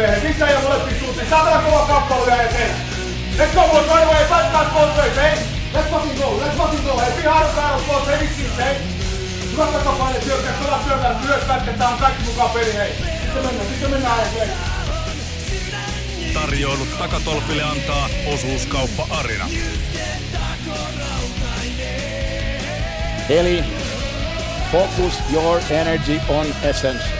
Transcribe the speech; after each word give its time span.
Miehet, 0.00 0.22
missä 0.22 0.46
ei 0.46 0.62
molempiin 0.62 1.00
suuntiin? 1.00 1.30
Saatana 1.30 1.62
kova 1.62 1.86
kappale 1.86 2.26
vielä 2.26 2.42
eteen. 2.42 2.70
Let's 3.38 3.54
go, 3.54 3.68
boys, 3.68 3.86
right 3.86 4.04
away. 4.04 4.24
Fight 4.24 4.52
that 4.52 4.74
both 4.74 4.96
ways, 4.96 5.16
hey? 5.16 5.38
Let's 5.74 5.90
fucking 5.90 6.18
go, 6.18 6.40
let's 6.40 6.56
fucking 6.56 6.84
go. 6.84 6.98
Hey, 6.98 7.22
behind 7.22 7.46
the 7.46 7.60
battle, 7.60 7.86
boys, 7.86 8.06
hey, 8.06 8.18
vittiin, 8.20 8.50
hey? 8.56 8.74
Hyvä 9.52 9.66
takapaine, 9.66 10.20
syökkää, 10.20 10.52
pelaa 10.52 10.84
syökkää, 10.88 11.14
myös 11.24 11.44
pätketään, 11.44 11.98
kaikki 11.98 12.22
mukaan 12.24 12.50
peli, 12.50 12.74
hei. 12.74 12.92
Sitten 13.22 13.44
mennään, 13.44 13.68
sitten 13.68 13.90
mennään, 13.90 14.32
hei. 14.38 14.48
Tarjoilut 16.34 16.98
takatolpille 16.98 17.62
antaa 17.62 18.08
osuuskauppa 18.34 19.06
Arina. 19.10 19.48
Eli 23.28 23.64
focus 24.72 25.14
your 25.32 25.60
energy 25.70 26.20
on 26.28 26.46
essence. 26.62 27.19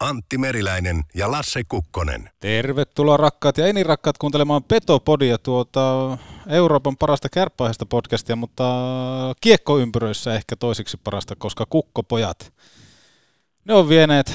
Antti 0.00 0.38
Meriläinen 0.38 1.02
ja 1.14 1.30
Lasse 1.30 1.64
Kukkonen. 1.68 2.30
Tervetuloa 2.40 3.16
rakkaat 3.16 3.58
ja 3.58 3.66
enirakkaat 3.66 4.18
kuuntelemaan 4.18 4.64
Petopodia, 4.64 5.38
tuota 5.38 6.18
Euroopan 6.48 6.96
parasta 6.96 7.28
kärppäaiheista 7.28 7.86
podcastia, 7.86 8.36
mutta 8.36 8.64
kiekkoympyröissä 9.40 10.34
ehkä 10.34 10.56
toisiksi 10.56 10.96
parasta, 11.04 11.36
koska 11.36 11.66
kukkopojat, 11.66 12.52
ne 13.64 13.74
on 13.74 13.88
vieneet, 13.88 14.32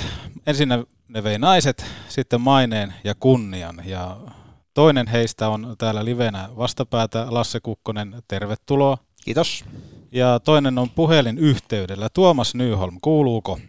ensin 0.48 0.70
ne, 0.70 0.84
ne 1.08 1.24
vei 1.24 1.40
naiset, 1.40 1.86
sitten 2.08 2.42
maineen 2.42 2.94
ja 3.04 3.16
kunnian 3.20 3.82
ja 3.86 4.18
toinen 4.74 5.08
heistä 5.08 5.50
on 5.50 5.76
täällä 5.78 6.06
livenä 6.06 6.50
vastapäätä 6.58 7.28
Lasse 7.30 7.60
Kukkonen, 7.60 8.16
tervetuloa. 8.28 8.98
Kiitos. 9.24 9.66
Ja 10.12 10.40
toinen 10.40 10.78
on 10.78 10.90
puhelinyhteydellä 10.90 12.08
Tuomas 12.14 12.56
Nyholm, 12.56 12.98
kuuluuko? 13.02 13.60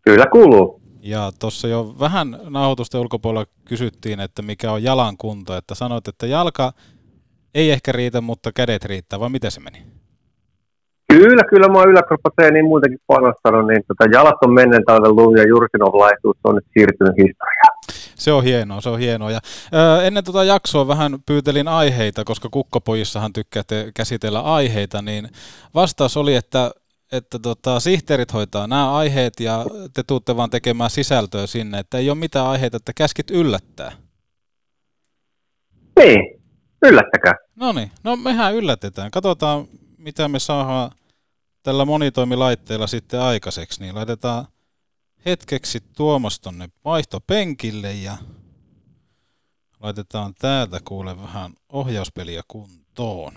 Kyllä 0.00 0.26
kuuluu. 0.26 0.79
Ja 1.02 1.32
tuossa 1.38 1.68
jo 1.68 1.94
vähän 2.00 2.38
nauhoitusten 2.48 3.00
ulkopuolella 3.00 3.46
kysyttiin, 3.64 4.20
että 4.20 4.42
mikä 4.42 4.72
on 4.72 4.82
jalan 4.82 5.16
kunto, 5.16 5.56
että 5.56 5.74
sanoit, 5.74 6.08
että 6.08 6.26
jalka 6.26 6.72
ei 7.54 7.70
ehkä 7.70 7.92
riitä, 7.92 8.20
mutta 8.20 8.52
kädet 8.52 8.84
riittää, 8.84 9.20
vai 9.20 9.30
miten 9.30 9.50
se 9.50 9.60
meni? 9.60 9.86
Kyllä, 11.08 11.42
kyllä 11.50 11.68
mä 11.68 11.78
oon 11.78 11.90
yläkroppatreeniin 11.90 12.64
muutenkin 12.64 12.98
panostanut, 13.06 13.66
niin 13.66 13.82
tota, 13.88 14.10
jalat 14.12 14.36
on 14.44 14.54
menneen 14.54 14.84
talven 14.84 15.16
luu 15.16 15.34
ja 15.34 15.48
Jursinov 15.48 15.94
laihtuus 15.94 16.36
on 16.44 16.54
nyt 16.54 16.64
siirtynyt 16.72 17.16
historiaan. 17.16 17.78
Se 18.14 18.32
on 18.32 18.44
hienoa, 18.44 18.80
se 18.80 18.88
on 18.88 18.98
hienoa. 18.98 19.30
Ja, 19.30 19.40
ää, 19.72 20.02
ennen 20.02 20.24
tuota 20.24 20.44
jaksoa 20.44 20.88
vähän 20.88 21.18
pyytelin 21.26 21.68
aiheita, 21.68 22.24
koska 22.24 22.48
kukkopojissahan 22.50 23.32
tykkäätte 23.32 23.90
käsitellä 23.94 24.40
aiheita, 24.40 25.02
niin 25.02 25.28
vastaus 25.74 26.16
oli, 26.16 26.34
että 26.34 26.70
että 27.12 27.38
tota, 27.38 27.80
sihteerit 27.80 28.32
hoitaa 28.32 28.66
nämä 28.66 28.94
aiheet 28.94 29.40
ja 29.40 29.66
te 29.94 30.02
tuutte 30.02 30.36
vaan 30.36 30.50
tekemään 30.50 30.90
sisältöä 30.90 31.46
sinne, 31.46 31.78
että 31.78 31.98
ei 31.98 32.10
ole 32.10 32.18
mitään 32.18 32.46
aiheita, 32.46 32.76
että 32.76 32.92
käskit 32.92 33.30
yllättää. 33.30 33.92
Niin, 35.98 36.42
yllättäkää. 36.82 37.34
No 37.56 37.72
niin, 37.72 37.90
no 38.04 38.16
mehän 38.16 38.54
yllätetään. 38.54 39.10
Katsotaan, 39.10 39.68
mitä 39.98 40.28
me 40.28 40.38
saadaan 40.38 40.90
tällä 41.62 41.84
monitoimilaitteella 41.84 42.86
sitten 42.86 43.20
aikaiseksi. 43.20 43.80
Niin 43.80 43.94
laitetaan 43.94 44.46
hetkeksi 45.26 45.80
Tuomas 45.96 46.40
tonne 46.40 46.68
vaihtopenkille 46.84 47.92
ja 47.92 48.16
laitetaan 49.80 50.34
täältä 50.38 50.80
kuule 50.84 51.22
vähän 51.22 51.52
ohjauspeliä 51.68 52.42
kuntoon. 52.48 53.32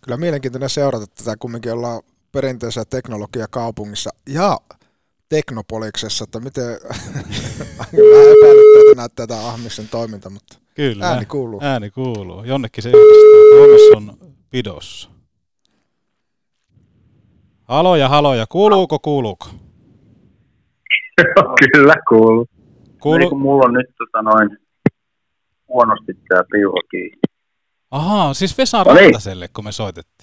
Kyllä 0.00 0.16
mielenkiintoinen 0.16 0.70
seurata 0.70 1.06
tätä, 1.06 1.36
kumminkin 1.36 1.72
ollaan 1.72 2.02
perinteisessä 2.32 2.84
teknologiakaupungissa 2.84 4.10
ja 4.28 4.58
teknopoliksessa, 5.28 6.24
että 6.24 6.40
miten 6.40 6.64
vähän 7.78 7.94
epäilyttää, 8.38 8.80
että 8.80 8.94
näyttää 8.96 9.26
tämä 9.26 9.48
Ahmisen 9.48 9.88
toiminta, 9.88 10.30
mutta 10.30 10.58
Kyllä, 10.74 11.06
ääni 11.08 11.26
kuuluu. 11.26 11.60
ääni 11.62 11.90
kuuluu. 11.90 12.44
Jonnekin 12.44 12.82
se 12.82 12.88
yhdistää. 12.88 13.50
Tuomas 13.50 13.96
on 13.96 14.32
pidossa. 14.50 15.10
Haloja, 17.64 18.08
haloja. 18.08 18.46
Kuuluuko, 18.48 18.98
kuuluuko? 18.98 19.46
kyllä 21.72 21.94
kuuluu. 22.08 22.46
Kuulu... 23.02 23.18
Niin 23.18 23.38
mulla 23.38 23.64
on 23.66 23.72
nyt 23.72 23.86
tota 23.98 24.22
noin 24.22 24.58
huonosti 25.68 26.12
tää 26.28 26.42
piuha 26.52 26.80
kiinni. 26.90 27.16
Ahaa, 27.90 28.34
siis 28.34 28.58
Vesa 28.58 28.84
No 28.84 28.94
niin. 28.94 29.02
Rantaselle, 29.02 29.48
kun 29.48 29.64
me 29.64 29.72
soitettiin. 29.72 30.15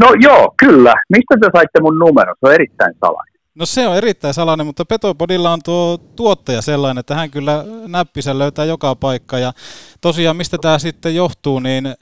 No 0.00 0.08
joo, 0.20 0.54
kyllä. 0.56 0.94
Mistä 1.08 1.34
te 1.40 1.48
saitte 1.56 1.80
mun 1.80 1.98
numero? 1.98 2.34
Se 2.34 2.46
on 2.46 2.52
erittäin 2.54 2.94
salainen. 3.00 3.34
No 3.54 3.66
se 3.66 3.86
on 3.88 3.96
erittäin 3.96 4.34
salainen, 4.34 4.66
mutta 4.66 4.84
Petopodilla 4.84 5.52
on 5.52 5.60
tuo 5.64 5.98
tuottaja 6.16 6.62
sellainen, 6.62 7.00
että 7.00 7.14
hän 7.14 7.30
kyllä 7.30 7.64
näppisen 7.88 8.38
löytää 8.38 8.64
joka 8.64 8.94
paikka. 8.94 9.38
Ja 9.38 9.52
tosiaan, 10.00 10.36
mistä 10.36 10.58
tämä 10.60 10.78
sitten 10.78 11.14
johtuu, 11.14 11.58
niin 11.60 11.94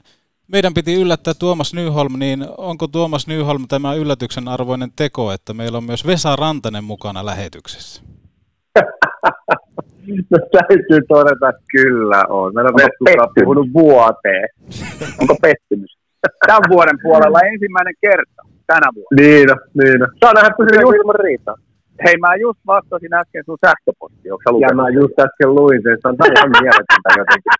meidän 0.47 0.73
piti 0.73 0.93
yllättää 0.93 1.33
Tuomas 1.33 1.73
Nyholm, 1.73 2.19
niin 2.19 2.45
onko 2.57 2.87
Tuomas 2.87 3.27
Nyholm 3.27 3.65
tämä 3.67 3.93
yllätyksen 3.93 4.47
arvoinen 4.47 4.89
teko, 4.95 5.31
että 5.31 5.53
meillä 5.53 5.77
on 5.77 5.83
myös 5.83 6.07
Vesa 6.07 6.35
Rantanen 6.35 6.83
mukana 6.83 7.25
lähetyksessä? 7.25 8.01
No 10.31 10.37
täytyy 10.51 10.99
todeta, 11.07 11.49
että 11.49 11.61
kyllä 11.71 12.23
on. 12.29 12.53
Meillä 12.55 12.69
on 12.69 12.73
Onko 12.73 12.77
Vesku 12.77 13.05
pettymys? 13.05 13.43
puhunut 13.43 13.67
vuoteen. 13.73 14.49
Onko 15.21 15.35
pettymys? 15.41 15.97
Tämän 16.47 16.61
vuoden 16.69 16.97
puolella 17.03 17.39
ensimmäinen 17.51 17.93
kerta 18.01 18.41
tänä 18.67 18.87
vuonna. 18.95 19.15
Niin 19.21 19.51
on, 19.51 19.57
niin 19.79 20.03
on. 20.03 20.09
Saa 20.19 20.33
nähdä, 20.33 20.49
pysyy 20.57 20.81
Just- 20.81 20.95
ilman 20.95 21.15
riitaa. 21.27 21.55
Hei, 22.05 22.17
mä 22.17 22.35
just 22.35 22.59
vastasin 22.67 23.13
äsken 23.13 23.43
sun 23.45 23.57
sähköpostiin. 23.65 24.33
Onko 24.33 24.43
Ja 24.45 24.51
lukenut? 24.51 24.75
mä 24.75 24.89
just 24.89 25.19
äsken 25.19 25.55
luin 25.55 25.81
sen, 25.83 25.97
se 26.01 26.07
on 26.07 26.15
ihan 26.37 26.51
mieletöntä 26.61 27.09
jotenkin. 27.21 27.51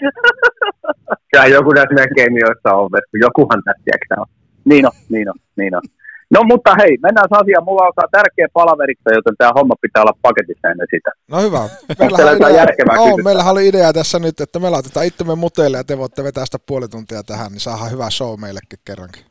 Kyllä 1.32 1.46
joku 1.46 1.70
näissä 1.72 1.94
meidän 1.94 2.14
kemioissa 2.16 2.72
on, 2.74 2.90
Vesku. 2.92 3.16
Jokuhan 3.26 3.62
tässä 3.64 3.82
tiedätkö 3.84 4.14
on. 4.20 4.26
Niin 4.64 4.86
on, 4.86 4.92
niin 5.08 5.28
on, 5.28 5.34
niin 5.56 5.74
on. 5.76 5.82
No 6.30 6.40
mutta 6.44 6.74
hei, 6.80 6.98
mennään 7.02 7.26
asiaan. 7.30 7.64
Mulla 7.64 7.82
on 7.82 8.10
tärkeä 8.12 8.46
palaveriksa, 8.52 9.14
joten 9.14 9.34
tämä 9.38 9.52
homma 9.54 9.74
pitää 9.80 10.02
olla 10.02 10.18
paketissa 10.22 10.68
ennen 10.68 10.86
sitä. 10.94 11.10
No 11.30 11.42
hyvä. 11.42 11.68
Meillähän, 11.98 12.36
idea, 12.36 12.50
järkevää 12.50 12.96
meillähän 13.24 13.52
oli 13.52 13.68
idea 13.68 13.92
tässä 13.92 14.18
nyt, 14.18 14.40
että 14.40 14.58
me 14.58 14.70
laitetaan 14.70 15.06
itsemme 15.06 15.34
muteille 15.34 15.76
ja 15.76 15.84
te 15.84 15.98
voitte 15.98 16.24
vetää 16.24 16.44
sitä 16.44 16.58
puoli 16.66 16.88
tuntia 16.88 17.22
tähän, 17.22 17.52
niin 17.52 17.60
saadaan 17.60 17.90
hyvä 17.90 18.10
show 18.10 18.40
meillekin 18.40 18.78
kerrankin. 18.84 19.22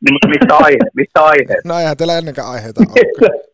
Niin, 0.00 0.14
mutta 0.14 0.28
mistä 0.28 0.56
aihe? 0.56 0.78
Mistä 0.94 1.20
aihe? 1.20 1.54
No 1.64 1.78
eihän 1.78 1.96
teillä 1.96 2.18
ennenkään 2.18 2.48
aiheita 2.48 2.80
ole. 2.80 3.30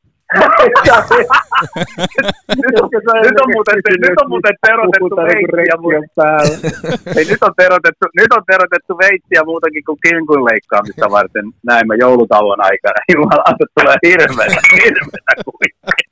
nyt, 2.63 2.75
on, 2.83 2.89
nyt, 3.27 3.39
on 3.43 3.51
muuten, 3.55 3.79
nyt 4.07 4.19
on 4.23 4.29
muuten 4.33 4.57
terotettu 4.67 5.17
veitsi 5.31 5.63
ja 5.73 5.77
mu- 5.85 6.11
päällä. 6.19 6.57
Hei, 7.15 7.25
nyt 7.33 7.43
on 7.49 7.55
terotettu, 7.63 8.05
nyt 8.21 8.33
on 8.37 8.45
terotettu 8.53 8.93
veitsiä 9.05 9.43
muutakin 9.51 9.85
kuin 9.87 9.99
kinkun 10.05 10.45
leikkaamista 10.51 11.11
varten 11.11 11.47
näemme 11.69 11.95
joulutauon 12.05 12.61
aikana. 12.71 13.01
Jumalauta 13.13 13.65
tulee 13.77 13.99
hirveätä, 14.07 14.61
hirveätä 14.85 15.33
kuitenkin. 15.49 16.09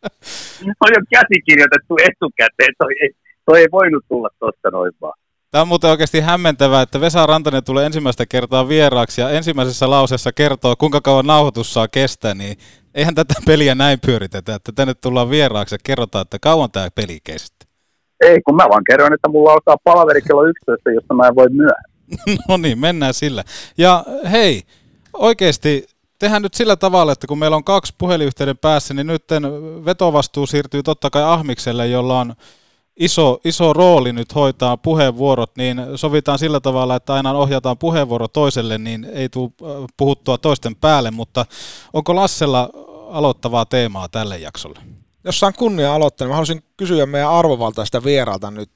On 0.85 0.91
jo 0.97 1.01
käsikirjoitettu 1.15 1.95
etukäteen, 2.09 2.73
toi 2.79 2.93
ei, 3.03 3.11
toi 3.47 3.59
ei 3.61 3.69
voinut 3.73 4.05
tulla 4.09 4.31
tosta 4.39 4.71
noin 4.71 4.93
vaan. 5.01 5.19
Tämä 5.51 5.63
on 5.63 5.69
muuten 5.69 5.91
oikeasti 5.91 6.21
hämmentävää, 6.21 6.83
että 6.83 7.01
Vesa 7.01 7.27
Rantanen 7.27 7.65
tulee 7.65 7.87
ensimmäistä 7.87 8.27
kertaa 8.27 8.69
vieraaksi 8.69 9.21
ja 9.21 9.31
ensimmäisessä 9.31 9.91
lauseessa 9.91 10.33
kertoo, 10.33 10.77
kuinka 10.77 11.01
kauan 11.01 11.27
nauhoitus 11.27 11.75
saa 11.75 11.89
kestää, 11.89 12.35
niin 12.35 12.59
Eihän 12.99 13.15
tätä 13.15 13.35
peliä 13.47 13.75
näin 13.75 13.99
pyöritetä, 14.07 14.55
että 14.55 14.73
tänne 14.73 14.95
tullaan 14.95 15.31
vieraaksi 15.31 15.75
ja 15.75 15.79
kerrotaan, 15.85 16.23
että 16.23 16.39
kauan 16.39 16.71
tämä 16.71 16.89
peli 16.95 17.19
kesti. 17.25 17.67
Ei, 18.21 18.43
kun 18.43 18.57
mä 18.57 18.69
vaan 18.69 18.83
kerron, 18.91 19.15
että 19.15 19.29
mulla 19.29 19.53
alkaa 19.53 19.77
palaveri 19.85 20.23
kello 20.23 20.45
11, 20.45 20.91
josta 20.91 21.15
mä 21.15 21.27
en 21.27 21.37
voi 21.37 21.49
myöhään. 21.51 21.85
no 22.49 22.57
niin, 22.57 22.79
mennään 22.79 23.15
sillä. 23.15 23.45
Ja 23.79 24.05
hei, 24.31 24.63
oikeasti 25.13 25.87
tehdään 26.19 26.43
nyt 26.43 26.55
sillä 26.55 26.77
tavalla, 26.77 27.13
että 27.13 27.27
kun 27.27 27.39
meillä 27.39 27.57
on 27.57 27.65
kaksi 27.65 27.95
puhelinyhteyden 27.99 28.59
päässä, 28.59 28.95
niin 28.95 29.07
nyt 29.07 29.25
vetovastuu 29.85 30.47
siirtyy 30.47 30.83
totta 30.83 31.11
kai 31.11 31.23
Ahmikselle, 31.23 31.87
jolla 31.87 32.21
on 32.21 32.35
iso, 32.97 33.41
iso 33.45 33.73
rooli 33.73 34.13
nyt 34.13 34.35
hoitaa 34.35 34.77
puheenvuorot, 34.77 35.57
niin 35.57 35.83
sovitaan 35.95 36.39
sillä 36.39 36.61
tavalla, 36.61 36.97
että 36.97 37.15
aina 37.15 37.33
ohjataan 37.33 37.79
puheenvuoro 37.79 38.29
toiselle, 38.29 38.79
niin 38.79 39.05
ei 39.13 39.29
tule 39.29 39.51
äh, 39.63 39.69
puhuttua 39.97 40.39
toisten 40.39 40.77
päälle, 40.77 41.11
mutta 41.11 41.47
onko 41.93 42.15
Lassella 42.15 42.71
aloittavaa 43.11 43.67
teemaa 43.67 44.09
tälle 44.09 44.39
jaksolle? 44.39 44.81
Jos 45.25 45.41
saan 45.41 45.55
kunnia 45.55 45.95
aloittaa, 45.95 46.25
niin 46.25 46.31
mä 46.31 46.35
haluaisin 46.35 46.63
kysyä 46.77 47.07
meidän 47.07 47.31
arvovaltaista 47.31 48.05
vieralta 48.05 48.51
nyt, 48.51 48.71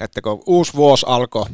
että 0.00 0.22
kun 0.22 0.42
uusi 0.46 0.74
vuosi 0.74 1.06
alkoi 1.08 1.46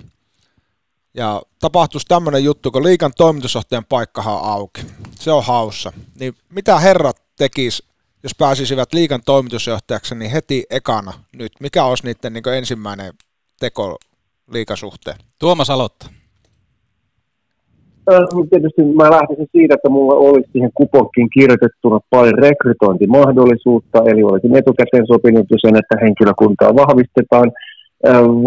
ja 1.15 1.43
tapahtuisi 1.61 2.07
tämmöinen 2.07 2.45
juttu, 2.45 2.71
kun 2.71 2.85
liikan 2.85 3.13
toimitusjohtajan 3.17 3.85
paikkahan 3.85 4.35
on 4.35 4.45
auki. 4.45 4.81
Se 5.21 5.33
on 5.33 5.45
haussa. 5.45 5.93
Niin 6.21 6.35
mitä 6.51 6.79
herrat 6.79 7.23
tekis, 7.37 7.83
jos 8.23 8.35
pääsisivät 8.39 8.93
liikan 8.93 9.23
toimitusjohtajaksi, 9.25 10.15
niin 10.15 10.31
heti 10.31 10.65
ekana 10.71 11.13
nyt? 11.33 11.53
Mikä 11.61 11.85
olisi 11.85 12.05
niiden 12.05 12.33
niin 12.33 12.49
ensimmäinen 12.49 13.13
teko 13.61 13.99
liikasuhteen? 14.51 15.19
Tuomas 15.39 15.71
aloittaa. 15.71 16.09
Tietysti 18.51 18.83
mä 18.85 19.11
lähtisin 19.11 19.49
siitä, 19.53 19.75
että 19.75 19.89
mulla 19.89 20.15
olisi 20.15 20.49
siihen 20.53 20.71
kuponkiin 20.75 21.31
kirjoitettuna 21.37 21.99
paljon 22.11 22.39
rekrytointimahdollisuutta, 22.39 23.99
eli 24.07 24.23
olisin 24.23 24.57
etukäteen 24.57 25.07
sopinut 25.07 25.47
sen, 25.61 25.77
että 25.77 25.97
henkilökuntaa 26.05 26.77
vahvistetaan– 26.77 27.53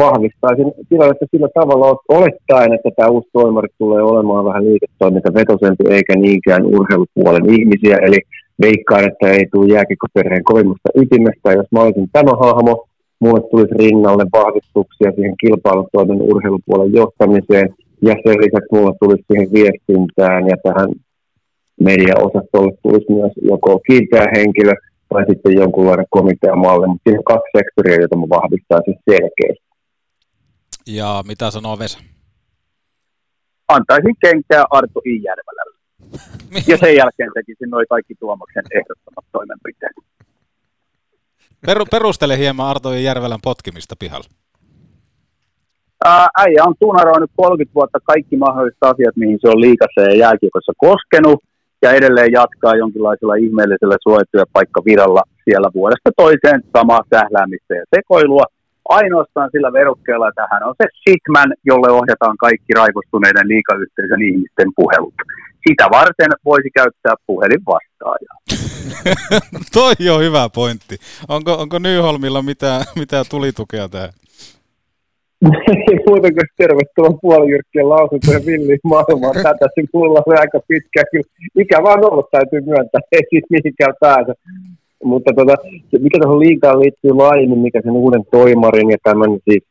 vahvistaisin 0.04 0.72
tilannetta 0.90 1.26
sillä 1.32 1.50
tavalla 1.54 1.98
olettaen, 2.10 2.74
että 2.74 2.90
tämä 2.96 3.10
uusi 3.10 3.30
toimari 3.34 3.68
tulee 3.78 4.02
olemaan 4.02 4.46
vähän 4.46 4.66
liiketoimintavetoisempi 4.66 5.84
eikä 5.90 6.14
niinkään 6.16 6.66
urheilupuolen 6.66 7.46
ihmisiä, 7.50 7.98
eli 7.98 8.18
veikkaan, 8.62 9.04
että 9.04 9.28
ei 9.32 9.46
tule 9.52 9.74
jääkikkoperheen 9.74 10.44
kovimmasta 10.44 10.90
ytimestä. 10.96 11.54
Jos 11.54 11.68
mä 11.72 11.82
olisin 11.82 12.10
tämä 12.14 12.32
hahmo, 12.40 12.86
mulle 13.20 13.42
tulisi 13.52 13.74
rinnalle 13.80 14.26
vahvistuksia 14.34 15.12
siihen 15.16 15.36
kilpailutoimen 15.42 16.22
urheilupuolen 16.22 16.94
johtamiseen, 16.94 17.76
ja 18.08 18.14
sen 18.24 18.38
lisäksi 18.44 18.72
mulle 18.72 18.94
tulisi 19.00 19.24
siihen 19.28 19.50
viestintään 19.54 20.44
ja 20.52 20.58
tähän 20.64 20.90
mediaosastolle 21.90 22.74
tulisi 22.84 23.12
myös 23.20 23.34
joko 23.52 23.80
kiinteä 23.88 24.26
henkilö, 24.36 24.74
tai 25.10 25.24
sitten 25.30 25.56
jonkunlainen 25.62 26.06
komiteamalli, 26.10 26.88
mutta 26.88 27.04
siinä 27.04 27.20
on 27.20 27.32
kaksi 27.34 27.52
sektoria, 27.58 28.02
joita 28.02 28.18
mä 28.18 28.36
vahvistaisin 28.38 28.96
selkeästi. 29.10 29.68
Ja 30.88 31.24
mitä 31.28 31.52
sanoo 31.52 31.80
Vesa? 31.80 32.00
Antaisin 33.68 34.16
kenkää 34.22 34.64
Arto 34.70 35.02
I. 35.06 35.24
Järvelälle. 35.24 35.78
ja 36.72 36.78
sen 36.78 36.96
jälkeen 36.96 37.32
tekisin 37.34 37.70
noin 37.70 37.86
kaikki 37.90 38.16
Tuomaksen 38.20 38.64
ehdottomat 38.72 39.26
toimenpiteet. 39.32 39.96
Peru, 41.66 41.86
perustele 41.86 42.38
hieman 42.38 42.68
Arto 42.68 42.94
I. 42.94 43.04
Järvelän 43.04 43.40
potkimista 43.44 43.96
pihalla. 44.00 44.43
Ää, 46.06 46.28
äijä 46.38 46.64
on 46.68 46.76
tuunaroinut 46.80 47.32
30 47.36 47.76
vuotta 47.76 48.00
kaikki 48.04 48.38
mahdolliset 48.38 48.84
asiat, 48.92 49.16
mihin 49.16 49.40
se 49.42 49.48
on 49.50 49.62
liikassa 49.62 50.02
ja 50.02 50.16
jääkiekossa 50.24 50.74
koskenut 50.78 51.40
ja 51.82 51.92
edelleen 51.92 52.32
jatkaa 52.32 52.76
jonkinlaisella 52.76 53.36
ihmeellisellä 53.36 53.98
suojatyöpaikkaviralla 54.04 55.24
siellä 55.46 55.70
vuodesta 55.74 56.10
toiseen 56.18 56.60
samaa 56.78 57.04
sähläämistä 57.14 57.74
ja 57.76 57.86
sekoilua. 57.96 58.46
Ainoastaan 58.90 59.50
sillä 59.52 59.74
verukkeella, 59.74 60.30
että 60.30 60.48
hän 60.52 60.64
on 60.64 60.76
se 60.82 60.88
shitman, 61.02 61.50
jolle 61.66 61.90
ohjataan 61.92 62.38
kaikki 62.38 62.74
raivostuneiden 62.76 63.48
liikayhteisön 63.48 64.22
ihmisten 64.22 64.70
puhelut. 64.76 65.14
Sitä 65.68 65.86
varten 65.92 66.32
voisi 66.46 66.70
käyttää 66.80 67.16
puhelinvastaajaa. 67.28 68.38
Toi 69.78 70.10
on 70.16 70.22
hyvä 70.22 70.50
pointti. 70.50 70.96
Onko, 71.28 71.54
onko 71.54 71.80
Nyholmilla 71.80 72.42
mitään, 72.42 72.82
mitään 72.96 73.26
tulitukea 73.30 73.90
tähän? 73.90 74.10
Ei 75.92 76.00
muuta 76.08 76.28
kuin 76.36 76.54
tervetuloa 76.58 77.20
puolijyrkkien 77.22 77.90
lausuntojen 77.90 78.46
villiin 78.46 78.80
maailmaan. 78.84 79.36
Tätä 79.36 79.66
se 79.76 79.84
mulla 79.94 80.24
on 80.26 80.40
aika 80.40 80.60
pitkä. 80.68 81.04
Kyllä 81.12 81.30
ikä 81.64 81.84
vaan 81.84 82.06
ollut, 82.06 82.32
täytyy 82.32 82.62
myöntää, 82.62 83.02
ei 83.12 83.24
siis 83.30 83.44
mihinkään 83.50 83.94
pääse. 84.00 84.34
Mutta 85.04 85.32
tota, 85.36 85.56
mikä 86.00 86.18
tuohon 86.20 86.40
liikaan 86.40 86.80
liittyy 86.80 87.12
laajemmin, 87.12 87.60
mikä 87.60 87.82
sen 87.84 87.92
uuden 87.92 88.24
toimarin 88.32 88.90
ja 88.90 88.98
tämän 89.04 89.32
siis 89.50 89.64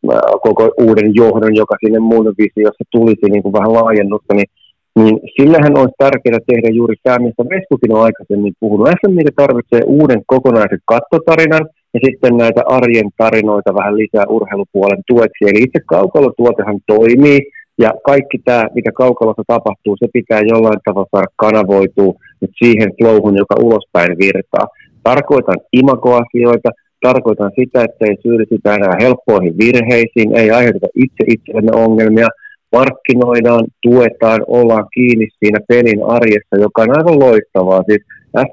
koko 0.43 0.71
uuden 0.81 1.11
johdon, 1.15 1.57
joka 1.57 1.77
sinne 1.85 1.99
muun 1.99 2.35
visiossa 2.39 2.85
tulisi 2.91 3.27
niin 3.31 3.43
kuin 3.43 3.53
vähän 3.53 3.73
laajennusta, 3.73 4.35
niin, 4.35 4.51
niin 4.99 5.21
sillähän 5.37 5.79
olisi 5.79 5.95
tärkeää 5.99 6.47
tehdä 6.47 6.69
juuri 6.69 6.97
tämä, 7.03 7.19
mistä 7.19 7.45
Veskukin 7.45 7.95
on 7.97 8.03
aikaisemmin 8.03 8.55
puhunut. 8.61 8.89
SMI 8.89 9.23
tarvitsee 9.37 9.83
uuden 9.87 10.23
kokonaisen 10.27 10.83
kattotarinan, 10.85 11.67
ja 11.95 12.01
sitten 12.05 12.37
näitä 12.37 12.63
arjen 12.67 13.11
tarinoita 13.17 13.75
vähän 13.75 13.97
lisää 13.97 14.25
urheilupuolen 14.29 15.03
tueksi. 15.07 15.45
Eli 15.45 15.63
itse 15.63 15.81
kaukalotuotehan 15.87 16.81
toimii, 16.87 17.41
ja 17.79 17.91
kaikki 18.05 18.39
tämä, 18.45 18.65
mitä 18.75 18.91
kaukalossa 18.93 19.43
tapahtuu, 19.47 19.97
se 19.97 20.07
pitää 20.13 20.41
jollain 20.53 20.81
tavalla 20.85 21.09
saada 21.11 21.27
kanavoitua 21.37 22.13
nyt 22.41 22.51
siihen 22.65 22.91
flowhun, 22.99 23.37
joka 23.37 23.55
ulospäin 23.67 24.19
virtaa. 24.19 24.67
Tarkoitan 25.03 25.57
imagoasioita, 25.73 26.71
tarkoitan 27.01 27.51
sitä, 27.59 27.85
että 27.85 28.05
ei 28.09 28.17
syyllistytä 28.23 28.75
enää 28.75 28.97
helppoihin 29.01 29.55
virheisiin, 29.59 30.37
ei 30.37 30.51
aiheuteta 30.51 30.87
itse 30.95 31.25
itsellemme 31.27 31.73
ongelmia, 31.85 32.29
markkinoidaan, 32.73 33.65
tuetaan, 33.83 34.41
ollaan 34.47 34.87
kiinni 34.95 35.29
siinä 35.39 35.61
pelin 35.69 36.03
arjessa, 36.05 36.57
joka 36.61 36.83
on 36.83 36.99
aivan 36.99 37.19
loistavaa. 37.19 37.83
Siis 37.89 38.03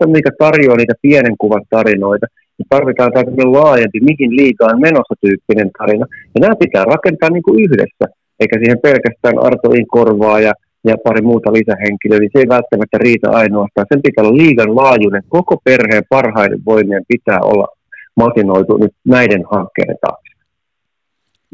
mikä 0.07 0.29
tarjoaa 0.39 0.77
niitä 0.77 0.93
pienen 1.01 1.35
kuvan 1.37 1.65
tarinoita, 1.69 2.25
niin 2.59 2.73
tarvitaan 2.75 3.11
tämmöinen 3.13 3.51
laajempi, 3.51 3.99
mihin 3.99 4.31
liikaan 4.35 4.81
menossa 4.87 5.15
tyyppinen 5.21 5.69
tarina. 5.77 6.05
Ja 6.33 6.39
nämä 6.41 6.55
pitää 6.63 6.85
rakentaa 6.85 7.29
niin 7.29 7.43
kuin 7.43 7.59
yhdessä, 7.63 8.05
eikä 8.39 8.55
siihen 8.57 8.79
pelkästään 8.87 9.37
Artoin 9.47 9.87
korvaa 9.87 10.39
ja, 10.39 10.53
ja 10.89 10.95
pari 11.03 11.21
muuta 11.21 11.53
lisähenkilöä, 11.53 12.19
niin 12.19 12.33
se 12.33 12.39
ei 12.39 12.55
välttämättä 12.57 12.97
riitä 12.97 13.29
ainoastaan. 13.41 13.85
Sen 13.89 14.01
pitää 14.05 14.23
olla 14.23 14.41
liigan 14.43 14.75
laajuinen, 14.75 15.23
koko 15.29 15.55
perheen 15.63 16.03
parhaiden 16.09 16.61
voimien 16.65 17.03
pitää 17.07 17.39
olla 17.51 17.67
masinoitu 18.15 18.77
nyt 18.77 18.93
näiden 19.05 19.43
hankkeiden 19.51 19.97
taakse. 20.01 20.28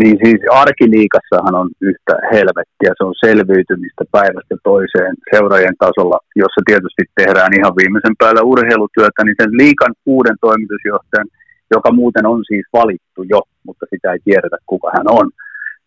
Niin 0.01 0.17
siis 0.23 0.41
arkiliikassahan 0.63 1.55
on 1.61 1.69
yhtä 1.89 2.15
helvettiä, 2.33 2.91
se 2.97 3.03
on 3.09 3.15
selviytymistä 3.25 4.03
päivästä 4.11 4.55
toiseen 4.63 5.13
seuraajien 5.33 5.77
tasolla, 5.85 6.17
jossa 6.43 6.61
tietysti 6.69 7.03
tehdään 7.19 7.51
ihan 7.59 7.73
viimeisen 7.79 8.15
päällä 8.21 8.41
urheilutyötä, 8.51 9.19
niin 9.23 9.39
sen 9.41 9.51
liikan 9.61 9.93
uuden 10.05 10.37
toimitusjohtajan, 10.41 11.29
joka 11.75 11.89
muuten 11.99 12.25
on 12.33 12.41
siis 12.49 12.65
valittu 12.79 13.21
jo, 13.33 13.39
mutta 13.67 13.85
sitä 13.89 14.07
ei 14.11 14.19
tiedetä 14.27 14.57
kuka 14.71 14.89
hän 14.97 15.07
on. 15.19 15.27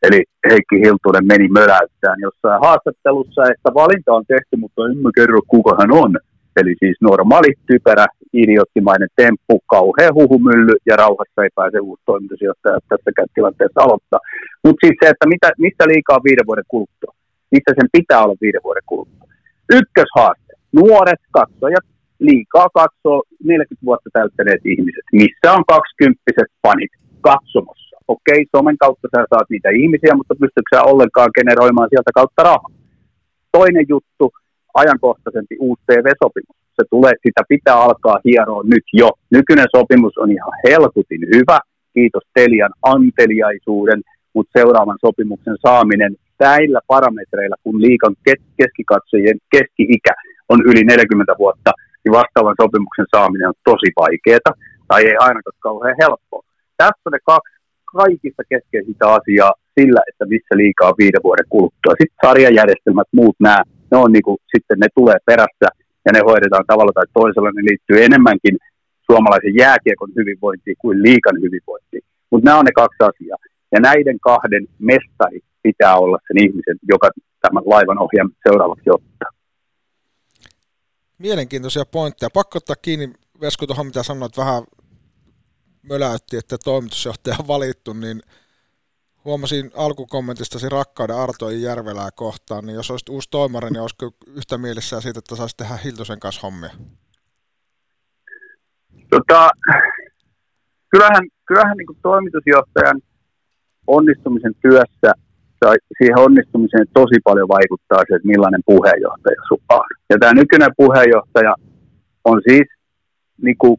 Eli 0.06 0.20
Heikki 0.50 0.76
Hiltunen 0.84 1.26
meni 1.32 1.48
möläyttään 1.48 2.18
jossain 2.26 2.60
haastattelussa, 2.66 3.42
että 3.52 3.70
valinta 3.74 4.12
on 4.18 4.24
tehty, 4.28 4.54
mutta 4.56 4.82
emme 4.90 5.10
kerro 5.18 5.40
kuka 5.54 5.72
hän 5.80 5.92
on. 5.92 6.12
Eli 6.60 6.74
siis 6.82 6.96
normaali, 7.00 7.50
typerä, 7.70 8.06
idioottimainen 8.42 9.10
temppu, 9.16 9.54
kauhea 9.74 10.10
huhumylly 10.18 10.74
ja 10.90 10.94
rauhassa 11.02 11.42
ei 11.42 11.52
pääse 11.54 11.78
uusi 11.80 12.02
toimitusjohtaja 12.06 12.78
tässäkään 12.88 13.28
tilanteessa 13.34 13.80
aloittaa. 13.82 14.20
Mutta 14.64 14.80
siis 14.82 14.96
se, 15.00 15.06
että 15.10 15.26
mitä, 15.34 15.48
mistä 15.64 15.84
liikaa 15.92 16.24
viiden 16.28 16.46
vuoden 16.48 16.68
kuluttua, 16.72 17.12
missä 17.54 17.70
sen 17.78 17.88
pitää 17.96 18.24
olla 18.24 18.42
viiden 18.44 18.64
vuoden 18.66 18.86
kuluttua. 18.90 19.26
Ykköshaaste, 19.78 20.52
nuoret 20.78 21.22
katsojat, 21.36 21.86
liikaa 22.28 22.68
katsoo 22.80 23.18
40 23.44 23.86
vuotta 23.88 24.10
täyttäneet 24.12 24.62
ihmiset. 24.72 25.06
Missä 25.12 25.48
on 25.56 25.64
20 25.68 26.42
fanit 26.62 26.92
katsomossa? 27.28 27.96
Okei, 28.14 28.40
somen 28.56 28.78
kautta 28.84 29.08
sä 29.12 29.20
saat 29.32 29.50
niitä 29.50 29.70
ihmisiä, 29.80 30.12
mutta 30.18 30.34
pystytkö 30.42 30.70
sä 30.74 30.88
ollenkaan 30.92 31.30
generoimaan 31.38 31.90
sieltä 31.90 32.10
kautta 32.18 32.42
rahaa? 32.42 32.76
Toinen 33.52 33.86
juttu, 33.88 34.24
ajankohtaisempi 34.82 35.54
uusi 35.66 35.82
TV-sopimus. 35.86 36.56
Se 36.76 36.84
tulee, 36.90 37.14
sitä 37.26 37.42
pitää 37.48 37.78
alkaa 37.86 38.18
hieroa 38.24 38.62
nyt 38.74 38.86
jo. 38.92 39.08
Nykyinen 39.36 39.70
sopimus 39.76 40.18
on 40.22 40.30
ihan 40.36 40.54
helkutin 40.68 41.22
hyvä, 41.34 41.58
kiitos 41.94 42.24
Telian 42.34 42.74
anteliaisuuden, 42.94 44.00
mutta 44.34 44.52
seuraavan 44.58 44.98
sopimuksen 45.06 45.56
saaminen 45.66 46.12
näillä 46.40 46.80
parametreilla, 46.86 47.56
kun 47.64 47.82
liikan 47.86 48.14
keskikatsojien 48.58 49.38
keski-ikä 49.52 50.14
on 50.48 50.58
yli 50.70 50.82
40 50.84 51.34
vuotta, 51.38 51.70
niin 52.02 52.12
vastaavan 52.20 52.56
sopimuksen 52.62 53.06
saaminen 53.14 53.48
on 53.48 53.58
tosi 53.64 53.90
vaikeaa, 54.00 54.52
tai 54.88 55.00
ei 55.10 55.16
ainakaan 55.26 55.58
kauhean 55.68 55.96
helppoa. 56.02 56.42
Tässä 56.76 57.02
on 57.06 57.12
ne 57.12 57.18
kaksi 57.24 57.58
kaikista 57.96 58.42
keskeisintä 58.52 59.04
asiaa 59.18 59.52
sillä, 59.80 60.00
että 60.10 60.24
missä 60.32 60.54
liikaa 60.62 60.98
viiden 60.98 61.22
vuoden 61.24 61.48
kuluttua. 61.48 61.98
Sitten 62.00 62.22
sarjajärjestelmät, 62.24 63.08
muut 63.12 63.36
nämä, 63.40 63.60
ne 63.90 63.96
on 64.04 64.12
niin 64.12 64.22
kuin, 64.22 64.38
sitten 64.54 64.78
ne 64.78 64.88
tulee 64.94 65.18
perässä 65.26 65.68
ja 66.04 66.10
ne 66.12 66.20
hoidetaan 66.28 66.64
tavalla 66.66 66.92
tai 66.94 67.06
toisella, 67.12 67.50
ne 67.50 67.62
liittyy 67.70 68.04
enemmänkin 68.04 68.56
suomalaisen 69.10 69.54
jääkiekon 69.62 70.10
hyvinvointiin 70.16 70.76
kuin 70.78 71.02
liikan 71.02 71.36
hyvinvointiin. 71.44 72.02
Mutta 72.30 72.44
nämä 72.44 72.58
on 72.58 72.64
ne 72.64 72.72
kaksi 72.72 73.02
asiaa. 73.10 73.38
Ja 73.72 73.80
näiden 73.80 74.18
kahden 74.20 74.64
mestari 74.78 75.40
pitää 75.62 75.96
olla 75.96 76.18
sen 76.26 76.44
ihmisen, 76.44 76.76
joka 76.88 77.10
tämän 77.42 77.62
laivan 77.66 77.98
ohjaan 77.98 78.30
seuraavaksi 78.48 78.90
ottaa. 78.90 79.30
Mielenkiintoisia 81.18 81.84
pointteja. 81.86 82.30
Pakko 82.30 82.58
ottaa 82.58 82.76
kiinni, 82.82 83.12
Vesku, 83.40 83.66
tuohon 83.66 83.86
mitä 83.86 84.02
sanoit, 84.02 84.36
vähän 84.36 84.62
möläytti, 85.82 86.36
että 86.36 86.56
toimitusjohtaja 86.64 87.36
on 87.40 87.48
valittu, 87.48 87.92
niin 87.92 88.20
huomasin 89.24 89.70
alkukommentistasi 89.74 90.68
rakkauden 90.68 91.16
Arto 91.16 91.50
Järvelää 91.50 92.08
kohtaan, 92.14 92.66
niin 92.66 92.74
jos 92.74 92.90
olisit 92.90 93.08
uusi 93.08 93.30
toimari, 93.30 93.70
niin 93.70 93.80
olisiko 93.80 94.10
yhtä 94.26 94.58
mielessään 94.58 95.02
siitä, 95.02 95.18
että 95.18 95.36
saisi 95.36 95.56
tehdä 95.56 95.76
Hiltosen 95.76 96.20
kanssa 96.20 96.40
hommia? 96.42 96.70
Tota, 99.10 99.50
kyllähän 100.90 101.24
kyllähän 101.48 101.76
niin 101.76 101.86
kuin 101.86 101.98
toimitusjohtajan 102.02 103.00
onnistumisen 103.86 104.54
työssä 104.62 105.10
tai 105.60 105.76
siihen 105.98 106.18
onnistumiseen 106.18 106.86
tosi 106.94 107.18
paljon 107.24 107.48
vaikuttaa 107.48 107.98
se, 107.98 108.14
että 108.16 108.32
millainen 108.32 108.62
puheenjohtaja 108.66 109.40
sulla 109.48 109.74
on. 109.80 109.90
Ja 110.10 110.16
tämä 110.18 110.32
nykyinen 110.40 110.72
puheenjohtaja 110.76 111.54
on 112.24 112.42
siis 112.48 112.68
niin 113.42 113.58
kuin 113.58 113.76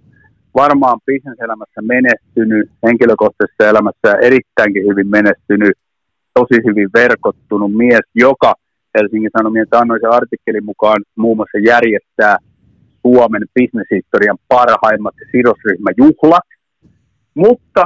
varmaan 0.56 1.00
bisneselämässä 1.06 1.82
menestynyt, 1.82 2.70
henkilökohtaisessa 2.88 3.70
elämässä 3.70 4.10
erittäinkin 4.22 4.84
hyvin 4.90 5.08
menestynyt, 5.08 5.78
tosi 6.34 6.58
hyvin 6.68 6.90
verkottunut 6.94 7.74
mies, 7.74 8.06
joka 8.16 8.54
Helsingin 8.98 9.32
Sanomien 9.38 9.68
taannoisen 9.70 10.12
artikkelin 10.12 10.66
mukaan 10.66 11.02
muun 11.16 11.38
muassa 11.38 11.58
järjestää 11.58 12.38
Suomen 13.02 13.44
bisneshistorian 13.56 14.38
parhaimmat 14.48 15.16
sidosryhmäjuhlat. 15.32 16.48
Mutta 17.36 17.84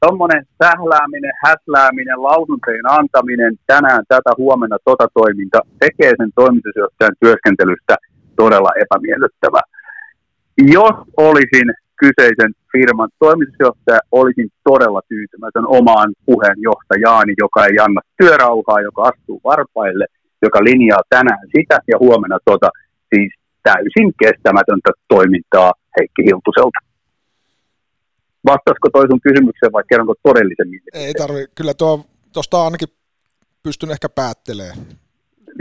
tuommoinen 0.00 0.42
sählääminen, 0.62 1.32
häslääminen, 1.44 2.22
lausuntojen 2.22 2.90
antaminen, 2.98 3.52
tänään 3.66 4.04
tätä, 4.08 4.30
huomenna 4.38 4.76
tota 4.84 5.06
toiminta, 5.14 5.58
tekee 5.80 6.12
sen 6.16 6.30
toimitusjohtajan 6.34 7.16
työskentelystä 7.20 7.94
todella 8.36 8.70
epämiellyttävää. 8.82 9.66
Jos 10.76 10.96
olisin 11.16 11.68
kyseisen 12.02 12.52
firman 12.72 13.10
toimitusjohtaja, 13.18 14.00
olisin 14.12 14.48
todella 14.68 15.00
tyytymätön 15.08 15.66
omaan 15.78 16.10
puheenjohtajaani, 16.26 17.32
joka 17.44 17.60
ei 17.66 17.76
anna 17.86 18.00
työrauhaa, 18.18 18.80
joka 18.88 19.02
astuu 19.10 19.40
varpaille, 19.44 20.06
joka 20.42 20.58
linjaa 20.68 21.02
tänään 21.08 21.46
sitä 21.56 21.76
ja 21.92 21.96
huomenna 22.04 22.38
tota. 22.44 22.68
Siis 23.14 23.32
täysin 23.62 24.08
kestämätöntä 24.22 24.90
toimintaa 25.08 25.72
Heikki 25.96 26.22
Hiltuselta. 26.26 26.80
Vastaisiko 28.46 28.88
toi 28.92 29.06
sun 29.10 29.20
kysymykseen 29.20 29.72
vai 29.72 29.82
kerronko 29.88 30.14
todellisen 30.22 30.68
mielipiteen? 30.68 31.06
Ei 31.06 31.14
tarvi, 31.14 31.46
kyllä 31.54 31.74
tuo, 31.74 32.04
tuosta 32.32 32.64
ainakin 32.64 32.88
pystyn 33.62 33.90
ehkä 33.90 34.08
päättelemään. 34.08 34.78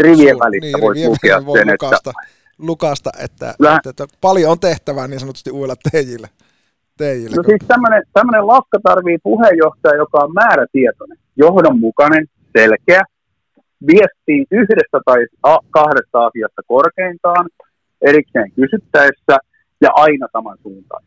Rivien 0.03 0.39
välistä 0.39 0.77
niin, 0.77 0.81
voit 0.81 1.05
lukea 1.05 1.45
voi 1.45 1.59
sen, 1.59 1.69
että... 1.69 2.11
Lukasta, 2.59 3.09
että, 3.23 3.49
että, 3.49 3.89
että, 3.89 4.05
paljon 4.21 4.51
on 4.51 4.59
tehtävää 4.59 5.07
niin 5.07 5.19
sanotusti 5.19 5.51
uilla 5.51 5.75
teijille. 5.91 6.27
teijille 6.97 7.35
no 7.35 7.43
kun... 7.43 7.51
siis 7.51 7.67
tämmöinen 8.13 8.47
lakka 8.47 8.79
tarvii 8.83 9.17
puheenjohtaja, 9.23 9.95
joka 9.95 10.17
on 10.17 10.33
määrätietoinen, 10.33 11.17
johdonmukainen, 11.35 12.27
selkeä, 12.57 13.01
viestii 13.87 14.45
yhdestä 14.51 14.99
tai 15.05 15.19
kahdesta 15.69 16.25
asiasta 16.25 16.61
korkeintaan, 16.67 17.49
erikseen 18.01 18.51
kysyttäessä 18.51 19.35
ja 19.81 19.89
aina 19.93 20.27
saman 20.33 20.57
suuntaan. 20.63 21.03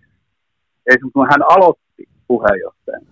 Esimerkiksi 0.86 1.12
kun 1.12 1.30
hän 1.30 1.42
aloitti 1.42 2.02
puheenjohtajana, 2.28 3.10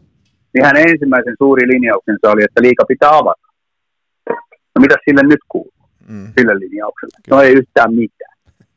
niin 0.54 0.64
hän 0.64 0.76
ensimmäisen 0.76 1.36
suuri 1.38 1.68
linjauksensa 1.68 2.30
oli, 2.30 2.44
että 2.44 2.62
liika 2.62 2.84
pitää 2.88 3.10
avata. 3.12 3.46
No 4.74 4.78
mitä 4.80 4.94
sille 5.04 5.22
nyt 5.22 5.44
kuuluu, 5.48 5.77
mm. 6.08 6.32
sille 6.38 6.54
linjaukselle? 6.58 7.16
No 7.30 7.40
ei 7.42 7.52
yhtään 7.52 7.94
mitään. 7.94 8.36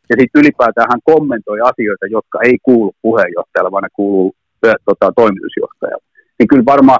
Ja 0.10 0.16
sitten 0.20 0.42
ylipäätään 0.42 0.92
hän 0.92 1.08
kommentoi 1.12 1.60
asioita, 1.70 2.06
jotka 2.18 2.38
ei 2.48 2.58
kuulu 2.64 2.92
puheenjohtajalle, 3.02 3.72
vaan 3.72 3.84
ne 3.84 3.90
kuuluu 4.00 4.36
tota, 4.86 5.12
toimitusjohtajalle. 5.16 6.06
Niin 6.38 6.48
kyllä 6.48 6.66
varmaan 6.66 7.00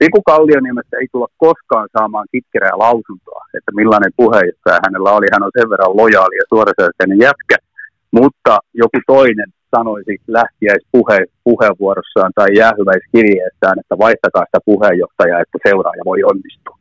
Riku 0.00 0.22
Kallioniemestä 0.22 0.96
ei 0.96 1.08
tulla 1.12 1.28
koskaan 1.36 1.88
saamaan 1.98 2.28
kitkerää 2.32 2.78
lausuntoa, 2.84 3.42
että 3.56 3.72
millainen 3.78 4.12
puheenjohtaja 4.16 4.84
hänellä 4.86 5.10
oli. 5.16 5.26
Hän 5.32 5.46
on 5.46 5.56
sen 5.58 5.70
verran 5.70 5.96
lojaali 6.02 6.36
ja 6.36 6.46
suoraselkäinen 6.52 7.18
jätkä, 7.26 7.56
mutta 8.18 8.58
joku 8.82 8.98
toinen 9.06 9.50
sanoisi 9.76 10.14
lähtiäispuhe, 10.38 11.18
puheenvuorossaan 11.44 12.32
tai 12.34 12.48
jäähyväiskirjeessään, 12.60 13.76
että 13.82 13.94
vaihtakaa 14.04 14.44
sitä 14.46 14.60
puheenjohtajaa, 14.70 15.40
että 15.40 15.58
seuraaja 15.66 16.02
voi 16.10 16.20
onnistua. 16.32 16.76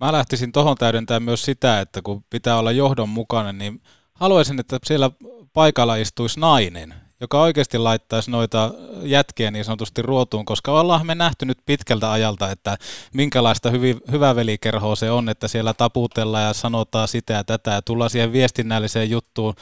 Mä 0.00 0.12
lähtisin 0.12 0.52
tuohon 0.52 0.76
täydentämään 0.76 1.22
myös 1.22 1.42
sitä, 1.42 1.80
että 1.80 2.02
kun 2.02 2.24
pitää 2.30 2.58
olla 2.58 2.72
johdonmukainen, 2.72 3.58
niin 3.58 3.82
haluaisin, 4.14 4.60
että 4.60 4.78
siellä 4.84 5.10
paikalla 5.52 5.96
istuisi 5.96 6.40
nainen, 6.40 6.94
joka 7.20 7.40
oikeasti 7.40 7.78
laittaisi 7.78 8.30
noita 8.30 8.74
jätkiä 9.02 9.50
niin 9.50 9.64
sanotusti 9.64 10.02
ruotuun, 10.02 10.44
koska 10.44 10.80
ollaan 10.80 11.06
me 11.06 11.14
nähty 11.14 11.44
nyt 11.44 11.58
pitkältä 11.66 12.12
ajalta, 12.12 12.50
että 12.50 12.78
minkälaista 13.14 13.70
hyvin, 13.70 14.00
hyvä 14.10 14.36
velikerhoa 14.36 14.96
se 14.96 15.10
on, 15.10 15.28
että 15.28 15.48
siellä 15.48 15.74
taputellaan 15.74 16.44
ja 16.44 16.52
sanotaan 16.52 17.08
sitä 17.08 17.32
ja 17.32 17.44
tätä 17.44 17.70
ja 17.70 17.82
tullaan 17.82 18.10
siihen 18.10 18.32
viestinnälliseen 18.32 19.10
juttuun. 19.10 19.54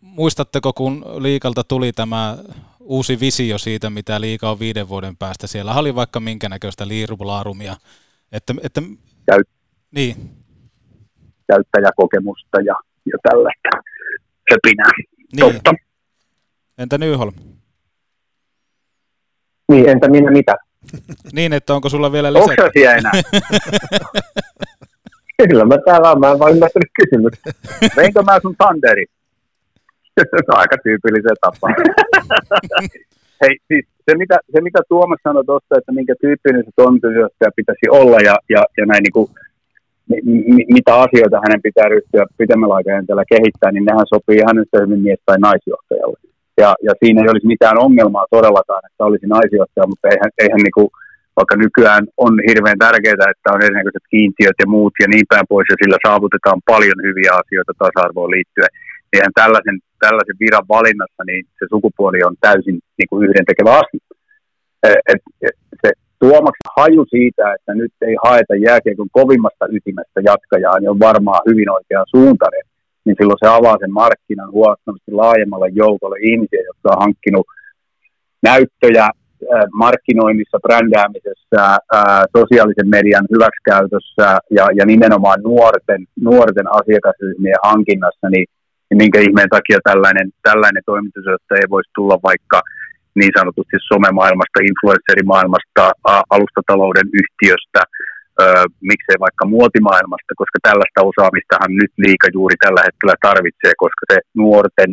Muistatteko, 0.00 0.72
kun 0.72 1.04
liikalta 1.18 1.64
tuli 1.64 1.92
tämä 1.92 2.38
uusi 2.80 3.20
visio 3.20 3.58
siitä, 3.58 3.90
mitä 3.90 4.20
liika 4.20 4.50
on 4.50 4.58
viiden 4.58 4.88
vuoden 4.88 5.16
päästä. 5.16 5.46
Siellä 5.46 5.74
oli 5.74 5.94
vaikka 5.94 6.20
minkä 6.20 6.48
näköistä 6.48 6.88
liirulaarumia. 6.88 7.76
Että, 8.32 8.54
että, 8.62 8.82
Käyt, 9.26 9.48
niin. 9.90 10.16
Käyttäjäkokemusta 11.48 12.60
ja, 12.60 12.74
ja 13.06 13.18
tällaista 13.22 13.68
höpinää. 14.50 14.92
Niin. 15.32 15.54
Totta. 15.54 15.74
Entä 16.78 16.98
Nyholm? 16.98 17.32
Niin, 19.68 19.88
entä 19.88 20.08
minä 20.08 20.30
mitä? 20.30 20.56
niin, 21.36 21.52
että 21.52 21.74
onko 21.74 21.88
sulla 21.88 22.12
vielä 22.12 22.32
lisätä? 22.32 22.62
Onko 22.62 22.70
siellä 22.72 22.96
enää? 22.96 23.12
Kyllä 25.48 25.64
mä 25.64 25.78
täällä 25.84 26.08
olen, 26.08 26.20
mä 26.20 26.30
en 26.30 26.38
vaan 26.38 26.52
ymmärtänyt 26.52 26.90
kysymystä. 27.00 27.50
Veinkö 27.96 28.22
mä 28.22 28.38
sun 28.42 28.56
Tanderi? 28.58 29.04
Aika 30.60 30.76
tyypillisen 30.82 31.36
tapaa. 31.40 31.70
Hei, 33.42 33.58
siis 33.68 33.86
se 34.10 34.16
mitä, 34.16 34.38
se 34.52 34.60
mitä 34.60 34.80
Tuomas 34.88 35.18
sanoi 35.22 35.44
tuosta, 35.44 35.78
että 35.78 35.92
minkä 35.92 36.14
tyyppinen 36.20 36.64
se 36.64 36.70
toimitusjohtaja 36.76 37.50
pitäisi 37.56 37.86
olla 37.90 38.18
ja, 38.28 38.38
ja, 38.48 38.64
ja 38.78 38.86
näin 38.86 39.02
niin 39.02 39.12
kuin, 39.12 39.30
mitä 40.76 40.92
asioita 41.04 41.44
hänen 41.44 41.62
pitää 41.66 41.88
ryhtyä 41.94 42.24
pitemmällä 42.38 42.74
aikajänteellä 42.74 43.24
kehittää, 43.34 43.70
niin 43.72 43.84
nehän 43.84 44.12
sopii 44.14 44.38
ihan 44.42 44.58
yhtä 44.62 44.76
hyvin 44.82 45.02
mies- 45.06 45.26
tai 45.26 45.38
naisjohtajalle. 45.38 46.18
Ja, 46.62 46.70
ja 46.86 46.92
siinä 47.00 47.18
ei 47.22 47.32
olisi 47.32 47.52
mitään 47.54 47.78
ongelmaa 47.86 48.32
todellakaan, 48.36 48.82
että 48.88 49.04
olisi 49.08 49.26
naisjohtaja, 49.26 49.90
mutta 49.90 50.08
eihän, 50.12 50.30
eihän 50.42 50.62
niin 50.64 50.76
kuin, 50.78 50.88
vaikka 51.38 51.56
nykyään 51.64 52.04
on 52.24 52.32
hirveän 52.48 52.78
tärkeää, 52.84 53.32
että 53.32 53.52
on 53.54 53.64
erinäköiset 53.64 54.06
kiintiöt 54.14 54.58
ja 54.62 54.66
muut 54.74 54.94
ja 55.02 55.08
niin 55.12 55.26
päin 55.32 55.46
pois, 55.52 55.68
ja 55.70 55.76
sillä 55.82 55.98
saavutetaan 56.06 56.60
paljon 56.72 56.98
hyviä 57.06 57.32
asioita 57.42 57.72
tasa-arvoon 57.80 58.34
liittyen. 58.36 58.72
Eihän 59.12 59.36
tällaisen, 59.40 59.78
tällaisen 60.04 60.40
viran 60.42 60.66
valinnassa 60.76 61.22
niin 61.26 61.42
se 61.58 61.64
sukupuoli 61.74 62.20
on 62.28 62.34
täysin 62.46 62.76
niin 62.98 63.08
kuin 63.10 63.24
yhdentekevä 63.26 63.72
asia. 63.82 64.04
Et, 64.82 64.98
et, 65.12 65.22
et, 65.46 65.56
se 65.82 65.90
Tuomaksen 66.18 66.72
haju 66.76 67.04
siitä, 67.10 67.54
että 67.54 67.74
nyt 67.74 67.92
ei 68.02 68.16
haeta 68.24 68.54
jääkiekon 68.54 69.08
kovimmasta 69.12 69.66
ytimestä 69.70 70.20
jatkajaa, 70.24 70.78
niin 70.78 70.90
on 70.90 70.98
varmaan 70.98 71.40
hyvin 71.48 71.70
oikea 71.70 72.04
suuntainen 72.14 72.66
niin 73.06 73.16
silloin 73.18 73.40
se 73.42 73.48
avaa 73.48 73.76
sen 73.80 73.92
markkinan 73.92 74.50
huomattavasti 74.56 75.12
laajemmalle 75.12 75.68
joukolle 75.82 76.18
ihmisiä, 76.30 76.62
jotka 76.70 76.86
on 76.92 77.02
hankkinut 77.04 77.46
näyttöjä 78.42 79.06
markkinoinnissa, 79.82 80.64
brändäämisessä, 80.66 81.62
sosiaalisen 82.36 82.88
median 82.96 83.26
hyväksikäytössä 83.34 84.26
ja, 84.58 84.64
ja 84.78 84.84
nimenomaan 84.86 85.40
nuorten, 85.42 86.00
nuorten 86.28 86.68
asiakasryhmien 86.80 87.62
hankinnassa, 87.62 88.26
niin, 88.34 88.46
niin 88.88 88.98
minkä 89.02 89.18
ihmeen 89.20 89.50
takia 89.56 89.78
tällainen, 89.84 90.28
tällainen 90.42 90.82
toimitusjohtaja 90.86 91.60
ei 91.60 91.70
voisi 91.70 91.90
tulla 91.94 92.16
vaikka 92.22 92.58
niin 93.20 93.34
sanotusti 93.38 93.76
somemaailmasta, 93.92 94.66
influencerimaailmasta, 94.70 95.84
alustatalouden 96.34 97.08
yhtiöstä, 97.20 97.80
öö, 98.42 98.64
miksei 98.90 99.18
vaikka 99.26 99.44
muotimaailmasta, 99.54 100.32
koska 100.40 100.58
tällaista 100.68 101.00
osaamistahan 101.10 101.72
nyt 101.80 101.92
liika 102.04 102.26
juuri 102.36 102.56
tällä 102.64 102.82
hetkellä 102.86 103.16
tarvitsee, 103.28 103.72
koska 103.84 104.02
se 104.12 104.18
nuorten 104.42 104.90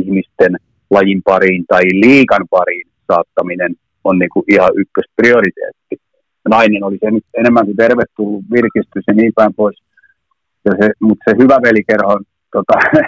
ihmisten 0.00 0.52
lajin 0.94 1.20
pariin 1.28 1.64
tai 1.72 1.84
liikan 2.04 2.44
pariin 2.56 2.86
saattaminen 3.10 3.72
on 4.04 4.18
niin 4.18 4.32
kuin 4.34 4.44
ihan 4.54 4.72
ykkösprioriteetti. 4.82 5.94
Nainen 6.48 6.84
oli 6.84 6.98
se 7.00 7.10
nyt 7.10 7.26
enemmän 7.40 7.64
kuin 7.66 7.76
tervetullut 7.76 8.44
virkistys 8.52 9.04
ja 9.06 9.14
niin 9.14 9.32
päin 9.34 9.54
pois. 9.54 9.82
Mutta 11.00 11.24
se 11.26 11.36
hyvä 11.42 11.56
velikerhon 11.66 12.22
tota, 12.52 12.76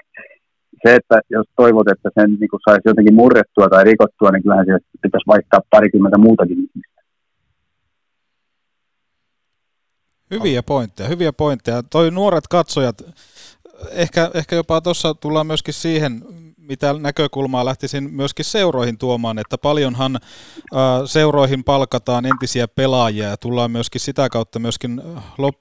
se, 0.87 0.95
että 0.95 1.21
jos 1.31 1.47
toivot, 1.57 1.89
että 1.89 2.11
sen 2.21 2.31
niin 2.41 2.65
saisi 2.69 2.83
jotenkin 2.85 3.15
murrettua 3.15 3.69
tai 3.69 3.85
rikottua, 3.85 4.31
niin 4.31 4.43
kyllähän 4.43 4.67
se 4.67 4.79
pitäisi 5.03 5.27
vaihtaa 5.27 5.61
parikymmentä 5.71 6.19
muutakin 6.19 6.59
ihmistä. 6.59 7.01
Hyviä 10.31 10.63
pointteja, 10.63 11.09
hyviä 11.09 11.33
pointteja. 11.33 11.83
Toi 11.83 12.11
nuoret 12.11 12.45
katsojat, 12.51 13.03
ehkä, 13.91 14.31
ehkä 14.35 14.57
jopa 14.57 14.81
tuossa 14.81 15.15
tullaan 15.15 15.47
myöskin 15.47 15.75
siihen, 15.75 16.23
mitä 16.69 16.93
näkökulmaa 16.93 17.65
lähtisin 17.65 18.15
myöskin 18.15 18.45
seuroihin 18.45 18.99
tuomaan, 18.99 19.39
että 19.39 19.59
paljonhan 19.59 20.21
seuroihin 21.07 21.65
palkataan 21.65 22.27
entisiä 22.27 22.69
pelaajia 22.69 23.29
ja 23.29 23.37
tullaan 23.37 23.71
myöskin 23.71 24.01
sitä 24.01 24.29
kautta 24.29 24.59
myöskin 24.59 25.03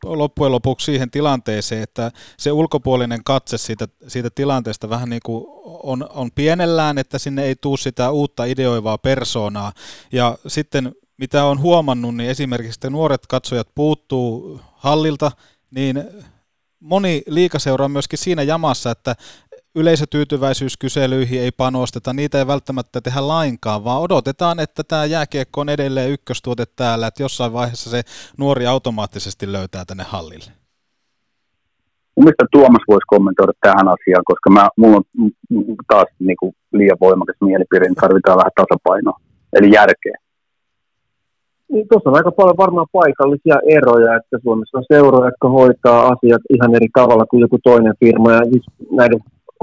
loppujen 0.04 0.52
lopuksi 0.52 0.86
siihen 0.86 1.12
tilanteeseen, 1.12 1.84
että 1.84 2.12
se 2.38 2.52
ulkopuolinen 2.52 3.24
katse 3.24 3.58
siitä, 3.58 3.88
siitä 4.08 4.30
tilanteesta 4.36 4.90
vähän 4.90 5.10
niin 5.10 5.22
kuin 5.26 5.46
on, 5.84 6.10
on 6.10 6.32
pienellään, 6.32 6.98
että 6.98 7.20
sinne 7.20 7.44
ei 7.44 7.56
tule 7.56 7.78
sitä 7.78 8.12
uutta 8.12 8.46
ideoivaa 8.46 8.98
persoonaa. 8.98 9.74
Ja 10.12 10.38
sitten 10.48 10.96
mitä 11.18 11.46
on 11.46 11.60
huomannut, 11.60 12.16
niin 12.16 12.30
esimerkiksi 12.30 12.78
että 12.78 12.90
nuoret 12.90 13.28
katsojat 13.28 13.68
puuttuu 13.76 14.60
hallilta, 14.74 15.32
niin 15.72 16.04
moni 16.80 17.24
liikaseura 17.28 17.86
on 17.86 17.92
myöskin 17.92 18.20
siinä 18.20 18.44
jamassa, 18.44 18.92
että 18.92 19.16
yleisötyytyväisyyskyselyihin 19.76 21.42
ei 21.42 21.52
panosteta, 21.52 22.14
niitä 22.14 22.38
ei 22.38 22.48
välttämättä 22.48 23.02
tehdä 23.02 23.28
lainkaan, 23.28 23.84
vaan 23.84 24.02
odotetaan, 24.02 24.60
että 24.60 24.84
tämä 24.88 25.06
jääkiekko 25.06 25.62
on 25.62 25.70
edelleen 25.70 26.12
ykköstuote 26.12 26.64
täällä, 26.76 27.08
että 27.08 27.24
jossain 27.24 27.54
vaiheessa 27.54 27.90
se 27.90 28.02
nuori 28.38 28.66
automaattisesti 28.68 29.52
löytää 29.52 29.86
tänne 29.86 30.04
hallille. 30.04 30.52
Mielestäni 32.16 32.48
Tuomas 32.52 32.84
voisi 32.88 33.06
kommentoida 33.08 33.54
tähän 33.62 33.88
asiaan, 33.88 34.24
koska 34.26 34.50
mä, 34.50 34.70
mulla 34.78 34.98
on 34.98 35.04
taas 35.88 36.10
niin 36.20 36.38
kuin 36.40 36.56
liian 36.74 36.98
voimakas 37.02 37.36
mielipide, 37.42 37.86
niin 37.86 37.96
tarvitaan 37.96 38.38
vähän 38.38 38.58
tasapainoa, 38.62 39.18
eli 39.54 39.72
järkeä. 39.72 40.18
Niin, 41.72 41.88
tuossa 41.88 42.10
on 42.10 42.16
aika 42.16 42.32
paljon 42.32 42.58
varmaan 42.58 42.88
paikallisia 42.92 43.58
eroja, 43.78 44.16
että 44.16 44.38
Suomessa 44.44 44.78
on 44.78 44.84
seuroja, 44.94 45.28
jotka 45.28 45.50
hoitaa 45.50 46.02
asiat 46.14 46.42
ihan 46.56 46.76
eri 46.76 46.88
tavalla 46.94 47.26
kuin 47.26 47.42
joku 47.42 47.58
toinen 47.64 47.94
firma. 48.00 48.32
Ja 48.32 48.42
siis 48.52 48.66
näiden 48.92 49.20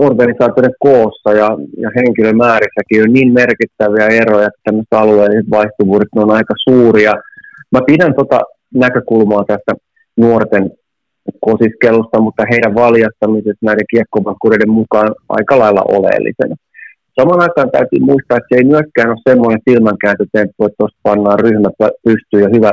organisaatioiden 0.07 0.75
koossa 0.79 1.31
ja, 1.41 1.49
ja 1.85 1.91
henkilömäärissäkin 1.97 3.03
on 3.03 3.13
niin 3.13 3.33
merkittäviä 3.33 4.07
eroja, 4.07 4.47
että 4.47 4.61
tämmöiset 4.65 4.93
alueelliset 4.93 5.51
vaihtuvuudet 5.51 6.09
on 6.17 6.31
aika 6.31 6.55
suuria. 6.69 7.13
Mä 7.73 7.81
pidän 7.87 8.15
tota 8.15 8.41
näkökulmaa 8.75 9.45
tästä 9.45 9.73
nuorten 10.17 10.71
kosiskelusta, 11.41 12.21
mutta 12.21 12.45
heidän 12.51 12.75
valjastamisesta 12.75 13.67
näiden 13.67 13.91
kiekkovankkureiden 13.91 14.71
mukaan 14.71 15.15
aika 15.29 15.59
lailla 15.59 15.85
oleellisena. 15.89 16.57
Samaan 17.21 17.41
aikaan 17.41 17.71
täytyy 17.71 18.01
muistaa, 18.01 18.37
että 18.37 18.51
se 18.51 18.57
ei 18.59 18.65
myöskään 18.75 19.11
ole 19.11 19.29
semmoinen 19.29 19.61
silmänkääntötemppu, 19.69 20.65
että 20.65 20.77
tuosta 20.79 20.99
pannaan 21.03 21.41
ryhmät 21.41 21.77
pystyy 22.05 22.41
ja 22.45 22.49
hyvä 22.55 22.73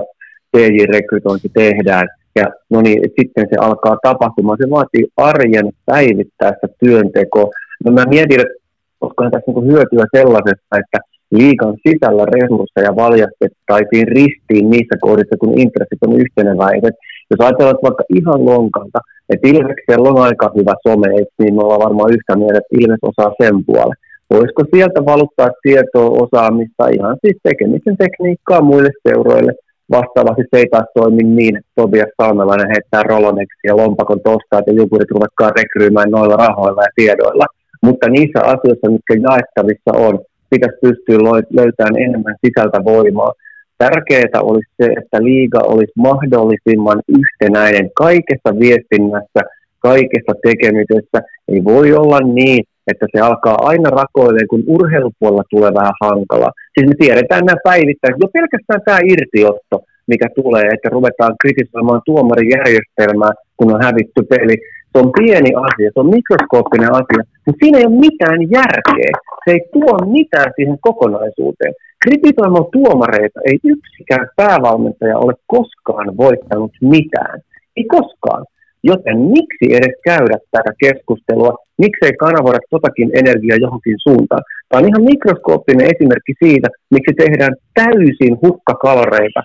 TJ-rekrytointi 0.52 1.50
tehdään. 1.54 2.08
Ja 2.40 2.46
no 2.70 2.82
niin, 2.82 3.00
sitten 3.20 3.48
se 3.50 3.56
alkaa 3.60 3.98
tapahtumaan. 4.04 4.58
Se 4.62 4.70
vaatii 4.70 5.06
arjen 5.18 5.70
päivittäistä 5.86 6.68
työntekoa. 6.80 7.50
No 7.86 7.92
mä 7.92 8.04
mietin, 8.14 8.40
että 8.42 8.54
onkohan 9.02 9.32
tässä 9.32 9.52
niin 9.52 9.72
hyötyä 9.72 10.06
sellaisesta, 10.18 10.74
että 10.82 11.00
liikan 11.32 11.74
sisällä 11.88 12.26
resursseja 12.36 12.96
valjastettaisiin 12.96 14.08
ristiin 14.08 14.70
niissä 14.70 14.96
kohdissa, 15.02 15.36
kun 15.40 15.60
intressit 15.60 16.04
on 16.08 16.20
yhteneväiset. 16.24 16.96
Jos 17.32 17.40
ajatellaan 17.40 17.86
vaikka 17.88 18.04
ihan 18.18 18.46
lonkalta, 18.46 19.00
että 19.30 19.48
Ilveksellä 19.54 20.10
on 20.10 20.22
aika 20.28 20.52
hyvä 20.58 20.74
some, 20.88 21.08
niin 21.40 21.56
me 21.56 21.62
ollaan 21.62 21.86
varmaan 21.88 22.14
yhtä 22.16 22.34
mieltä, 22.36 22.60
että 22.60 22.78
Ilves 22.80 23.04
osaa 23.10 23.32
sen 23.42 23.66
puolen 23.66 23.98
voisiko 24.34 24.64
sieltä 24.74 25.06
valuttaa 25.06 25.50
tietoa, 25.64 26.24
osaamista, 26.24 26.88
ihan 26.88 27.18
siis 27.22 27.38
tekemisen 27.44 27.98
tekniikkaa 27.98 28.62
muille 28.62 28.90
seuroille. 29.08 29.54
Vastaavasti 29.92 30.44
se 30.52 30.58
ei 30.58 30.68
taas 30.72 30.90
toimi 30.94 31.24
niin, 31.24 31.58
että 31.58 31.72
Tobias 31.76 32.10
Salmelainen 32.22 32.74
heittää 32.74 33.04
Roloneksi 33.04 33.68
ja 33.68 33.78
lompakon 33.78 34.22
tostaa, 34.22 34.60
että 34.60 34.72
jukurit 34.72 35.12
ruvetkaa 35.12 35.52
rekryymään 35.58 36.10
noilla 36.12 36.36
rahoilla 36.36 36.82
ja 36.82 36.96
tiedoilla. 36.96 37.46
Mutta 37.84 38.10
niissä 38.10 38.40
asioissa, 38.44 38.92
mitkä 38.92 39.14
jaettavissa 39.30 39.92
on, 40.08 40.20
pitäisi 40.50 40.78
pystyä 40.82 41.18
löytämään 41.60 41.98
enemmän 42.06 42.36
sisältä 42.46 42.80
voimaa. 42.84 43.32
Tärkeää 43.78 44.42
olisi 44.42 44.72
se, 44.82 44.86
että 45.02 45.24
liiga 45.24 45.60
olisi 45.60 45.94
mahdollisimman 45.98 47.02
yhtenäinen 47.20 47.90
kaikessa 47.96 48.60
viestinnässä, 48.60 49.42
kaikessa 49.80 50.34
tekemisessä. 50.48 51.20
Ei 51.48 51.64
voi 51.64 51.94
olla 51.94 52.20
niin, 52.20 52.64
että 52.88 53.06
se 53.12 53.20
alkaa 53.22 53.58
aina 53.62 53.90
rakoilemaan, 53.90 54.48
kun 54.50 54.64
urheilupuolella 54.68 55.44
tulee 55.50 55.74
vähän 55.74 55.94
hankala. 56.02 56.52
Siis 56.78 56.90
me 56.90 56.96
tiedetään 57.00 57.46
nämä 57.46 57.66
päivittäin, 57.70 58.16
jo 58.24 58.28
pelkästään 58.38 58.82
tämä 58.86 59.00
irtiotto, 59.14 59.78
mikä 60.12 60.28
tulee, 60.40 60.66
että 60.74 60.90
ruvetaan 60.90 61.36
kritisoimaan 61.42 62.02
tuomarijärjestelmää, 62.06 63.34
kun 63.58 63.74
on 63.76 63.84
hävitty 63.88 64.22
peli. 64.34 64.56
Se 64.92 64.98
on 65.04 65.12
pieni 65.20 65.52
asia, 65.68 65.90
se 65.94 66.00
on 66.04 66.16
mikroskooppinen 66.18 66.92
asia, 67.02 67.22
mutta 67.46 67.60
siinä 67.62 67.78
ei 67.78 67.90
ole 67.90 68.04
mitään 68.08 68.40
järkeä. 68.60 69.12
Se 69.44 69.50
ei 69.56 69.62
tuo 69.74 69.94
mitään 70.18 70.50
siihen 70.56 70.78
kokonaisuuteen. 70.88 71.74
Kritisoimaan 72.04 72.72
tuomareita 72.78 73.40
ei 73.50 73.58
yksikään 73.74 74.28
päävalmentaja 74.36 75.18
ole 75.18 75.34
koskaan 75.56 76.18
voittanut 76.18 76.74
mitään. 76.82 77.38
Ei 77.78 77.86
koskaan. 77.98 78.46
Joten 78.92 79.18
miksi 79.36 79.68
edes 79.78 79.96
käydä 80.10 80.38
tätä 80.52 80.72
keskustelua? 80.84 81.54
Miksei 81.84 82.14
kanavoida 82.26 82.60
totakin 82.70 83.10
energiaa 83.22 83.64
johonkin 83.66 83.98
suuntaan? 84.08 84.44
Tämä 84.70 84.80
on 84.80 84.90
ihan 84.90 85.10
mikroskooppinen 85.12 85.90
esimerkki 85.94 86.34
siitä, 86.44 86.68
miksi 86.96 87.14
tehdään 87.24 87.56
täysin 87.80 88.34
hukkakaloreita 88.44 89.42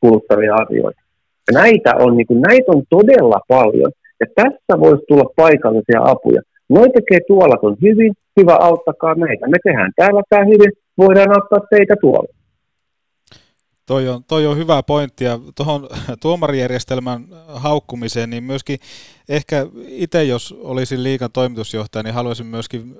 kuluttavia 0.00 0.54
asioita. 0.54 1.00
Ja 1.46 1.52
näitä 1.62 1.90
on, 2.04 2.16
niin 2.16 2.26
kuin, 2.26 2.40
näitä 2.48 2.68
on 2.74 2.82
todella 2.90 3.40
paljon. 3.48 3.92
Ja 4.20 4.26
tässä 4.34 4.74
voisi 4.84 5.04
tulla 5.08 5.32
paikallisia 5.36 6.00
apuja. 6.12 6.40
Noi 6.68 6.88
tekee 6.90 7.20
tuolla 7.28 7.56
on 7.62 7.76
hyvin, 7.82 8.12
hyvä 8.40 8.56
auttakaa 8.68 9.14
meitä. 9.14 9.48
Me 9.48 9.58
tehdään 9.64 9.92
täällä 9.96 10.22
tämä 10.28 10.44
hyvin, 10.44 10.72
voidaan 10.98 11.30
auttaa 11.36 11.60
teitä 11.70 11.94
tuolla. 12.00 12.37
Toi 13.88 14.08
on, 14.08 14.24
toi 14.24 14.46
on 14.46 14.56
hyvä 14.56 14.82
pointti 14.82 15.24
ja 15.24 15.38
tuohon 15.54 15.88
tuomarijärjestelmän 16.22 17.26
haukkumiseen, 17.46 18.30
niin 18.30 18.44
myöskin 18.44 18.78
ehkä 19.28 19.66
itse, 19.86 20.24
jos 20.24 20.54
olisin 20.58 21.02
liikan 21.02 21.32
toimitusjohtaja, 21.32 22.02
niin 22.02 22.14
haluaisin 22.14 22.46
myöskin 22.46 22.96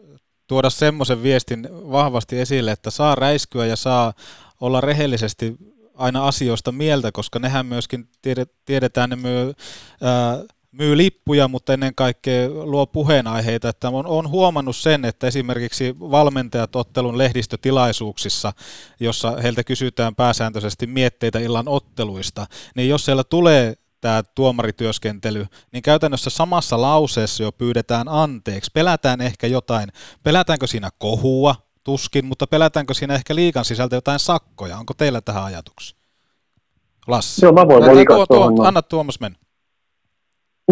tuoda 0.46 0.70
semmoisen 0.70 1.22
viestin 1.22 1.68
vahvasti 1.72 2.40
esille, 2.40 2.72
että 2.72 2.90
saa 2.90 3.14
räiskyä 3.14 3.66
ja 3.66 3.76
saa 3.76 4.12
olla 4.60 4.80
rehellisesti 4.80 5.56
aina 5.94 6.26
asioista 6.26 6.72
mieltä, 6.72 7.12
koska 7.12 7.38
nehän 7.38 7.66
myöskin 7.66 8.08
tiedetään, 8.64 9.10
ne 9.10 9.16
myy 9.16 9.52
ää, 10.02 10.44
myy 10.72 10.96
lippuja, 10.96 11.48
mutta 11.48 11.72
ennen 11.72 11.94
kaikkea 11.94 12.48
luo 12.48 12.86
puheenaiheita. 12.86 13.68
Että 13.68 13.88
on, 13.88 14.06
on 14.06 14.28
huomannut 14.28 14.76
sen, 14.76 15.04
että 15.04 15.26
esimerkiksi 15.26 15.96
valmentajat 16.00 16.76
ottelun 16.76 17.18
lehdistötilaisuuksissa, 17.18 18.52
jossa 19.00 19.36
heiltä 19.42 19.64
kysytään 19.64 20.14
pääsääntöisesti 20.14 20.86
mietteitä 20.86 21.38
illan 21.38 21.68
otteluista, 21.68 22.46
niin 22.76 22.88
jos 22.88 23.04
siellä 23.04 23.24
tulee 23.24 23.74
tämä 24.00 24.22
tuomarityöskentely, 24.34 25.46
niin 25.72 25.82
käytännössä 25.82 26.30
samassa 26.30 26.80
lauseessa 26.80 27.42
jo 27.42 27.52
pyydetään 27.52 28.08
anteeksi. 28.08 28.70
Pelätään 28.74 29.20
ehkä 29.20 29.46
jotain, 29.46 29.88
pelätäänkö 30.22 30.66
siinä 30.66 30.90
kohua, 30.98 31.54
tuskin, 31.84 32.24
mutta 32.24 32.46
pelätäänkö 32.46 32.94
siinä 32.94 33.14
ehkä 33.14 33.34
liikan 33.34 33.64
sisältä 33.64 33.96
jotain 33.96 34.18
sakkoja? 34.18 34.78
Onko 34.78 34.94
teillä 34.94 35.20
tähän 35.20 35.44
ajatuksia? 35.44 35.98
Lassi. 37.06 37.44
Joo, 37.44 37.52
mä 37.52 37.68
voin 37.68 38.06
tuo, 38.06 38.26
tuo, 38.26 38.66
Anna 38.66 38.82
Tuomas 38.82 39.20
mennä. 39.20 39.38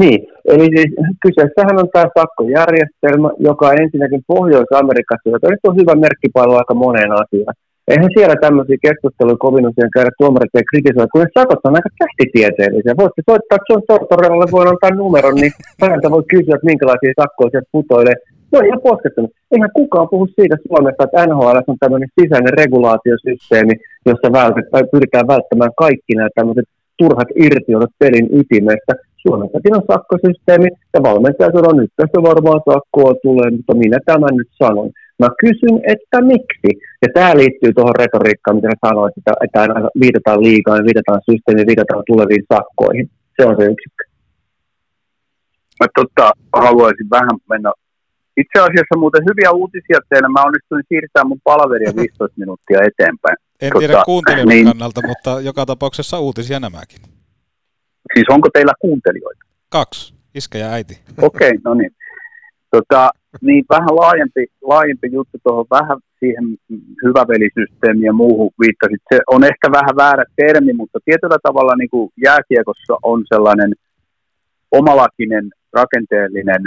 Niin, 0.01 0.21
eli 0.53 0.67
siis 0.75 0.91
kyseessähän 1.25 1.81
on 1.83 1.89
tämä 1.93 2.15
sakkojärjestelmä, 2.19 3.29
joka 3.49 3.73
ensinnäkin 3.83 4.23
Pohjois-Amerikassa, 4.33 5.35
joka 5.35 5.49
nyt 5.51 5.65
on 5.69 5.79
hyvä 5.81 5.95
merkkipailu 6.05 6.55
aika 6.55 6.75
moneen 6.75 7.13
asiaan. 7.23 7.55
Eihän 7.91 8.15
siellä 8.17 8.37
tämmöisiä 8.47 8.85
keskusteluja 8.87 9.45
kovin 9.45 9.69
usein 9.71 9.95
käydä 9.97 10.11
tuomarit 10.19 10.55
ja 10.55 10.69
kritisoida, 10.71 11.13
kun 11.13 11.23
ne 11.23 11.37
sakot 11.39 11.67
on 11.67 11.79
aika 11.79 11.91
tähtitieteellisiä. 12.03 13.01
Voitte 13.03 13.23
soittaa 13.31 13.67
John 13.69 13.83
Tortorellalle, 13.89 14.49
voin 14.57 14.69
antaa 14.69 14.99
numeron, 15.03 15.39
niin 15.43 15.53
häneltä 15.83 16.09
voi 16.15 16.25
kysyä, 16.35 16.55
että 16.57 16.71
minkälaisia 16.71 17.21
sakkoja 17.21 17.51
sieltä 17.51 17.75
putoilee. 17.77 18.17
No 18.53 18.59
ihan 18.69 18.87
poskettanut. 18.89 19.31
Eihän 19.53 19.77
kukaan 19.79 20.09
puhu 20.13 20.27
siitä 20.27 20.57
Suomessa, 20.69 21.05
että 21.05 21.27
NHL 21.27 21.59
on 21.73 21.83
tämmöinen 21.83 22.11
sisäinen 22.21 22.55
regulaatiosysteemi, 22.61 23.75
jossa 24.09 24.29
vältetään, 24.41 24.85
pyritään 24.93 25.27
välttämään 25.35 25.73
kaikki 25.85 26.13
nämä 26.15 26.29
tämmöiset 26.35 26.69
turhat 27.01 27.31
irtioidut 27.45 27.99
pelin 28.03 28.29
ytimestä. 28.41 28.93
Suomessakin 29.27 29.77
on 29.79 29.83
sakkosysteemi 29.93 30.69
ja 30.95 31.01
valmentaja 31.09 31.51
sanoo, 31.57 31.73
nyt 31.73 31.93
tästä 31.97 32.19
varmaan 32.31 32.61
sakkoa 32.71 33.13
tulee, 33.27 33.49
mutta 33.57 33.75
minä 33.83 33.99
tämän 34.11 34.35
nyt 34.41 34.51
sanon. 34.63 34.91
Mä 35.23 35.29
kysyn, 35.45 35.77
että 35.95 36.19
miksi? 36.33 36.71
Ja 37.03 37.09
tämä 37.15 37.37
liittyy 37.41 37.71
tuohon 37.73 37.99
retoriikkaan, 38.03 38.57
mitä 38.57 38.69
sanoit, 38.87 39.15
että, 39.19 39.33
että 39.45 39.61
aina 39.63 39.75
viitataan 40.05 40.41
liikaa, 40.49 40.87
viitataan 40.91 41.21
systeemiin, 41.31 41.67
viitataan 41.71 42.03
tuleviin 42.11 42.45
sakkoihin. 42.55 43.07
Se 43.37 43.43
on 43.49 43.57
se 43.59 43.65
yksikkö. 43.75 44.03
mä 45.81 45.87
tota, 45.99 46.27
haluaisin 46.65 47.11
vähän 47.17 47.37
mennä. 47.51 47.73
Itse 48.43 48.59
asiassa 48.67 48.99
muuten 49.03 49.25
hyviä 49.31 49.51
uutisia 49.51 49.99
teille. 50.09 50.29
Mä 50.29 50.43
onnistuin 50.49 50.85
siirtämään 50.89 51.29
mun 51.29 51.41
palveria 51.45 51.93
15 51.97 52.41
minuuttia 52.43 52.79
eteenpäin. 52.91 53.37
En 53.63 53.71
Tota, 53.73 53.79
tiedä 53.79 54.03
kuuntelijan 54.05 54.49
niin. 54.49 54.67
kannalta, 54.67 55.01
mutta 55.07 55.31
joka 55.41 55.67
tapauksessa 55.67 56.19
uutisia 56.19 56.61
nämäkin. 56.61 57.01
Siis 58.15 58.27
onko 58.31 58.49
teillä 58.53 58.73
kuuntelijoita? 58.81 59.45
Kaksi, 59.69 60.15
iskä 60.35 60.59
ja 60.59 60.71
äiti. 60.71 61.01
Okei, 61.23 61.49
okay, 61.49 61.61
no 61.65 61.75
niin. 61.75 61.93
Tota, 62.71 63.11
niin 63.41 63.65
vähän 63.71 63.97
laajempi, 63.97 64.47
laajempi 64.63 65.09
juttu 65.13 65.39
tuohon 65.43 65.67
vähän 65.71 65.99
siihen 66.21 66.45
hyvävelisysteemiin 67.05 68.05
ja 68.05 68.13
muuhun 68.13 68.51
viittasit. 68.61 69.03
Se 69.13 69.21
on 69.27 69.45
ehkä 69.45 69.67
vähän 69.73 69.97
väärä 69.97 70.25
termi, 70.37 70.73
mutta 70.73 70.99
tietyllä 71.05 71.39
tavalla 71.43 71.77
niin 71.77 71.91
kuin 71.91 72.11
jääkiekossa 72.25 72.95
on 73.03 73.25
sellainen 73.33 73.73
omalakinen 74.73 75.51
rakenteellinen 75.73 76.63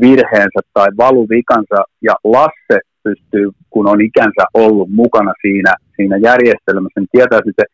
virheensä 0.00 0.60
tai 0.74 0.88
valuvikansa, 0.96 1.78
ja 2.02 2.14
Lasse 2.24 2.78
pystyy, 3.04 3.50
kun 3.70 3.88
on 3.88 4.00
ikänsä 4.00 4.44
ollut 4.54 4.88
mukana 4.90 5.32
siinä, 5.40 5.74
siinä 5.96 6.16
järjestelmässä, 6.16 7.00
niin 7.00 7.08
tietää, 7.12 7.38
että 7.38 7.64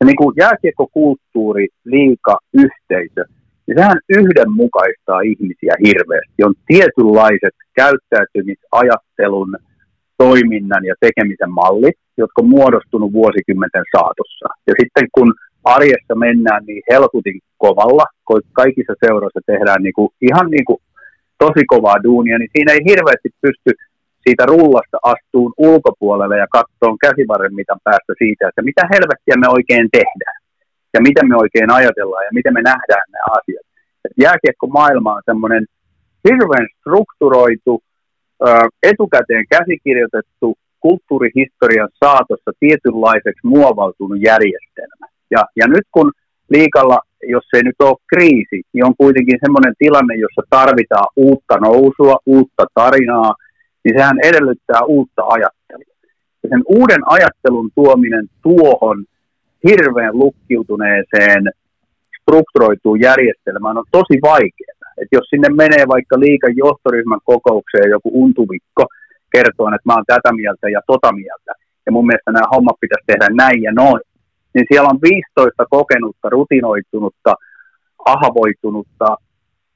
se 0.00 0.06
niin 0.06 0.22
kuin 0.22 0.34
jääkiekkokulttuuri, 0.42 1.66
liika, 1.84 2.38
yhteisö, 2.64 3.22
niin 3.66 3.78
sehän 3.78 3.98
yhdenmukaistaa 4.18 5.20
ihmisiä 5.20 5.74
hirveästi. 5.86 6.38
On 6.48 6.54
tietynlaiset 6.66 7.56
käyttäytymisajattelun, 7.80 9.50
toiminnan 10.24 10.84
ja 10.90 10.94
tekemisen 11.00 11.52
mallit, 11.60 11.98
jotka 12.22 12.42
on 12.42 12.48
muodostunut 12.48 13.12
vuosikymmenten 13.12 13.84
saatossa. 13.96 14.46
Ja 14.68 14.74
sitten 14.80 15.06
kun 15.14 15.34
arjessa 15.64 16.14
mennään 16.26 16.62
niin 16.66 16.82
helkutin 16.92 17.38
kovalla, 17.64 18.04
kun 18.26 18.40
kaikissa 18.52 18.94
seuroissa 19.04 19.40
tehdään 19.46 19.82
niin 19.82 19.96
kuin, 19.98 20.08
ihan 20.28 20.46
niin 20.54 20.64
kuin 20.64 20.80
tosi 21.38 21.62
kovaa 21.66 22.04
duunia, 22.06 22.38
niin 22.38 22.52
siinä 22.54 22.72
ei 22.72 22.88
hirveästi 22.90 23.28
pysty 23.44 23.70
siitä 24.24 24.46
rullasta 24.46 24.98
astuun 25.02 25.52
ulkopuolelle 25.56 26.36
ja 26.38 26.46
katsoon 26.58 26.98
käsivarren 27.04 27.54
mitan 27.54 27.80
päästä 27.84 28.12
siitä, 28.18 28.48
että 28.48 28.62
mitä 28.62 28.82
helvettiä 28.92 29.36
me 29.40 29.48
oikein 29.56 29.88
tehdään 29.98 30.38
ja 30.94 31.00
miten 31.00 31.28
me 31.28 31.36
oikein 31.36 31.70
ajatellaan 31.70 32.24
ja 32.24 32.36
miten 32.38 32.54
me 32.54 32.62
nähdään 32.62 33.06
nämä 33.12 33.28
asiat. 33.38 33.66
Jääkiekko 34.24 34.66
maailma 34.66 35.14
on 35.14 35.22
semmoinen 35.24 35.64
hirveän 36.28 36.66
strukturoitu, 36.78 37.82
etukäteen 38.82 39.44
käsikirjoitettu, 39.50 40.58
kulttuurihistorian 40.80 41.88
saatossa 42.04 42.50
tietynlaiseksi 42.60 43.46
muovautunut 43.46 44.20
järjestelmä. 44.20 45.06
Ja, 45.30 45.42
ja 45.56 45.66
nyt 45.68 45.86
kun 45.92 46.12
liikalla, 46.48 46.98
jos 47.22 47.44
ei 47.54 47.62
nyt 47.62 47.80
ole 47.80 47.96
kriisi, 48.14 48.62
niin 48.72 48.84
on 48.84 48.94
kuitenkin 48.96 49.38
semmoinen 49.44 49.74
tilanne, 49.78 50.14
jossa 50.14 50.42
tarvitaan 50.50 51.08
uutta 51.16 51.56
nousua, 51.56 52.16
uutta 52.26 52.64
tarinaa, 52.74 53.34
niin 53.84 53.98
sehän 53.98 54.18
edellyttää 54.24 54.82
uutta 54.84 55.22
ajattelua. 55.26 55.94
Ja 56.42 56.48
sen 56.48 56.62
uuden 56.68 57.02
ajattelun 57.06 57.70
tuominen 57.74 58.26
tuohon 58.42 59.04
hirveän 59.68 60.18
lukkiutuneeseen 60.18 61.42
strukturoituun 62.20 63.00
järjestelmään 63.00 63.78
on 63.78 63.84
tosi 63.90 64.16
vaikeaa. 64.22 64.88
Et 65.02 65.08
jos 65.12 65.26
sinne 65.30 65.48
menee 65.48 65.84
vaikka 65.88 66.20
liikan 66.20 66.56
johtoryhmän 66.56 67.20
kokoukseen 67.24 67.90
joku 67.90 68.10
untuvikko 68.22 68.84
kertoo, 69.32 69.66
että 69.68 69.88
mä 69.88 69.94
oon 69.94 70.04
tätä 70.06 70.32
mieltä 70.32 70.68
ja 70.68 70.80
tota 70.86 71.12
mieltä, 71.12 71.52
ja 71.86 71.92
mun 71.92 72.06
mielestä 72.06 72.32
nämä 72.32 72.52
hommat 72.54 72.76
pitäisi 72.80 73.06
tehdä 73.06 73.26
näin 73.42 73.62
ja 73.62 73.72
noin, 73.72 74.02
niin 74.54 74.66
siellä 74.70 74.88
on 74.92 74.98
15 75.02 75.66
kokenutta, 75.70 76.28
rutinoitunutta, 76.28 77.34
ahavoitunutta, 78.04 79.08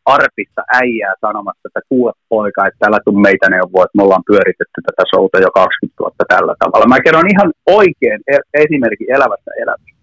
arpista 0.06 0.62
äijää 0.80 1.14
sanomassa, 1.20 1.68
että 1.68 1.80
kuule 1.88 2.12
poika, 2.28 2.66
että 2.66 2.78
täällä 2.80 3.00
tuu 3.04 3.18
meitä 3.28 3.46
neuvoa, 3.50 3.84
että 3.84 3.98
me 3.98 4.02
ollaan 4.02 4.28
pyöritetty 4.30 4.78
tätä 4.86 5.02
showta 5.10 5.38
jo 5.46 5.50
20 5.50 6.00
vuotta 6.00 6.24
tällä 6.28 6.54
tavalla. 6.58 6.86
Mä 6.86 7.04
kerron 7.04 7.32
ihan 7.34 7.50
oikein 7.80 8.20
e- 8.34 8.48
esimerkin 8.62 9.12
elävästä 9.16 9.50
elämästä. 9.62 9.94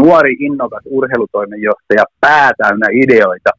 Nuori, 0.00 0.34
innokas 0.46 0.84
urheilutoimenjohtaja, 0.98 2.04
päätäynnä 2.20 2.88
ideoita, 3.02 3.50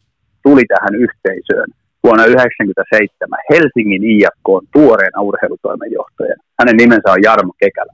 tuli 0.46 0.64
tähän 0.74 0.96
yhteisöön 1.06 1.70
vuonna 2.04 2.24
1997 2.24 3.50
Helsingin 3.52 4.04
IFK 4.14 4.48
on 4.58 4.66
tuoreena 4.76 5.20
urheilutoimenjohtajana. 5.30 6.42
Hänen 6.60 6.78
nimensä 6.78 7.12
on 7.12 7.24
Jarmo 7.28 7.54
Kekälä. 7.62 7.94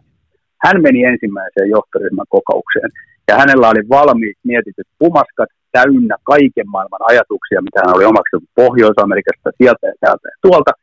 Hän 0.65 0.77
meni 0.85 0.99
ensimmäiseen 1.11 1.69
johtoryhmän 1.75 2.29
kokoukseen 2.35 2.91
ja 3.27 3.33
hänellä 3.41 3.69
oli 3.69 3.83
valmiit 3.89 4.37
mietityt 4.43 4.87
pumaskat 4.99 5.49
täynnä 5.77 6.15
kaiken 6.31 6.69
maailman 6.75 7.03
ajatuksia, 7.11 7.65
mitä 7.67 7.79
hän 7.81 7.95
oli 7.97 8.05
omaksunut 8.11 8.49
Pohjois-Amerikasta, 8.61 9.57
sieltä 9.59 9.85
ja 9.91 9.95
täältä 10.03 10.27
ja 10.33 10.37
tuolta. 10.45 10.73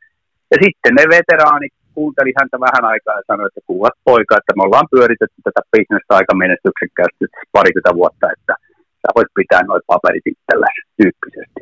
Ja 0.52 0.56
sitten 0.64 0.92
ne 0.98 1.04
veteraanit 1.16 1.74
kuunteli 1.96 2.32
häntä 2.38 2.56
vähän 2.66 2.84
aikaa 2.92 3.16
ja 3.18 3.28
sanoi, 3.30 3.46
että 3.48 3.66
kuulat 3.70 3.96
poika, 4.10 4.34
että 4.36 4.52
me 4.56 4.62
ollaan 4.66 4.92
pyöritetty 4.94 5.38
tätä 5.44 5.60
bisnestä 5.72 6.12
aika 6.18 6.34
menestyksekkäästi 6.42 7.24
parikymmentä 7.56 7.92
vuotta, 8.00 8.26
että 8.34 8.54
sä 9.02 9.08
voit 9.16 9.32
pitää 9.40 9.62
noin 9.62 9.84
paperit 9.92 10.26
itselläsi 10.32 10.82
tyyppisesti. 11.00 11.60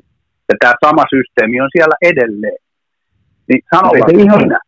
Ja 0.48 0.54
tämä 0.60 0.74
sama 0.87 1.04
systeemi 1.14 1.56
on 1.64 1.70
siellä 1.76 1.96
edelleen. 2.10 2.60
Niin 3.48 3.62
sano 3.72 3.90
Ei 3.94 4.22
ihan. 4.24 4.40
sinä. 4.40 4.60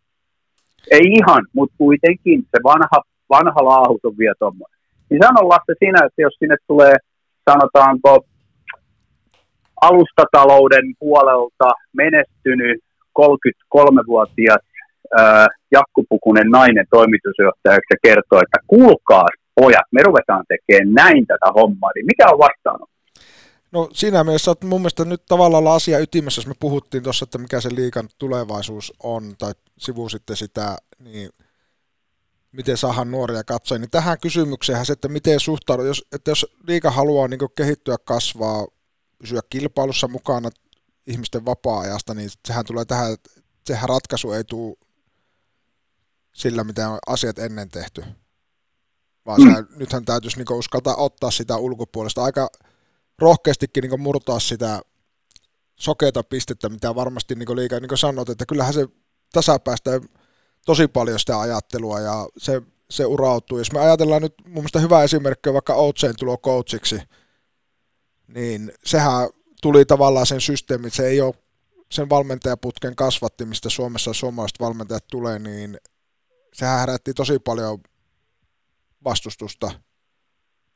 Ei 0.96 1.06
ihan, 1.20 1.42
mutta 1.56 1.74
kuitenkin 1.82 2.38
se 2.52 2.58
vanha, 2.70 2.98
vanha 3.34 3.60
laahus 3.70 4.02
on 4.08 4.18
vielä 4.22 4.38
tuommoinen. 4.38 4.78
Niin 5.08 5.20
sano 5.24 5.48
Lasse 5.48 5.74
sinä, 5.82 6.00
että 6.06 6.20
jos 6.26 6.34
sinne 6.38 6.56
tulee, 6.70 6.96
sanotaanko, 7.50 8.10
alustatalouden 9.82 10.94
puolelta 10.98 11.70
menestynyt 11.92 12.80
33-vuotias 13.18 14.62
ää, 15.18 15.46
jakkupukunen 15.72 16.50
nainen 16.50 16.86
toimitusjohtajaksi 16.90 17.92
ja 17.94 17.96
kertoo, 18.02 18.38
että 18.38 18.58
kuulkaa 18.66 19.26
pojat, 19.54 19.86
me 19.90 20.02
ruvetaan 20.02 20.44
tekemään 20.48 20.94
näin 20.94 21.26
tätä 21.26 21.52
hommaa, 21.54 21.90
niin 21.94 22.06
mikä 22.06 22.26
on 22.32 22.38
vastaanotto? 22.38 22.96
No 23.72 23.88
siinä 23.92 24.24
mielessä 24.24 24.50
olet 24.50 24.64
mun 24.64 24.80
mielestä 24.80 25.04
nyt 25.04 25.22
tavallaan 25.28 25.58
olla 25.58 25.74
asia 25.74 25.98
ytimessä, 25.98 26.38
jos 26.38 26.46
me 26.46 26.54
puhuttiin 26.60 27.02
tuossa, 27.02 27.24
että 27.24 27.38
mikä 27.38 27.60
se 27.60 27.68
liikan 27.74 28.08
tulevaisuus 28.18 28.92
on, 29.02 29.22
tai 29.38 29.52
sivu 29.78 30.08
sitten 30.08 30.36
sitä, 30.36 30.76
niin 30.98 31.30
miten 32.52 32.76
saadaan 32.76 33.10
nuoria 33.10 33.44
katsoa, 33.44 33.78
niin 33.78 33.90
tähän 33.90 34.20
kysymykseen 34.20 34.86
se, 34.86 34.92
että 34.92 35.08
miten 35.08 35.40
suhtaudu, 35.40 35.82
jos, 35.82 36.06
että 36.12 36.30
jos 36.30 36.56
liika 36.66 36.90
haluaa 36.90 37.28
niin 37.28 37.40
kehittyä, 37.56 37.96
kasvaa, 38.04 38.66
pysyä 39.18 39.40
kilpailussa 39.50 40.08
mukana 40.08 40.50
ihmisten 41.06 41.44
vapaa-ajasta, 41.44 42.14
niin 42.14 42.30
sehän 42.48 42.64
tulee 42.64 42.84
tähän, 42.84 43.12
että 43.12 43.30
sehän 43.66 43.88
ratkaisu 43.88 44.32
ei 44.32 44.44
tule 44.44 44.76
sillä, 46.34 46.64
mitä 46.64 46.88
on 46.88 46.98
asiat 47.06 47.38
ennen 47.38 47.68
tehty. 47.68 48.04
Vaan 49.26 49.42
mm. 49.42 49.54
se, 49.54 49.64
nythän 49.76 50.04
täytyisi 50.04 50.36
niin 50.36 50.58
uskaltaa 50.58 50.96
ottaa 50.96 51.30
sitä 51.30 51.56
ulkopuolesta 51.56 52.24
aika 52.24 52.48
rohkeastikin 53.18 53.82
niin 53.82 54.00
murtaa 54.00 54.40
sitä 54.40 54.80
sokeita 55.80 56.22
pistettä, 56.22 56.68
mitä 56.68 56.94
varmasti 56.94 57.34
niin 57.34 57.56
liikaa 57.56 57.80
niin 57.80 57.98
sanot, 57.98 58.28
että 58.28 58.46
kyllähän 58.46 58.74
se 58.74 58.88
tasapäästä 59.32 59.90
tosi 60.66 60.88
paljon 60.88 61.18
sitä 61.18 61.40
ajattelua 61.40 62.00
ja 62.00 62.28
se, 62.38 62.62
se 62.90 63.06
urautuu. 63.06 63.58
Jos 63.58 63.72
me 63.72 63.80
ajatellaan 63.80 64.22
nyt 64.22 64.34
mun 64.44 64.54
mielestä 64.54 64.80
hyvä 64.80 65.02
esimerkki 65.02 65.48
on 65.48 65.54
vaikka 65.54 65.74
Outsein 65.74 66.14
tulo 66.18 66.38
coachiksi, 66.38 67.00
niin 68.28 68.72
sehän 68.84 69.28
tuli 69.62 69.84
tavallaan 69.84 70.26
sen 70.26 70.40
systeemin, 70.40 70.90
se 70.90 71.06
ei 71.06 71.20
ole 71.20 71.34
sen 71.90 72.10
valmentajaputken 72.10 72.96
kasvatti, 72.96 73.44
mistä 73.44 73.70
Suomessa 73.70 74.12
suomalaiset 74.12 74.60
valmentajat 74.60 75.06
tulee, 75.10 75.38
niin 75.38 75.78
sehän 76.52 76.80
herätti 76.80 77.14
tosi 77.14 77.38
paljon 77.38 77.78
vastustusta. 79.04 79.66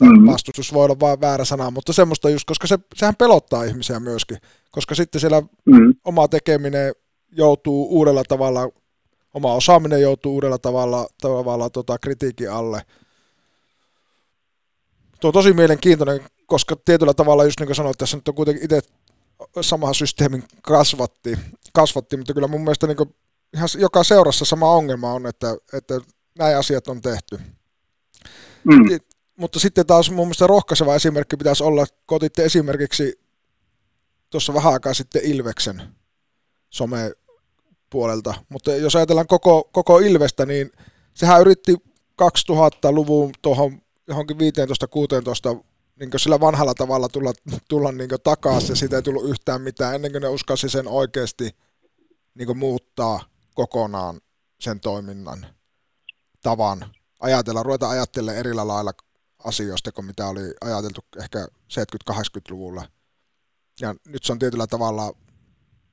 Mm-hmm. 0.00 0.26
Vastustus 0.26 0.72
voi 0.72 0.84
olla 0.84 1.00
vain 1.00 1.20
väärä 1.20 1.44
sana, 1.44 1.70
mutta 1.70 1.92
semmoista 1.92 2.30
just, 2.30 2.44
koska 2.46 2.66
se, 2.66 2.78
sehän 2.94 3.16
pelottaa 3.16 3.64
ihmisiä 3.64 4.00
myöskin, 4.00 4.38
koska 4.70 4.94
sitten 4.94 5.20
siellä 5.20 5.40
mm-hmm. 5.40 5.94
oma 6.04 6.28
tekeminen 6.28 6.94
joutuu 7.32 7.88
uudella 7.90 8.22
tavalla, 8.28 8.68
oma 9.34 9.54
osaaminen 9.54 10.02
joutuu 10.02 10.34
uudella 10.34 10.58
tavalla, 10.58 11.08
tavalla 11.20 11.70
tota, 11.70 11.98
kritiikin 11.98 12.50
alle. 12.50 12.82
Tuo 15.20 15.28
on 15.28 15.32
tosi 15.32 15.52
mielenkiintoinen, 15.52 16.20
koska 16.50 16.76
tietyllä 16.84 17.14
tavalla, 17.14 17.44
just 17.44 17.60
niin 17.60 17.66
kuin 17.66 17.76
sanoit, 17.76 17.98
tässä 17.98 18.16
nyt 18.16 18.28
on 18.28 18.34
kuitenkin 18.34 18.64
itse 18.64 18.80
saman 19.60 19.94
systeemin 19.94 20.44
kasvatti, 20.62 21.38
kasvatti 21.72 22.16
mutta 22.16 22.34
kyllä 22.34 22.48
mun 22.48 22.60
mielestä 22.60 22.86
niin 22.86 22.96
kuin 22.96 23.14
ihan 23.54 23.68
joka 23.78 24.04
seurassa 24.04 24.44
sama 24.44 24.72
ongelma 24.72 25.12
on, 25.12 25.26
että, 25.26 25.56
että 25.72 26.00
näin 26.38 26.56
asiat 26.56 26.88
on 26.88 27.00
tehty. 27.00 27.38
Mm. 28.64 29.00
Mutta 29.36 29.60
sitten 29.60 29.86
taas 29.86 30.10
mun 30.10 30.26
mielestä 30.26 30.46
rohkaiseva 30.46 30.94
esimerkki 30.94 31.36
pitäisi 31.36 31.64
olla, 31.64 31.86
kun 32.06 32.16
otitte 32.16 32.44
esimerkiksi 32.44 33.20
tuossa 34.30 34.54
vähän 34.54 34.72
aikaa 34.72 34.94
sitten 34.94 35.24
Ilveksen 35.24 35.82
some 36.70 37.12
puolelta, 37.90 38.34
mutta 38.48 38.76
jos 38.76 38.96
ajatellaan 38.96 39.26
koko, 39.26 39.68
koko 39.72 39.98
Ilvestä, 39.98 40.46
niin 40.46 40.70
sehän 41.14 41.40
yritti 41.40 41.74
2000-luvun 42.22 43.30
tuohon 43.42 43.82
johonkin 44.08 44.36
15-16 44.36 45.60
niin 46.00 46.10
sillä 46.16 46.40
vanhalla 46.40 46.74
tavalla 46.74 47.08
tulla, 47.08 47.32
tulla 47.68 47.92
niin 47.92 48.10
takaisin 48.24 48.68
ja 48.68 48.76
siitä 48.76 48.96
ei 48.96 49.02
tullut 49.02 49.28
yhtään 49.28 49.62
mitään 49.62 49.94
ennen 49.94 50.12
kuin 50.12 50.22
ne 50.22 50.28
uskalsi 50.28 50.68
sen 50.68 50.88
oikeasti 50.88 51.56
niin 52.34 52.58
muuttaa 52.58 53.20
kokonaan 53.54 54.20
sen 54.60 54.80
toiminnan 54.80 55.46
tavan. 56.42 56.94
Ajatella, 57.20 57.62
ruveta 57.62 57.90
ajattelemaan 57.90 58.38
eri 58.38 58.54
lailla 58.54 58.92
asioista 59.44 59.92
kuin 59.92 60.04
mitä 60.04 60.26
oli 60.26 60.54
ajateltu 60.60 61.00
ehkä 61.18 61.46
70-80-luvulla. 62.12 62.88
Ja 63.80 63.94
nyt 64.06 64.24
se 64.24 64.32
on 64.32 64.38
tietyllä 64.38 64.66
tavalla, 64.66 65.12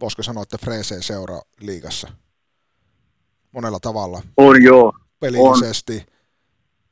voisiko 0.02 0.24
sanoa, 0.24 0.44
että 0.44 0.58
Freeseen 0.58 1.04
seura 1.04 1.42
liigassa. 1.60 2.08
Monella 3.52 3.80
tavalla. 3.80 4.22
On 4.38 4.64
joo. 4.64 4.94
Pelillisesti, 5.20 5.98
on. 5.98 6.14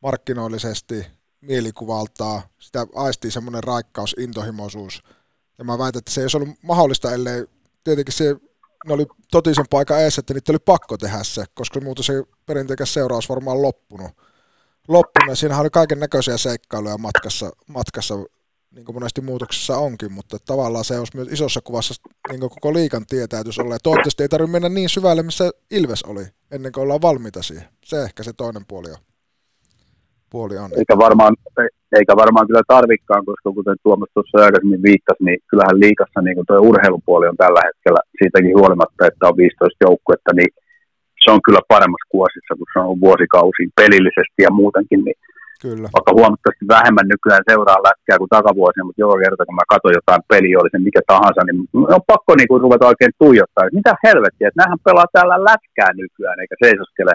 markkinoillisesti, 0.01 1.06
mielikuvaltaa, 1.45 2.41
sitä 2.60 2.88
aistii 2.95 3.31
semmoinen 3.31 3.63
raikkaus, 3.63 4.15
intohimoisuus. 4.19 5.03
Ja 5.58 5.63
mä 5.63 5.77
väitän, 5.77 5.99
että 5.99 6.12
se 6.12 6.21
ei 6.21 6.23
olisi 6.23 6.38
ollut 6.38 6.49
mahdollista, 6.62 7.13
ellei 7.13 7.45
tietenkin 7.84 8.13
se, 8.13 8.36
ne 8.86 8.93
oli 8.93 9.05
totisen 9.31 9.65
paikan 9.69 10.01
eessä, 10.01 10.19
että 10.19 10.34
niitä 10.34 10.51
oli 10.51 10.60
pakko 10.60 10.97
tehdä 10.97 11.23
se, 11.23 11.45
koska 11.53 11.81
muuten 11.81 12.03
se 12.03 12.23
perinteikäs 12.45 12.93
seuraus 12.93 13.29
varmaan 13.29 13.62
loppunut. 13.62 14.12
loppunut. 14.88 15.39
Siinähän 15.39 15.62
oli 15.62 15.69
kaiken 15.69 15.99
näköisiä 15.99 16.38
seikkailuja 16.38 16.97
matkassa, 16.97 17.51
matkassa 17.67 18.15
niin 18.71 18.86
kuin 18.86 18.95
monesti 18.95 19.21
muutoksessa 19.21 19.77
onkin, 19.77 20.12
mutta 20.12 20.38
tavallaan 20.39 20.86
se 20.86 20.99
olisi 20.99 21.15
myös 21.15 21.27
isossa 21.31 21.62
kuvassa 21.62 21.93
niin 22.29 22.39
kuin 22.39 22.49
koko 22.49 22.73
liikan 22.73 23.05
tietäytys 23.05 23.60
olla. 23.60 23.75
Ja 23.75 23.79
toivottavasti 23.84 24.23
ei 24.23 24.29
tarvitse 24.29 24.51
mennä 24.51 24.69
niin 24.69 24.89
syvälle, 24.89 25.23
missä 25.23 25.51
Ilves 25.71 26.03
oli, 26.03 26.25
ennen 26.51 26.71
kuin 26.71 26.81
ollaan 26.81 27.01
valmiita 27.01 27.43
siihen. 27.43 27.69
Se 27.86 28.03
ehkä 28.03 28.23
se 28.23 28.34
toinen 28.34 28.65
puoli 28.65 28.91
on 28.91 28.97
puoli 30.33 30.57
on. 30.63 30.69
Eikä 30.79 30.95
varmaan, 31.05 31.33
eikä 31.99 32.13
varmaan 32.23 32.47
kyllä 32.47 32.65
tarvikkaan, 32.75 33.25
koska 33.29 33.49
kuten 33.57 33.77
Tuomas 33.83 34.11
tuossa 34.13 34.38
aikaisemmin 34.45 34.85
viittasi, 34.89 35.23
niin 35.27 35.39
kyllähän 35.49 35.81
liikassa 35.85 36.19
niin 36.21 36.47
tuo 36.47 36.67
urheilupuoli 36.69 37.27
on 37.27 37.41
tällä 37.43 37.61
hetkellä 37.67 38.01
siitäkin 38.17 38.57
huolimatta, 38.59 39.07
että 39.07 39.27
on 39.29 39.38
15 39.38 39.85
joukkuetta, 39.88 40.31
niin 40.39 40.51
se 41.23 41.27
on 41.35 41.41
kyllä 41.45 41.61
paremmassa 41.73 42.11
kuosissa, 42.15 42.57
kun 42.57 42.69
se 42.73 42.79
on 42.79 43.03
vuosikausiin 43.07 43.71
pelillisesti 43.79 44.39
ja 44.47 44.51
muutenkin, 44.59 45.01
niin 45.05 45.19
Kyllä. 45.67 45.88
Vaikka 45.95 46.17
huomattavasti 46.19 46.65
vähemmän 46.75 47.07
nykyään 47.13 47.47
seuraa 47.49 47.85
lätkää 47.88 48.17
kuin 48.21 48.33
takavuosina, 48.35 48.85
mutta 48.85 49.03
joka 49.05 49.17
kerta 49.23 49.45
kun 49.45 49.59
mä 49.59 49.71
katson 49.73 49.97
jotain 49.99 50.23
peliä, 50.31 50.59
oli 50.61 50.71
se 50.71 50.79
mikä 50.88 51.01
tahansa, 51.13 51.41
niin 51.43 51.57
on 51.95 52.03
pakko 52.13 52.31
niin 52.35 52.49
kuin 52.51 52.61
ruveta 52.65 52.91
oikein 52.91 53.13
tuijottaa. 53.21 53.75
Mitä 53.79 53.93
helvettiä, 54.05 54.47
että 54.47 54.59
nämähän 54.61 54.85
pelaa 54.88 55.13
täällä 55.15 55.38
lätkää 55.49 55.91
nykyään, 56.01 56.39
eikä 56.39 56.55
seisoskele 56.63 57.13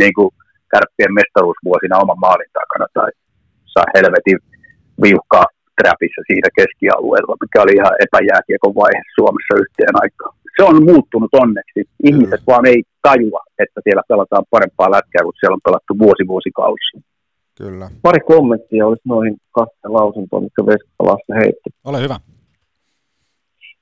niin 0.00 0.14
kuin 0.16 0.30
kärppien 0.72 1.12
mestaruusvuosina 1.18 2.02
oman 2.04 2.22
maalin 2.26 2.52
takana 2.58 2.86
tai 2.96 3.10
saa 3.74 3.92
helvetin 3.96 4.38
viuhkaa 5.04 5.46
trapissa 5.78 6.22
siitä 6.30 6.48
keskialueella, 6.58 7.42
mikä 7.44 7.58
oli 7.64 7.74
ihan 7.80 7.94
epäjääkiekon 8.06 8.74
vaihe 8.80 9.02
Suomessa 9.16 9.54
yhteen 9.62 9.94
aikaan. 10.02 10.34
Se 10.56 10.62
on 10.70 10.76
muuttunut 10.90 11.32
onneksi. 11.44 11.80
Ihmiset 12.08 12.40
mm. 12.40 12.48
vaan 12.50 12.64
ei 12.72 12.80
tajua, 13.08 13.42
että 13.64 13.78
siellä 13.84 14.02
pelataan 14.08 14.44
parempaa 14.54 14.94
lätkää, 14.96 15.22
kun 15.24 15.38
siellä 15.40 15.58
on 15.58 15.66
pelattu 15.68 15.92
vuosi 16.04 16.24
vuosikausia. 16.32 17.00
Kyllä. 17.60 17.86
Pari 18.02 18.20
kommenttia 18.20 18.86
olisi 18.86 19.08
noihin 19.14 19.36
kahteen 19.58 19.92
lausuntoon, 19.98 20.42
mitkä 20.42 20.62
Veskalaassa 20.66 21.34
heitti. 21.42 21.68
Ole 21.84 22.00
hyvä. 22.04 22.16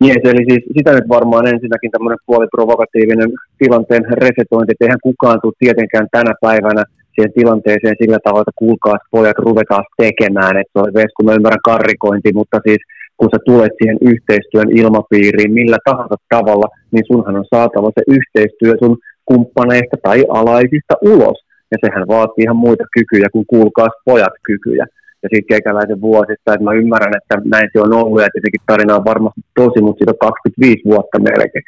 Yes, 0.07 0.23
eli 0.25 0.43
siis 0.51 0.65
sitä 0.77 0.93
nyt 0.93 1.09
varmaan 1.17 1.47
ensinnäkin 1.47 1.91
tämmöinen 1.91 2.25
puoliprovokatiivinen 2.27 3.31
tilanteen 3.59 4.05
resetointi, 4.23 4.73
että 4.73 4.85
eihän 4.85 5.07
kukaan 5.09 5.41
tule 5.41 5.53
tietenkään 5.59 6.07
tänä 6.17 6.33
päivänä 6.47 6.83
siihen 7.15 7.33
tilanteeseen 7.39 8.01
sillä 8.03 8.19
tavalla, 8.25 8.47
että 8.47 8.63
kuulkaa 8.65 8.97
pojat 9.11 9.39
ruvetaan 9.47 9.85
tekemään, 9.97 10.55
että 10.61 10.81
on 10.81 10.95
Vesku, 10.99 11.21
mä 11.23 11.37
ymmärrän 11.39 11.69
karrikointi, 11.71 12.31
mutta 12.33 12.59
siis 12.67 12.83
kun 13.17 13.31
sä 13.33 13.39
tulet 13.47 13.75
siihen 13.79 13.99
yhteistyön 14.13 14.71
ilmapiiriin 14.81 15.53
millä 15.53 15.79
tahansa 15.85 16.17
tavalla, 16.29 16.69
niin 16.93 17.05
sunhan 17.11 17.37
on 17.41 17.53
saatava 17.55 17.91
se 17.95 18.03
yhteistyö 18.17 18.73
sun 18.83 18.97
kumppaneista 19.25 19.97
tai 20.03 20.19
alaisista 20.29 20.95
ulos. 21.15 21.39
Ja 21.73 21.77
sehän 21.85 22.09
vaatii 22.09 22.45
ihan 22.45 22.63
muita 22.67 22.85
kykyjä 22.97 23.29
kuin 23.33 23.47
kuulkaas 23.53 23.95
pojat 24.05 24.37
kykyjä 24.49 24.87
ja 25.23 25.29
siitä 25.29 25.51
keikäläisen 25.53 26.01
vuosista, 26.01 26.53
että 26.55 26.67
mä 26.67 26.79
ymmärrän, 26.81 27.19
että 27.19 27.35
näin 27.55 27.69
se 27.73 27.81
on 27.81 27.93
ollut, 28.01 28.21
ja 28.23 28.29
tietenkin 28.33 28.67
tarina 28.67 28.97
on 28.97 29.11
varmasti 29.13 29.41
tosi, 29.61 29.81
mutta 29.83 29.99
siitä 29.99 30.17
on 30.17 30.27
25 30.29 30.89
vuotta 30.91 31.19
melkein. 31.29 31.65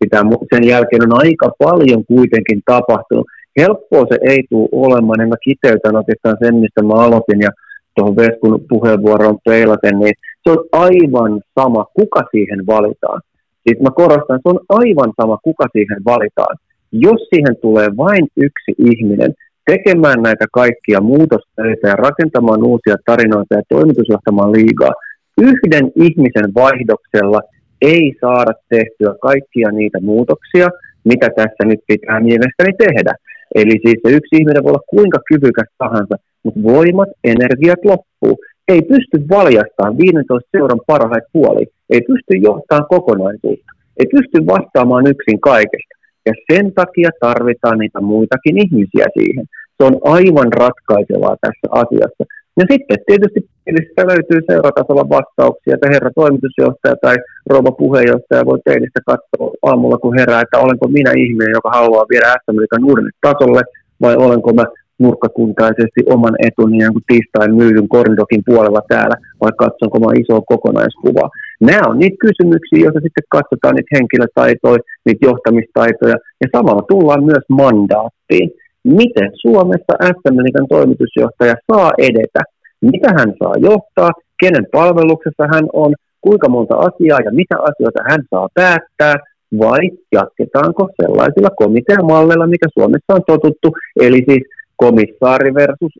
Pitää, 0.00 0.22
sen 0.54 0.64
jälkeen 0.72 1.06
on 1.08 1.18
aika 1.24 1.48
paljon 1.64 2.02
kuitenkin 2.12 2.60
tapahtunut. 2.72 3.26
Helppoa 3.60 4.04
se 4.08 4.18
ei 4.32 4.40
tule 4.50 4.68
olemaan, 4.72 5.18
niin 5.18 5.28
mä 5.28 5.46
kiteytän 5.48 5.96
oikeastaan 5.96 6.36
sen, 6.42 6.54
mistä 6.62 6.82
mä 6.82 6.94
aloitin, 6.94 7.40
ja 7.46 7.50
tuohon 7.94 8.16
Veskun 8.16 8.64
puheenvuoroon 8.68 9.38
peilaten, 9.44 9.98
niin 9.98 10.14
se 10.42 10.48
on 10.54 10.62
aivan 10.72 11.32
sama, 11.58 11.82
kuka 11.98 12.20
siihen 12.30 12.66
valitaan. 12.66 13.20
Siis 13.64 13.78
mä 13.82 13.90
korostan, 13.90 14.40
se 14.42 14.48
on 14.54 14.60
aivan 14.68 15.12
sama, 15.20 15.36
kuka 15.48 15.64
siihen 15.72 16.00
valitaan. 16.04 16.56
Jos 16.92 17.20
siihen 17.30 17.56
tulee 17.62 17.88
vain 17.96 18.26
yksi 18.36 18.72
ihminen, 18.78 19.34
tekemään 19.70 20.22
näitä 20.22 20.46
kaikkia 20.52 21.00
muutostöitä 21.00 21.88
ja 21.88 21.96
rakentamaan 22.06 22.62
uusia 22.64 22.96
tarinoita 23.06 23.54
ja 23.54 23.62
toimitusjohtamaan 23.68 24.52
liigaa. 24.52 24.94
Yhden 25.40 25.86
ihmisen 25.94 26.48
vaihdoksella 26.54 27.40
ei 27.82 28.12
saada 28.20 28.52
tehtyä 28.68 29.14
kaikkia 29.22 29.70
niitä 29.70 29.98
muutoksia, 30.00 30.68
mitä 31.04 31.28
tässä 31.36 31.62
nyt 31.64 31.80
pitää 31.86 32.20
mielestäni 32.20 32.72
tehdä. 32.78 33.12
Eli 33.54 33.76
siis 33.84 33.98
se 34.02 34.10
yksi 34.18 34.36
ihminen 34.38 34.62
voi 34.64 34.70
olla 34.70 34.90
kuinka 34.94 35.18
kyvykäs 35.28 35.70
tahansa, 35.78 36.14
mutta 36.42 36.62
voimat, 36.62 37.08
energiat 37.24 37.82
loppuu. 37.84 38.34
Ei 38.68 38.82
pysty 38.82 39.16
valjastamaan 39.30 39.98
15 39.98 40.48
seuran 40.52 40.80
parhaita 40.86 41.28
puoli. 41.32 41.66
Ei 41.90 42.00
pysty 42.10 42.32
johtamaan 42.48 42.88
kokonaisuutta. 42.88 43.70
Ei 44.00 44.06
pysty 44.14 44.46
vastaamaan 44.46 45.06
yksin 45.06 45.40
kaikesta. 45.40 45.94
Ja 46.26 46.34
sen 46.52 46.72
takia 46.74 47.10
tarvitaan 47.20 47.78
niitä 47.78 48.00
muitakin 48.00 48.56
ihmisiä 48.64 49.06
siihen. 49.18 49.44
Se 49.76 49.82
on 49.88 49.96
aivan 50.04 50.52
ratkaisevaa 50.52 51.36
tässä 51.40 51.66
asiassa. 51.70 52.24
Ja 52.60 52.64
sitten 52.70 52.98
tietysti 53.06 53.40
teilistä 53.64 54.02
löytyy 54.12 54.40
seuratasolla 54.50 55.08
vastauksia, 55.16 55.74
että 55.74 55.92
herra 55.94 56.10
toimitusjohtaja 56.14 56.96
tai 57.02 57.16
rouva 57.50 57.72
puheenjohtaja 57.82 58.46
voi 58.50 58.58
teilistä 58.64 59.00
katsoa 59.10 59.50
aamulla 59.62 59.98
kun 59.98 60.18
herää, 60.18 60.40
että 60.40 60.58
olenko 60.58 60.88
minä 60.88 61.10
ihminen, 61.22 61.56
joka 61.58 61.70
haluaa 61.78 62.10
viedä 62.12 62.34
SM 62.42 62.84
uudelle 62.90 63.10
tasolle, 63.20 63.62
vai 64.02 64.16
olenko 64.16 64.52
mä 64.52 64.64
nurkkakuntaisesti 64.98 66.00
oman 66.14 66.36
etuni 66.46 66.78
niin 66.78 66.92
kuin 66.92 67.08
tiistain 67.10 67.54
myydyn 67.60 67.88
korindokin 67.88 68.42
puolella 68.46 68.82
täällä, 68.88 69.16
vai 69.40 69.52
katsonko 69.58 69.96
mä 70.00 70.18
isoa 70.20 70.40
kokonaiskuvaa. 70.52 71.28
Nämä 71.60 71.88
on 71.90 71.98
niitä 71.98 72.24
kysymyksiä, 72.26 72.84
joita 72.84 73.00
sitten 73.00 73.32
katsotaan 73.36 73.74
niitä 73.74 73.96
henkilötaitoja, 73.96 74.86
niitä 75.06 75.26
johtamistaitoja, 75.26 76.16
ja 76.42 76.46
samalla 76.56 76.82
tullaan 76.82 77.24
myös 77.24 77.44
mandaattiin. 77.48 78.50
Miten 78.84 79.30
Suomessa 79.42 79.94
SM 80.14 80.36
toimitusjohtaja 80.68 81.54
saa 81.72 81.90
edetä? 81.98 82.40
Mitä 82.80 83.08
hän 83.18 83.30
saa 83.42 83.54
johtaa? 83.68 84.10
Kenen 84.40 84.66
palveluksessa 84.72 85.44
hän 85.54 85.66
on? 85.72 85.94
Kuinka 86.20 86.48
monta 86.48 86.74
asiaa 86.76 87.18
ja 87.24 87.32
mitä 87.32 87.56
asioita 87.68 88.00
hän 88.10 88.22
saa 88.30 88.48
päättää? 88.54 89.14
Vai 89.58 89.90
jatketaanko 90.12 90.88
sellaisilla 91.02 91.50
komiteamalleilla, 91.62 92.46
mikä 92.46 92.66
Suomessa 92.78 93.14
on 93.14 93.22
totuttu, 93.26 93.68
eli 94.00 94.20
siis 94.28 94.42
komissaari 94.84 95.50
versus 95.60 95.94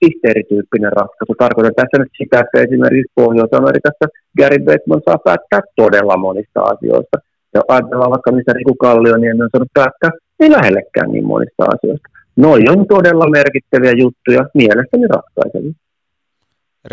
sihteerityyppinen 0.00 0.92
ratkaisu. 1.00 1.34
Tarkoitan 1.38 1.78
tässä 1.80 1.96
nyt 1.98 2.12
sitä, 2.20 2.36
että 2.40 2.56
esimerkiksi 2.66 3.12
Pohjois-Amerikassa 3.20 4.06
Gary 4.38 4.58
Bettman 4.66 5.02
saa 5.06 5.24
päättää 5.26 5.60
todella 5.80 6.16
monista 6.26 6.60
asioista. 6.72 7.16
Ja 7.54 7.60
ajatellaan 7.68 8.14
vaikka, 8.14 8.32
missä 8.32 8.52
Riku 8.52 8.74
Kallioniemi 8.84 9.42
on 9.42 9.52
saanut 9.52 9.76
päättää, 9.80 10.10
ei 10.40 10.50
lähellekään 10.56 11.10
niin 11.12 11.26
monista 11.34 11.62
asioista. 11.74 12.08
Noi 12.46 12.60
on 12.72 12.80
todella 12.94 13.26
merkittäviä 13.38 13.92
juttuja, 14.02 14.42
mielestäni 14.60 15.06
ratkaisevia. 15.14 15.76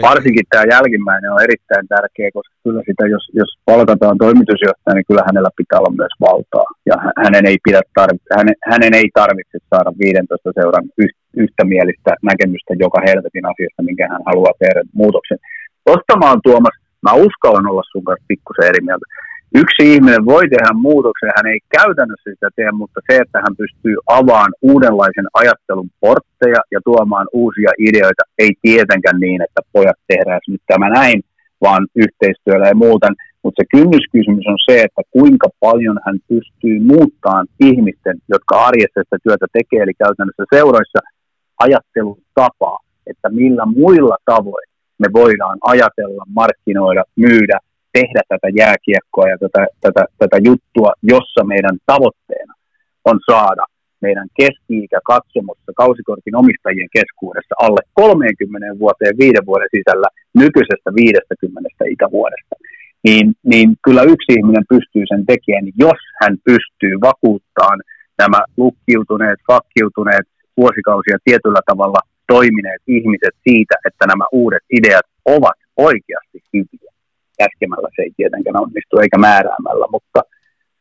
Varsinkin 0.02 0.46
tämä 0.50 0.72
jälkimmäinen 0.76 1.32
on 1.32 1.44
erittäin 1.48 1.88
tärkeä, 1.88 2.30
koska 2.34 2.56
kyllä 2.64 2.82
sitä, 2.90 3.04
jos, 3.14 3.26
jos 3.40 3.52
palkataan 3.66 4.18
toimitusjohtaja, 4.18 4.96
niin 4.96 5.10
kyllä 5.10 5.24
hänellä 5.30 5.52
pitää 5.60 5.80
olla 5.80 6.00
myös 6.02 6.16
valtaa. 6.28 6.70
Ja 6.90 6.96
hänen 7.24 7.46
ei, 7.50 7.58
pidä 7.66 7.82
tarvitse, 8.00 8.30
hänen, 8.40 8.56
hänen 8.72 8.94
ei 9.00 9.10
tarvitse 9.14 9.58
saada 9.70 9.92
15 10.00 10.52
seuran 10.58 10.86
yhtä 10.98 11.23
mielistä 11.74 12.12
näkemystä 12.30 12.74
joka 12.86 13.00
helvetin 13.08 13.46
asiasta, 13.52 13.88
minkä 13.88 14.06
hän 14.12 14.24
haluaa 14.30 14.60
tehdä 14.60 14.82
muutoksen. 15.02 15.38
Oon 15.86 16.40
Tuomas, 16.44 16.76
mä 17.06 17.12
uskallan 17.14 17.70
olla 17.72 17.84
sun 17.92 18.04
kanssa 18.04 18.30
pikkusen 18.32 18.70
eri 18.70 18.82
mieltä 18.88 19.06
yksi 19.62 19.84
ihminen 19.94 20.26
voi 20.26 20.44
tehdä 20.50 20.72
muutoksen, 20.88 21.36
hän 21.38 21.52
ei 21.54 21.60
käytännössä 21.78 22.30
sitä 22.30 22.50
tee, 22.56 22.72
mutta 22.72 23.00
se, 23.08 23.14
että 23.24 23.38
hän 23.46 23.56
pystyy 23.62 23.96
avaamaan 24.18 24.54
uudenlaisen 24.62 25.28
ajattelun 25.42 25.90
portteja 26.00 26.62
ja 26.74 26.80
tuomaan 26.88 27.28
uusia 27.34 27.72
ideoita, 27.88 28.24
ei 28.44 28.52
tietenkään 28.62 29.20
niin, 29.26 29.42
että 29.42 29.62
pojat 29.74 30.00
tehdään 30.08 30.42
nyt 30.48 30.64
tämä 30.68 30.90
näin, 30.90 31.20
vaan 31.62 31.84
yhteistyöllä 31.96 32.68
ja 32.68 32.82
muuten. 32.86 33.14
Mutta 33.44 33.60
se 33.60 33.66
kynnyskysymys 33.76 34.46
on 34.54 34.60
se, 34.68 34.76
että 34.88 35.02
kuinka 35.18 35.48
paljon 35.60 35.98
hän 36.06 36.18
pystyy 36.32 36.78
muuttamaan 36.92 37.48
ihmisten, 37.70 38.16
jotka 38.34 38.54
arjessa 38.68 39.00
sitä 39.04 39.18
työtä 39.24 39.46
tekee, 39.58 39.82
eli 39.84 39.96
käytännössä 40.04 40.44
seuroissa 40.54 41.00
ajattelun 41.60 42.22
tapaa, 42.36 42.80
että 43.08 43.30
millä 43.30 43.66
muilla 43.66 44.18
tavoin 44.26 44.68
me 44.98 45.08
voidaan 45.14 45.58
ajatella, 45.62 46.24
markkinoida, 46.36 47.04
myydä, 47.16 47.58
tehdä 47.94 48.22
tätä 48.30 48.48
jääkiekkoa 48.58 49.28
ja 49.30 49.38
tätä, 49.38 49.68
tätä, 49.82 50.06
tätä 50.18 50.38
juttua, 50.38 50.92
jossa 51.04 51.44
meidän 51.44 51.78
tavoitteena 51.86 52.54
on 53.06 53.20
saada 53.32 53.64
meidän 54.06 54.28
keski-ikä 54.40 55.00
katsomossa 55.14 55.72
kausikortin 55.84 56.36
omistajien 56.42 56.92
keskuudessa 56.98 57.56
alle 57.66 57.82
30 57.94 58.80
vuoteen 58.84 59.16
viiden 59.22 59.46
vuoden 59.50 59.72
sisällä 59.76 60.10
nykyisestä 60.42 60.90
50 60.96 61.84
ikävuodesta. 61.96 62.56
Niin, 63.06 63.26
niin 63.52 63.70
kyllä 63.86 64.04
yksi 64.14 64.30
ihminen 64.38 64.66
pystyy 64.74 65.04
sen 65.08 65.24
tekemään, 65.32 65.68
jos 65.86 66.02
hän 66.22 66.34
pystyy 66.50 66.94
vakuuttamaan 67.10 67.80
nämä 68.22 68.40
lukkiutuneet, 68.62 69.40
fakkiutuneet, 69.50 70.28
vuosikausia 70.58 71.18
tietyllä 71.28 71.62
tavalla 71.72 72.00
toimineet 72.28 72.84
ihmiset 72.88 73.36
siitä, 73.48 73.76
että 73.88 74.04
nämä 74.08 74.26
uudet 74.32 74.66
ideat 74.78 75.08
ovat 75.26 75.60
oikeasti 75.78 76.40
hyviä. 76.54 76.92
Käskemällä 77.42 77.90
se 77.96 78.02
ei 78.02 78.12
tietenkään 78.18 78.62
onnistu 78.64 78.94
eikä 79.00 79.18
määräämällä, 79.18 79.86
mutta 79.96 80.20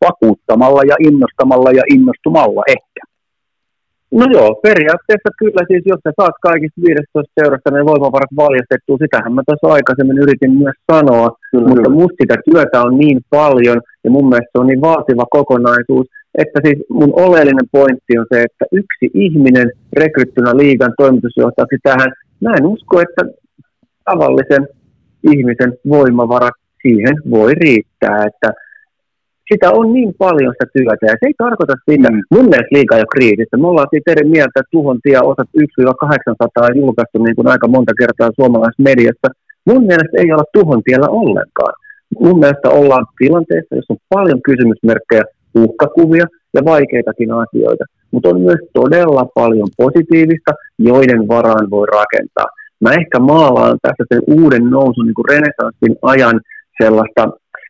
vakuuttamalla 0.07 0.83
ja 0.93 0.97
innostamalla 1.09 1.71
ja 1.71 1.85
innostumalla 1.97 2.63
ehkä. 2.77 3.03
No 4.21 4.25
joo, 4.37 4.51
periaatteessa 4.69 5.31
kyllä 5.41 5.63
siis, 5.71 5.83
jos 5.93 6.01
sä 6.05 6.13
saat 6.21 6.37
kaikista 6.49 6.81
15 6.89 7.33
seurasta 7.39 7.71
ne 7.71 7.91
voimavarat 7.91 8.33
valjastettua, 8.43 9.03
sitähän 9.05 9.35
mä 9.35 9.43
tuossa 9.47 9.75
aikaisemmin 9.77 10.23
yritin 10.25 10.53
myös 10.63 10.79
sanoa, 10.93 11.29
kyllä, 11.51 11.69
mutta 11.69 11.89
kyllä. 11.89 12.01
musta 12.01 12.21
sitä 12.23 12.37
työtä 12.49 12.77
on 12.87 12.95
niin 13.03 13.21
paljon 13.39 13.79
ja 14.05 14.11
mun 14.15 14.29
mielestä 14.29 14.53
se 14.53 14.61
on 14.63 14.69
niin 14.71 14.87
vaativa 14.91 15.25
kokonaisuus, 15.37 16.07
että 16.39 16.61
siis 16.65 16.79
mun 16.91 17.13
oleellinen 17.17 17.69
pointti 17.73 18.19
on 18.19 18.27
se, 18.33 18.43
että 18.43 18.65
yksi 18.73 19.07
ihminen 19.15 19.73
rekryttynä 19.93 20.57
liigan 20.57 20.95
toimitusjohtajaksi 20.97 21.77
tähän, 21.83 22.13
mä 22.41 22.51
en 22.59 22.67
usko, 22.67 23.01
että 23.01 23.23
tavallisen 24.05 24.69
ihmisen 25.33 25.73
voimavarat 25.89 26.55
siihen 26.83 27.17
voi 27.31 27.55
riittää, 27.55 28.25
että 28.27 28.53
sitä 29.53 29.71
on 29.71 29.93
niin 29.93 30.15
paljon 30.19 30.55
sitä 30.55 30.67
työtä, 30.77 31.07
ja 31.07 31.17
se 31.21 31.27
ei 31.27 31.35
tarkoita 31.39 31.75
sitä, 31.91 32.09
mm. 32.11 32.21
mun 32.35 32.49
mielestä 32.51 32.77
liikaa 32.77 32.99
jo 32.99 33.15
kriisissä. 33.15 33.57
Me 33.57 33.67
ollaan 33.67 33.91
siitä 33.91 34.13
eri 34.13 34.25
mieltä, 34.29 34.57
että 34.61 34.75
tuhon 34.77 34.99
tie 35.03 35.19
osat 35.31 35.49
1-800 35.59 36.79
julkaistu 36.81 37.17
niin 37.19 37.37
kuin 37.37 37.49
aika 37.53 37.69
monta 37.69 37.93
kertaa 38.01 38.37
suomalaisessa 38.39 38.89
mediassa. 38.91 39.29
Mun 39.71 39.83
mielestä 39.91 40.17
ei 40.19 40.33
olla 40.33 40.53
tuhon 40.59 40.83
tiellä 40.83 41.09
ollenkaan. 41.09 41.75
Mun 42.21 42.39
mielestä 42.39 42.69
ollaan 42.81 43.07
tilanteessa, 43.19 43.77
jossa 43.77 43.93
on 43.95 44.07
paljon 44.15 44.41
kysymysmerkkejä, 44.49 45.25
uhkakuvia 45.55 46.27
ja 46.55 46.65
vaikeitakin 46.65 47.33
asioita, 47.33 47.85
mutta 48.11 48.29
on 48.29 48.41
myös 48.41 48.61
todella 48.75 49.25
paljon 49.35 49.69
positiivista, 49.77 50.53
joiden 50.79 51.29
varaan 51.29 51.71
voi 51.71 51.87
rakentaa. 51.87 52.47
Mä 52.81 52.91
ehkä 52.93 53.19
maalaan 53.19 53.79
tässä 53.83 54.05
sen 54.09 54.23
uuden 54.41 54.65
nousun 54.71 55.07
niin 55.07 55.15
kuin 55.15 55.29
renesanssin 55.29 55.97
ajan 56.03 56.41
sellaista 56.83 57.23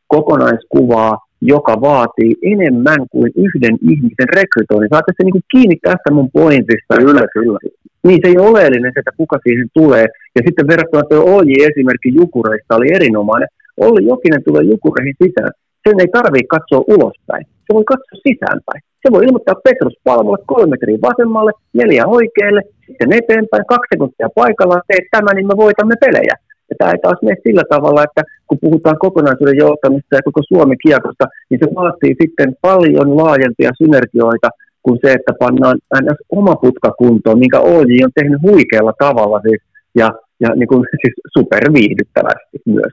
kokonaiskuvaa, 0.06 1.18
joka 1.40 1.80
vaatii 1.80 2.34
enemmän 2.42 3.00
kuin 3.10 3.30
yhden 3.36 3.76
ihmisen 3.92 4.30
rekrytoinnin. 4.38 4.92
Saatte 4.92 5.12
se 5.16 5.24
niin 5.24 5.50
kiinni 5.52 5.76
tästä 5.82 6.10
mun 6.16 6.30
pointista. 6.32 6.92
Kyllä, 6.98 7.24
kyllä. 7.36 7.58
Niin 8.06 8.20
se 8.22 8.28
ei 8.28 8.38
ole 8.38 8.50
oleellinen, 8.50 8.92
että 8.96 9.10
kuka 9.16 9.36
siihen 9.44 9.68
tulee. 9.74 10.06
Ja 10.36 10.40
sitten 10.46 10.68
verrattuna 10.70 11.02
tuo 11.02 11.20
OJ-esimerkki 11.34 12.10
Jukureista 12.20 12.76
oli 12.76 12.94
erinomainen. 12.96 13.48
Olli 13.76 14.02
Jokinen 14.10 14.42
tulee 14.44 14.64
Jukureihin 14.72 15.14
sisään. 15.22 15.52
Sen 15.84 16.00
ei 16.00 16.10
tarvitse 16.18 16.54
katsoa 16.56 16.88
ulospäin. 16.94 17.44
Se 17.66 17.70
voi 17.76 17.84
katsoa 17.92 18.22
sisäänpäin. 18.26 18.80
Se 19.02 19.08
voi 19.12 19.24
ilmoittaa 19.26 19.64
Petrus 19.66 19.96
Palmulle 20.04 20.42
kolme 20.46 20.70
metriä 20.70 20.98
vasemmalle, 21.08 21.52
neljä 21.80 22.04
oikealle, 22.06 22.62
sitten 22.86 23.12
eteenpäin, 23.20 23.70
kaksi 23.72 23.90
sekuntia 23.92 24.28
paikallaan, 24.40 24.82
teet 24.88 25.06
tämän, 25.10 25.36
niin 25.36 25.50
me 25.50 25.56
voitamme 25.64 25.94
pelejä. 26.04 26.34
Ja 26.70 26.74
tämä 26.78 26.90
ei 26.90 27.02
taas 27.02 27.20
mene 27.22 27.36
sillä 27.46 27.64
tavalla, 27.74 28.04
että 28.04 28.22
kun 28.46 28.58
puhutaan 28.64 28.98
kokonaisuuden 28.98 29.62
johtamista 29.64 30.16
ja 30.16 30.26
koko 30.28 30.40
Suomen 30.48 30.78
kiekosta, 30.84 31.24
niin 31.48 31.60
se 31.62 31.68
vaatii 31.74 32.14
sitten 32.22 32.50
paljon 32.68 33.16
laajempia 33.20 33.70
synergioita 33.82 34.48
kuin 34.82 34.98
se, 35.02 35.12
että 35.12 35.32
pannaan 35.38 35.78
ns. 36.02 36.20
oma 36.38 36.54
putka 36.56 36.90
kuntoon, 36.90 37.38
minkä 37.38 37.60
OJ 37.60 37.92
on 38.04 38.16
tehnyt 38.18 38.42
huikealla 38.42 38.94
tavalla 38.98 39.40
siis, 39.40 39.62
ja, 39.94 40.08
ja 40.40 40.48
niin 40.54 40.68
kuin, 40.68 40.82
siis 41.02 41.14
superviihdyttävästi 41.36 42.58
myös. 42.66 42.92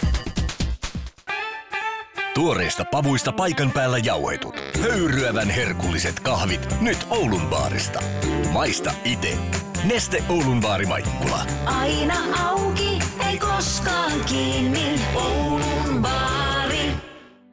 Tuoreista 2.33 2.85
pavuista 2.91 3.31
paikan 3.31 3.71
päällä 3.71 3.97
jauhetut. 3.97 4.55
Höyryävän 4.81 5.49
herkulliset 5.49 6.19
kahvit 6.19 6.81
nyt 6.81 7.07
Oulun 7.09 7.41
baarista. 7.41 7.99
Maista 8.51 8.93
ite. 9.05 9.37
Neste 9.83 10.23
Oulun 10.29 10.61
baari 10.61 10.85
Maikkula. 10.85 11.45
Aina 11.65 12.15
auki, 12.49 12.99
ei 13.29 13.37
koskaan 13.37 14.11
kiinni. 14.25 14.99
Oulun 15.15 16.01
baari. 16.01 16.91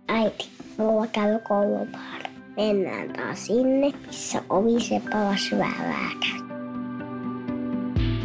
Äiti, 0.08 0.48
mulla 0.76 1.06
käy 1.06 1.38
koulubaari. 1.48 2.24
Mennään 2.56 3.12
taas 3.12 3.46
sinne, 3.46 3.92
missä 4.06 4.42
ovisepa 4.48 5.16
on 5.18 5.38
syvää 5.38 5.74
lääkäri. 5.78 6.48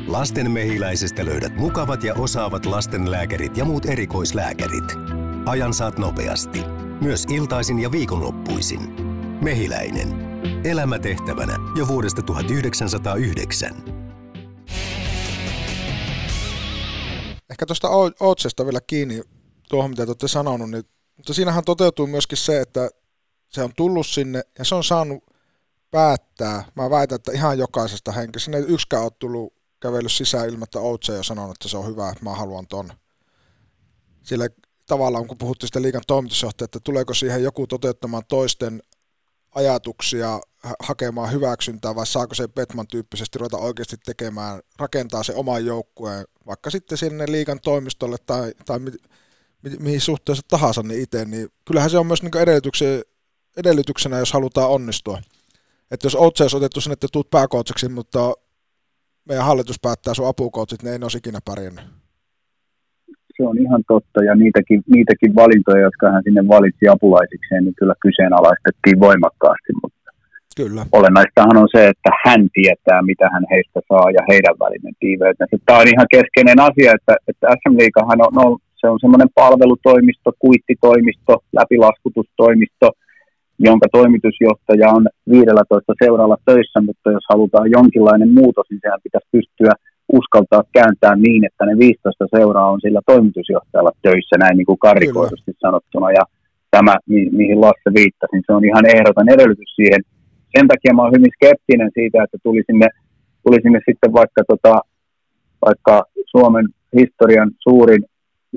Lastenmehiläisestä 0.08 1.26
löydät 1.26 1.56
mukavat 1.56 2.04
ja 2.04 2.14
osaavat 2.14 2.66
lastenlääkärit 2.66 3.58
ja 3.58 3.66
muut 3.66 3.86
erikoislääkärit. 3.86 5.23
Ajan 5.46 5.74
saat 5.74 5.98
nopeasti. 5.98 6.60
Myös 7.02 7.26
iltaisin 7.30 7.80
ja 7.80 7.92
viikonloppuisin. 7.92 8.80
Mehiläinen. 9.44 10.10
Elämä 10.66 11.00
tehtävänä 11.00 11.58
jo 11.76 11.88
vuodesta 11.88 12.22
1909. 12.22 13.84
Ehkä 17.50 17.66
tuosta 17.66 17.90
Outsesta 18.20 18.66
vielä 18.66 18.80
kiinni 18.88 19.22
tuohon, 19.70 19.90
mitä 19.90 20.06
te 20.06 20.10
olette 20.10 20.28
sanonut, 20.28 20.70
niin, 20.70 20.84
mutta 21.18 21.34
siinähän 21.34 21.64
toteutuu 21.64 22.08
myöskin 22.08 22.38
se, 22.38 22.62
että 22.62 22.90
se 23.50 23.64
on 23.64 23.72
tullut 23.78 24.08
sinne 24.08 24.42
ja 24.60 24.66
se 24.66 24.76
on 24.76 24.84
saanut 24.84 25.24
päättää. 25.92 26.64
Mä 26.76 26.90
väitän, 26.90 27.16
että 27.16 27.32
ihan 27.32 27.58
jokaisesta 27.58 28.12
henkilöstä. 28.12 28.46
Sinne 28.46 28.58
ei 28.58 28.66
yksikään 28.68 29.04
ole 29.04 29.12
tullut 29.20 29.54
kävellyt 29.80 30.12
sisään 30.12 30.50
ilman, 30.50 30.64
että 30.64 30.80
Outse 30.80 31.18
on 31.18 31.24
sanonut, 31.24 31.52
että 31.52 31.68
se 31.68 31.78
on 31.78 31.88
hyvä, 31.88 32.10
että 32.10 32.24
mä 32.24 32.36
haluan 32.36 32.68
ton. 32.68 32.90
Sillä 34.24 34.50
tavallaan, 34.88 35.28
kun 35.28 35.38
puhuttiin 35.38 35.68
sitä 35.68 35.82
liikan 35.82 36.02
toimitusjohtaja, 36.08 36.66
että 36.66 36.80
tuleeko 36.84 37.14
siihen 37.14 37.44
joku 37.44 37.68
toteuttamaan 37.68 38.24
toisten 38.28 38.82
ajatuksia, 39.56 40.40
hakemaan 40.80 41.32
hyväksyntää, 41.32 41.96
vai 41.96 42.08
saako 42.08 42.36
se 42.36 42.48
Petman 42.48 42.88
tyyppisesti 42.88 43.40
ruveta 43.40 43.58
oikeasti 43.58 43.98
tekemään, 44.06 44.62
rakentaa 44.80 45.24
se 45.24 45.36
oman 45.36 45.66
joukkueen, 45.66 46.26
vaikka 46.46 46.70
sitten 46.70 46.98
sinne 46.98 47.26
liikan 47.28 47.60
toimistolle 47.60 48.18
tai, 48.26 48.54
tai 48.66 48.80
mi, 48.80 48.92
mi, 49.62 49.70
mihin 49.80 50.02
suhteessa 50.02 50.44
tahansa 50.48 50.84
niin 50.84 51.02
itse, 51.02 51.26
niin 51.26 51.50
kyllähän 51.66 51.90
se 51.90 51.98
on 51.98 52.08
myös 52.08 52.24
niin 52.24 52.32
edellytyksenä, 53.58 54.18
jos 54.18 54.34
halutaan 54.34 54.70
onnistua. 54.70 55.22
Että 55.92 56.06
jos 56.06 56.16
Outse 56.16 56.44
olisi 56.44 56.58
otettu 56.58 56.82
sinne, 56.82 56.94
että 56.94 57.08
tuut 57.12 57.30
pääkootseksi, 57.30 57.90
mutta 57.90 58.34
meidän 59.26 59.46
hallitus 59.46 59.80
päättää 59.80 60.14
sun 60.14 60.28
apukoutsit, 60.28 60.84
niin 60.84 60.94
ei 60.94 61.00
ne 61.00 61.06
olisi 61.06 61.18
ikinä 61.18 61.40
pärjännyt 61.46 62.03
se 63.36 63.44
on 63.50 63.58
ihan 63.66 63.84
totta, 63.88 64.20
ja 64.24 64.34
niitäkin, 64.36 64.80
niitäkin 64.96 65.36
valintoja, 65.36 65.82
jotka 65.88 66.12
hän 66.12 66.24
sinne 66.24 66.44
valitsi 66.56 66.86
apulaisikseen, 66.88 67.64
niin 67.64 67.80
kyllä 67.80 67.96
kyseenalaistettiin 68.06 69.00
voimakkaasti, 69.08 69.72
mutta 69.82 70.10
kyllä. 70.62 70.82
olennaistahan 70.98 71.58
on 71.64 71.70
se, 71.76 71.82
että 71.94 72.12
hän 72.26 72.42
tietää, 72.58 73.00
mitä 73.12 73.26
hän 73.34 73.46
heistä 73.52 73.80
saa 73.90 74.08
ja 74.18 74.22
heidän 74.30 74.56
välinen 74.64 74.96
tiiveytensä. 75.00 75.56
Tämä 75.66 75.80
on 75.80 75.94
ihan 75.94 76.14
keskeinen 76.16 76.60
asia, 76.70 76.90
että, 76.98 77.14
että 77.30 77.46
SM 77.60 77.74
Liigahan 77.82 78.22
on, 78.28 78.34
on, 78.46 78.52
se 78.82 78.86
on 78.92 79.00
semmoinen 79.04 79.32
palvelutoimisto, 79.42 80.30
kuittitoimisto, 80.46 81.34
läpilaskutustoimisto, 81.60 82.88
jonka 83.60 83.88
toimitusjohtaja 83.98 84.88
on 84.98 85.04
15 85.30 85.94
seuralla 86.04 86.38
töissä, 86.46 86.80
mutta 86.88 87.12
jos 87.12 87.26
halutaan 87.30 87.72
jonkinlainen 87.78 88.32
muutos, 88.40 88.68
niin 88.70 88.82
sehän 88.84 89.04
pitäisi 89.04 89.28
pystyä 89.32 89.74
uskaltaa 90.20 90.64
kääntää 90.78 91.16
niin, 91.16 91.42
että 91.46 91.66
ne 91.66 91.74
15 91.78 92.26
seuraa 92.36 92.72
on 92.74 92.82
sillä 92.82 93.02
toimitusjohtajalla 93.06 93.92
töissä, 94.02 94.36
näin 94.40 94.58
niin 94.58 94.70
kuin 94.70 94.84
karikoidusti 94.88 95.52
sanottuna. 95.66 96.08
Ja 96.20 96.24
tämä, 96.76 96.94
mi- 97.14 97.34
mihin 97.40 97.62
Lasse 97.62 97.90
viittasi, 98.00 98.34
niin 98.34 98.46
se 98.48 98.54
on 98.58 98.66
ihan 98.70 98.86
ehdoton 98.96 99.30
edellytys 99.36 99.72
siihen. 99.76 100.02
Sen 100.56 100.68
takia 100.72 100.94
mä 100.94 101.02
olen 101.02 101.18
hyvin 101.18 101.36
skeptinen 101.38 101.92
siitä, 101.98 102.24
että 102.24 102.38
tuli 102.44 102.62
sinne, 102.70 102.88
tuli 103.44 103.60
sinne 103.64 103.80
sitten 103.88 104.14
vaikka, 104.20 104.42
tota, 104.52 104.74
vaikka 105.66 105.96
Suomen 106.34 106.66
historian 107.00 107.52
suurin 107.66 108.04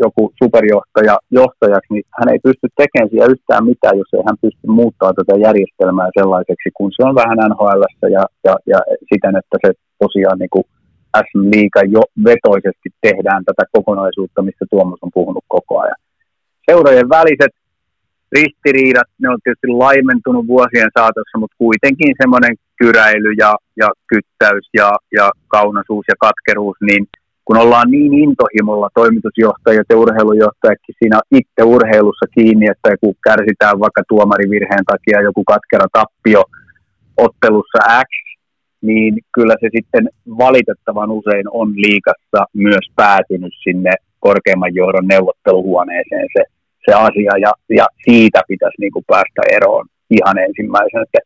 joku 0.05 0.23
superjohtaja 0.43 1.17
johtajaksi, 1.39 1.93
niin 1.93 2.05
hän 2.19 2.29
ei 2.33 2.41
pysty 2.47 2.67
tekemään 2.81 3.11
siellä 3.11 3.33
yhtään 3.35 3.65
mitään, 3.71 3.99
jos 3.99 4.11
ei 4.15 4.27
hän 4.29 4.43
pysty 4.45 4.67
muuttaa 4.79 5.13
tätä 5.15 5.35
järjestelmää 5.47 6.09
sellaiseksi, 6.19 6.69
kun 6.77 6.91
se 6.97 7.03
on 7.09 7.15
vähän 7.21 7.39
nhl 7.51 7.83
ja, 8.17 8.25
ja, 8.47 8.55
ja 8.73 8.79
siten, 9.11 9.35
että 9.41 9.57
se 9.65 9.71
tosiaan 10.05 10.39
niin 10.39 10.55
kuin 10.55 10.65
SM 11.25 11.43
Liiga 11.53 11.81
jo 11.97 12.03
vetoisesti 12.25 12.89
tehdään 13.01 13.45
tätä 13.45 13.65
kokonaisuutta, 13.73 14.43
mistä 14.43 14.65
Tuomas 14.71 14.99
on 15.03 15.11
puhunut 15.15 15.45
koko 15.49 15.81
ajan. 15.81 16.01
Seurojen 16.71 17.09
väliset 17.09 17.55
ristiriidat, 18.33 19.09
ne 19.19 19.29
on 19.29 19.39
tietysti 19.45 19.69
laimentunut 19.69 20.47
vuosien 20.47 20.91
saatossa, 20.99 21.39
mutta 21.39 21.57
kuitenkin 21.59 22.13
semmoinen 22.23 22.55
kyräily 22.81 23.33
ja, 23.43 23.57
ja 23.77 23.89
kyttäys 24.13 24.67
ja, 24.75 24.89
ja 25.19 25.31
kaunaisuus 25.49 26.05
ja 26.09 26.15
katkeruus, 26.21 26.77
niin 26.89 27.07
kun 27.45 27.57
ollaan 27.57 27.91
niin 27.91 28.15
intohimolla 28.15 28.89
toimitusjohtajat 28.95 29.87
ja 29.91 29.97
urheilujohtajatkin 29.97 30.95
siinä 30.99 31.19
itse 31.41 31.63
urheilussa 31.65 32.27
kiinni, 32.35 32.67
että 32.71 32.97
kun 33.01 33.15
kärsitään 33.29 33.81
vaikka 33.81 34.03
tuomarivirheen 34.09 34.85
takia 34.93 35.27
joku 35.29 35.45
katkera 35.45 35.87
tappio 35.93 36.43
ottelussa 37.17 37.79
X, 38.09 38.26
niin 38.83 39.19
kyllä 39.35 39.55
se 39.61 39.69
sitten 39.77 40.09
valitettavan 40.39 41.11
usein 41.11 41.47
on 41.51 41.69
liikassa 41.77 42.41
myös 42.53 42.87
päätynyt 42.97 43.53
sinne 43.63 43.91
korkeimman 44.21 44.75
johdon 44.75 45.07
neuvotteluhuoneeseen 45.09 46.29
se, 46.37 46.43
se 46.85 46.93
asia, 46.95 47.33
ja, 47.45 47.53
ja 47.71 47.87
siitä 48.05 48.41
pitäisi 48.49 48.81
niin 48.81 48.93
kuin 48.93 49.05
päästä 49.07 49.43
eroon 49.57 49.87
ihan 50.11 50.39
ensimmäisenä. 50.39 51.03
Että 51.03 51.19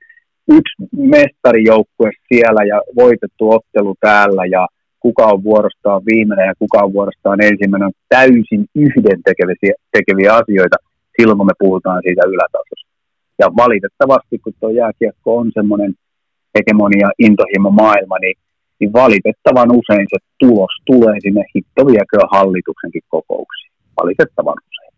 yksi 0.58 0.74
mestarijoukkue 1.16 2.10
siellä 2.28 2.62
ja 2.64 2.78
voitettu 2.96 3.50
ottelu 3.50 3.94
täällä 4.00 4.44
ja 4.56 4.66
kuka 5.00 5.24
on 5.26 5.44
vuorostaan 5.44 6.02
viimeinen 6.12 6.46
ja 6.46 6.54
kuka 6.58 6.78
on 6.84 6.92
vuorostaan 6.92 7.44
ensimmäinen 7.44 7.86
on 7.86 7.98
täysin 8.08 8.62
yhden 8.74 9.20
tekeviä, 9.24 9.74
tekeviä 9.98 10.34
asioita 10.34 10.76
silloin, 11.16 11.38
kun 11.38 11.46
me 11.46 11.52
puhutaan 11.58 12.02
siitä 12.06 12.22
ylätasosta. 12.26 12.90
Ja 13.38 13.46
valitettavasti, 13.56 14.38
kun 14.38 14.52
tuo 14.60 14.70
jääkiekko 14.70 15.36
on 15.36 15.50
semmoinen 15.54 15.94
hegemonia, 16.58 17.08
intohimo 17.18 17.70
maailma, 17.70 18.18
niin, 18.18 18.36
niin 18.80 18.92
valitettavan 18.92 19.70
usein 19.70 20.06
se 20.10 20.18
tulos 20.38 20.74
tulee 20.86 21.16
sinne 21.22 21.44
hittoviäkö 21.56 22.18
hallituksenkin 22.30 23.02
kokouksiin. 23.08 23.72
Valitettavan 24.02 24.56
usein. 24.68 24.92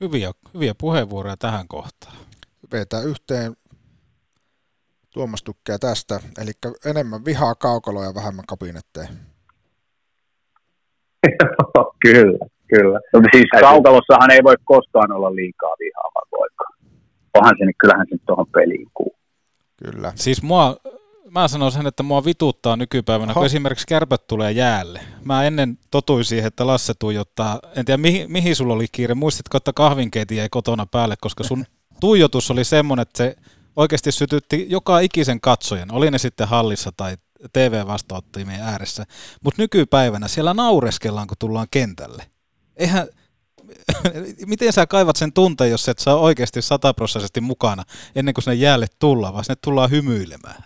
Hyviä, 0.00 0.32
hyviä 0.54 0.74
puheenvuoroja 0.78 1.36
tähän 1.36 1.68
kohtaan. 1.68 2.16
Vetää 2.72 3.02
yhteen 3.02 3.52
Tuomas 5.14 5.42
tykkää 5.42 5.78
tästä, 5.78 6.20
eli 6.42 6.52
enemmän 6.90 7.24
vihaa 7.24 7.54
kaukaloa 7.54 8.04
ja 8.04 8.14
vähemmän 8.14 8.44
kabinetteja. 8.48 9.08
kyllä, 12.06 12.38
kyllä. 12.68 13.00
No, 13.12 13.20
siis 13.32 13.50
kaukalossahan 13.60 14.30
ei 14.30 14.42
voi 14.44 14.54
koskaan 14.64 15.12
olla 15.12 15.34
liikaa 15.34 15.74
vihaa, 15.78 16.10
vaan 16.14 16.28
voiko. 16.32 16.64
Onhan 17.34 17.54
se, 17.58 17.64
niin 17.64 17.80
kyllähän 17.80 18.06
se 18.10 18.16
tuohon 18.26 18.46
peliin 18.54 18.88
kuuluu. 18.94 19.21
Kyllä. 19.84 20.12
Siis 20.16 20.42
mua, 20.42 20.76
mä 21.30 21.48
sanon 21.48 21.72
sen, 21.72 21.86
että 21.86 22.02
mua 22.02 22.24
vituttaa 22.24 22.76
nykypäivänä, 22.76 23.32
Oho. 23.32 23.40
kun 23.40 23.46
esimerkiksi 23.46 23.86
kärpät 23.86 24.26
tulee 24.26 24.52
jäälle. 24.52 25.00
Mä 25.24 25.44
ennen 25.44 25.78
totuin 25.90 26.24
siihen, 26.24 26.46
että 26.46 26.66
Lasse 26.66 26.94
tuijottaa, 26.98 27.60
en 27.76 27.84
tiedä 27.84 27.98
mihin, 27.98 28.32
mihin 28.32 28.56
sulla 28.56 28.74
oli 28.74 28.86
kiire, 28.92 29.14
muistitko, 29.14 29.56
että 29.56 29.72
kahvinkeiti 29.72 30.36
jäi 30.36 30.48
kotona 30.48 30.86
päälle, 30.86 31.14
koska 31.20 31.44
sun 31.44 31.64
tuijotus 32.00 32.50
oli 32.50 32.64
semmoinen, 32.64 33.02
että 33.02 33.18
se 33.18 33.36
oikeasti 33.76 34.12
sytytti 34.12 34.66
joka 34.68 35.00
ikisen 35.00 35.40
katsojan, 35.40 35.92
oli 35.92 36.10
ne 36.10 36.18
sitten 36.18 36.48
hallissa 36.48 36.92
tai 36.96 37.16
TV-vastaanottimien 37.52 38.60
ääressä. 38.60 39.04
Mutta 39.44 39.62
nykypäivänä 39.62 40.28
siellä 40.28 40.54
naureskellaan, 40.54 41.26
kun 41.26 41.36
tullaan 41.38 41.66
kentälle. 41.70 42.26
Eihän, 42.76 43.08
miten 44.46 44.72
sä 44.72 44.86
kaivat 44.86 45.16
sen 45.16 45.32
tunteen, 45.32 45.70
jos 45.70 45.88
et 45.88 45.98
saa 45.98 46.16
oikeasti 46.16 46.62
sataprosenttisesti 46.62 47.40
mukana 47.40 47.82
ennen 48.16 48.34
kuin 48.34 48.44
sinne 48.44 48.54
jäälle 48.54 48.86
tullaan, 48.98 49.32
vaan 49.32 49.44
sinne 49.44 49.58
tullaan 49.64 49.90
hymyilemään? 49.90 50.64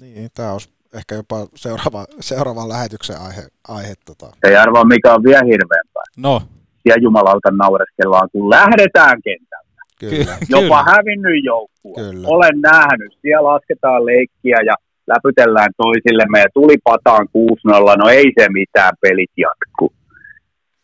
Niin, 0.00 0.30
tämä 0.34 0.52
olisi 0.52 0.68
ehkä 0.94 1.14
jopa 1.14 1.46
seuraava, 1.54 2.06
seuraavan 2.20 2.68
lähetyksen 2.68 3.20
aihe. 3.20 3.42
aihe 3.68 3.94
tota. 4.04 4.26
Ei 4.42 4.56
arvaa, 4.56 4.84
mikä 4.84 5.14
on 5.14 5.22
vielä 5.22 5.42
hirveämpää. 5.44 6.02
No. 6.16 6.42
Ja 6.84 6.94
jumalauta 7.00 7.50
naureskellaan, 7.50 8.28
kun 8.32 8.50
lähdetään 8.50 9.22
kentälle. 9.22 9.66
Kyllä. 10.00 10.36
Jopa 10.48 10.60
Kyllä. 10.60 10.84
hävinnyt 10.92 11.44
joukkue. 11.44 11.94
Kyllä. 11.94 12.28
Olen 12.28 12.60
nähnyt. 12.60 13.12
Siellä 13.22 13.48
lasketaan 13.52 14.06
leikkiä 14.06 14.56
ja 14.66 14.74
läpytellään 15.06 15.72
toisillemme 15.76 16.38
ja 16.40 16.46
tuli 16.54 16.76
pataan 16.84 17.28
6-0. 17.28 17.96
No 17.98 18.08
ei 18.08 18.32
se 18.38 18.48
mitään, 18.48 18.92
pelit 19.00 19.30
jatkuu. 19.36 19.92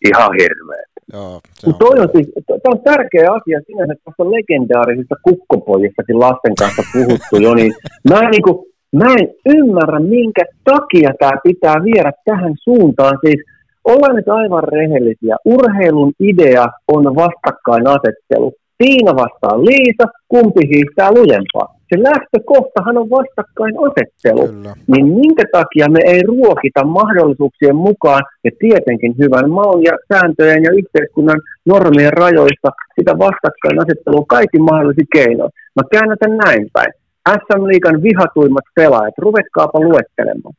Ihan 0.08 0.30
hirveä. 0.40 0.84
Joo, 1.12 1.40
se 1.54 1.66
on. 1.66 1.74
Toi 1.74 1.98
on, 2.02 2.08
siis, 2.14 2.28
on 2.64 2.80
tärkeä 2.80 3.32
asia 3.32 3.60
sinänsä, 3.66 3.92
että 3.92 4.04
tässä 4.04 4.30
legendaarisista 4.36 5.14
kukkopojistakin 5.24 6.20
lasten 6.20 6.54
kanssa 6.58 6.82
puhuttu 6.92 7.36
jo, 7.40 7.54
niin 7.54 7.72
mä 8.10 8.20
en, 8.20 8.30
niin 8.30 8.42
kuin, 8.42 8.58
mä 8.92 9.14
en 9.14 9.28
ymmärrä, 9.56 10.00
minkä 10.00 10.44
takia 10.64 11.10
tämä 11.18 11.32
pitää 11.44 11.76
viedä 11.84 12.12
tähän 12.24 12.54
suuntaan. 12.64 13.18
Siis 13.26 13.40
ollaan 13.84 14.16
nyt 14.16 14.28
aivan 14.28 14.64
rehellisiä. 14.64 15.36
Urheilun 15.44 16.12
idea 16.20 16.66
on 16.88 17.04
vastakkainasettelu. 17.04 18.52
Tiina 18.78 19.12
vastaa 19.16 19.64
Liisa, 19.64 20.04
kumpi 20.28 20.68
hiihtää 20.74 21.12
lujempaa. 21.12 21.74
Se 21.92 22.02
lähtökohtahan 22.02 22.98
on 22.98 23.10
vastakkainasettelu. 23.10 24.44
Kyllä. 24.48 24.72
Niin 24.92 25.06
minkä 25.06 25.44
takia 25.52 25.86
me 25.88 26.00
ei 26.12 26.22
ruokita 26.22 26.84
mahdollisuuksien 26.84 27.76
mukaan 27.76 28.22
ja 28.44 28.50
tietenkin 28.58 29.14
hyvän 29.18 29.50
maun 29.50 29.82
ja 29.82 29.94
sääntöjen 30.12 30.62
ja 30.66 30.72
yhteiskunnan 30.80 31.40
normien 31.66 32.12
rajoista 32.12 32.70
sitä 32.98 33.12
vastakkainasettelua 33.18 34.24
kaikin 34.28 34.62
mahdollisin 34.62 35.12
keinoin. 35.16 35.52
Mä 35.76 35.82
käännän 35.92 36.18
tämän 36.20 36.38
näin 36.46 36.66
päin. 36.72 36.92
SM 37.40 37.62
Liigan 37.70 38.02
vihatuimmat 38.02 38.66
pelaajat, 38.74 39.14
ruvetkaapa 39.18 39.80
luettelemaan. 39.80 40.54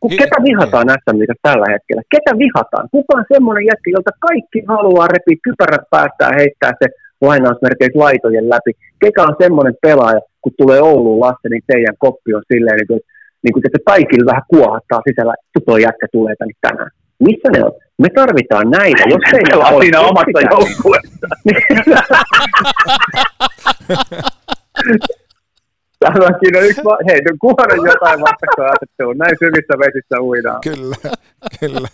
Kun 0.00 0.10
ketä 0.10 0.38
vihataan 0.48 0.88
SM 1.02 1.18
tällä 1.42 1.66
hetkellä? 1.72 2.02
Ketä 2.14 2.32
vihataan? 2.44 2.88
Kuka 2.90 3.18
on 3.18 3.24
semmoinen 3.32 3.64
jätkä, 3.70 3.88
jolta 3.90 4.10
kaikki 4.28 4.58
haluaa 4.68 5.12
repiä 5.14 5.44
kypärät 5.46 5.84
päästään 5.90 6.32
ja 6.32 6.40
heittää 6.42 6.72
se 6.80 6.86
lainausmerkeissä 7.26 7.98
laitojen 7.98 8.50
läpi? 8.50 8.72
Ketä 9.02 9.22
on 9.22 9.36
semmoinen 9.42 9.76
pelaaja, 9.82 10.20
kun 10.42 10.52
tulee 10.58 10.80
Ouluun 10.80 11.20
lasten, 11.20 11.50
niin 11.50 11.62
teidän 11.66 11.96
koppi 11.98 12.34
on 12.34 12.42
silleen, 12.52 12.76
niin 12.76 12.86
kuin, 12.86 13.00
niin 13.42 13.52
kuin 13.52 13.66
että 13.66 13.78
kaikille 13.86 14.26
vähän 14.30 14.48
kuohattaa 14.48 15.02
sisällä, 15.08 15.34
että 15.34 15.60
tuo 15.66 15.76
jätkä 15.76 16.06
tulee 16.12 16.34
tänne 16.36 16.54
tänään. 16.60 16.90
Missä 17.26 17.48
ne 17.52 17.64
on? 17.64 17.72
Me 17.98 18.08
tarvitaan 18.14 18.70
näitä. 18.70 19.02
Jos 19.08 19.22
ei 19.34 19.42
ne 19.42 19.56
ole 19.56 19.82
siinä 19.82 20.00
omassa 20.00 20.40
joukkueessa. 20.50 21.26
Tämäkin 26.00 26.56
on 26.56 26.64
yksi, 26.64 26.82
hei, 27.08 27.20
kunhan 27.40 27.80
on 27.80 27.86
jotain 27.86 28.20
vastakkainasettelua, 28.20 29.14
näin 29.14 29.36
syvissä 29.38 29.74
vesissä 29.78 30.20
uidaan. 30.20 30.60
Kyllä, 30.60 30.96
kyllä. 31.60 31.88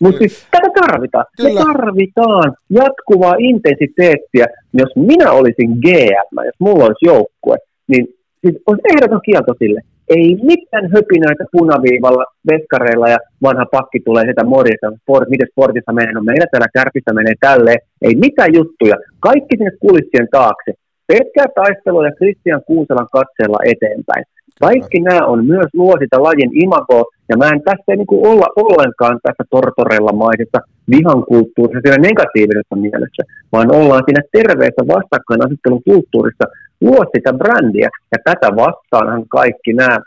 Mutta 0.00 0.18
siis 0.18 0.46
tätä 0.50 0.68
tarvitaan. 0.80 1.24
Kyllä. 1.36 1.50
Me 1.50 1.64
tarvitaan 1.64 2.54
jatkuvaa 2.70 3.34
intensiteettiä. 3.38 4.46
Jos 4.72 4.96
minä 4.96 5.32
olisin 5.32 5.70
GM, 5.84 6.34
jos 6.46 6.58
mulla 6.58 6.84
olisi 6.84 7.06
joukkue, 7.06 7.56
niin 7.88 8.04
siis 8.40 8.62
on 8.66 8.78
ehdoton 8.94 9.20
kielto 9.24 9.54
sille. 9.58 9.80
Ei 10.08 10.36
mitään 10.42 10.90
höpinöitä 10.94 11.44
punaviivalla, 11.52 12.24
veskareilla 12.50 13.08
ja 13.08 13.18
vanha 13.42 13.66
pakki 13.76 14.00
tulee 14.00 14.24
sitä 14.26 14.44
morjesta, 14.44 14.92
sport, 15.02 15.28
miten 15.28 15.48
sportissa 15.50 15.92
menee, 15.92 16.12
no 16.12 16.22
meillä 16.22 16.46
täällä 16.50 16.74
kärpissä 16.74 17.12
menee 17.14 17.34
tälleen. 17.40 17.80
Ei 18.02 18.14
mitään 18.14 18.54
juttuja. 18.54 18.96
Kaikki 19.20 19.56
sinne 19.56 19.72
kulissien 19.80 20.28
taakse. 20.30 20.70
Pelkkää 21.06 21.48
taistelua 21.54 22.06
ja 22.06 22.16
Christian 22.18 22.62
Kuuselan 22.66 23.08
katseella 23.12 23.58
eteenpäin. 23.72 24.24
Kaikki 24.60 25.00
nämä 25.00 25.26
on 25.26 25.46
myös 25.46 25.66
luo 25.74 25.94
sitä 26.00 26.22
lajin 26.22 26.62
imagoa, 26.64 27.04
ja 27.28 27.36
mä 27.36 27.48
en 27.48 27.62
tässä 27.62 27.96
niin 27.96 28.26
olla 28.30 28.46
ollenkaan 28.56 29.18
tässä 29.22 29.44
vihan 30.90 31.24
kulttuurissa 31.24 31.80
siinä 31.84 32.08
negatiivisessa 32.08 32.76
mielessä, 32.76 33.22
vaan 33.52 33.74
ollaan 33.74 34.02
siinä 34.06 34.22
terveessä 34.32 34.82
vastakkainasettelun 34.94 35.82
kulttuurissa 35.88 36.44
luo 36.80 37.04
sitä 37.16 37.32
brändiä, 37.32 37.88
ja 38.12 38.18
tätä 38.24 38.56
vastaanhan 38.56 39.24
kaikki 39.28 39.72
nämä 39.72 39.98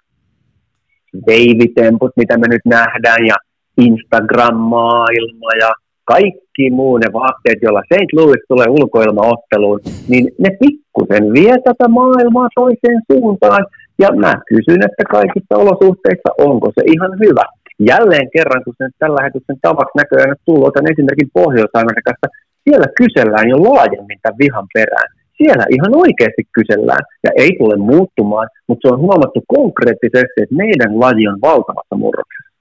veivitemput, 1.28 2.12
mitä 2.16 2.38
me 2.38 2.48
nyt 2.50 2.66
nähdään, 2.66 3.26
ja 3.28 3.36
Instagram-maailma 3.78 5.50
ja 5.60 5.72
kaikki 6.06 6.70
muu 6.72 6.98
ne 6.98 7.14
vaatteet, 7.14 7.60
joilla 7.62 7.82
St. 7.94 8.14
Louis 8.14 8.42
tulee 8.48 8.68
ulkoilmaotteluun, 8.70 9.80
niin 10.08 10.32
ne 10.40 10.50
pikkusen 10.60 11.34
vie 11.34 11.56
tätä 11.64 11.88
maailmaa 11.88 12.48
toiseen 12.56 13.02
suuntaan. 13.12 13.66
Ja 14.04 14.10
mä 14.24 14.34
kysyn, 14.52 14.82
että 14.88 15.04
kaikissa 15.18 15.54
olosuhteissa 15.64 16.30
onko 16.48 16.68
se 16.76 16.82
ihan 16.94 17.14
hyvä. 17.24 17.46
Jälleen 17.92 18.28
kerran, 18.36 18.64
kun 18.64 18.76
sen 18.78 18.92
tällä 19.00 19.20
hetkellä 19.24 19.60
tavaksi 19.62 19.98
näköjään 20.02 20.36
tullut, 20.46 20.68
otan 20.68 20.92
esimerkin 20.92 21.30
Pohjois-Amerikasta, 21.34 22.28
siellä 22.64 22.88
kysellään 23.02 23.48
jo 23.50 23.58
laajemmin 23.68 24.20
tämän 24.22 24.42
vihan 24.44 24.68
perään. 24.74 25.10
Siellä 25.38 25.66
ihan 25.76 25.94
oikeasti 26.04 26.44
kysellään 26.58 27.04
ja 27.26 27.32
ei 27.44 27.52
tule 27.60 27.76
muuttumaan, 27.92 28.48
mutta 28.68 28.82
se 28.88 28.94
on 28.94 29.00
huomattu 29.00 29.40
konkreettisesti, 29.48 30.38
että 30.44 30.56
meidän 30.64 31.00
laji 31.00 31.28
on 31.28 31.42
valtavassa 31.42 31.96
murroksessa. 31.96 32.52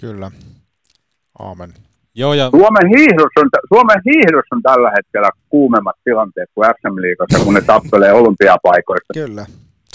Kyllä. 0.00 0.30
Aamen. 1.38 1.70
Joo, 2.14 2.34
ja 2.34 2.50
Suomen 2.50 2.86
hiihdossa 2.96 3.40
on, 3.42 3.48
Suomen 3.74 4.00
hiihdossa 4.04 4.56
on 4.56 4.62
tällä 4.62 4.90
hetkellä 4.96 5.30
kuumemmat 5.48 5.96
tilanteet 6.04 6.50
kuin 6.54 6.68
SM-liigassa, 6.68 7.44
kun 7.44 7.54
ne 7.54 7.60
tappelee 7.60 8.12
olympiapaikoista. 8.12 9.12
Kyllä. 9.14 9.46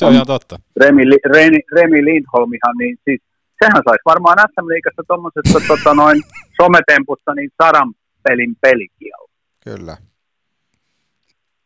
Se 0.03 0.07
on 0.07 0.13
ihan 0.13 0.27
totta. 0.27 0.59
Remi, 0.77 1.03
Reni, 1.33 1.59
Remi 1.75 2.05
Lindholmihan, 2.05 2.77
niin 2.79 2.97
siis 3.03 3.21
sehän 3.63 3.81
saisi 3.87 4.01
varmaan 4.05 4.37
SM-liigassa 4.39 5.03
tuommoisesta 5.07 5.59
tota, 5.67 5.93
noin 5.93 6.21
sometempusta 6.61 7.33
niin 7.33 7.51
sadan 7.63 7.93
pelin 8.23 8.55
pelikielto. 8.61 9.31
Kyllä. 9.63 9.97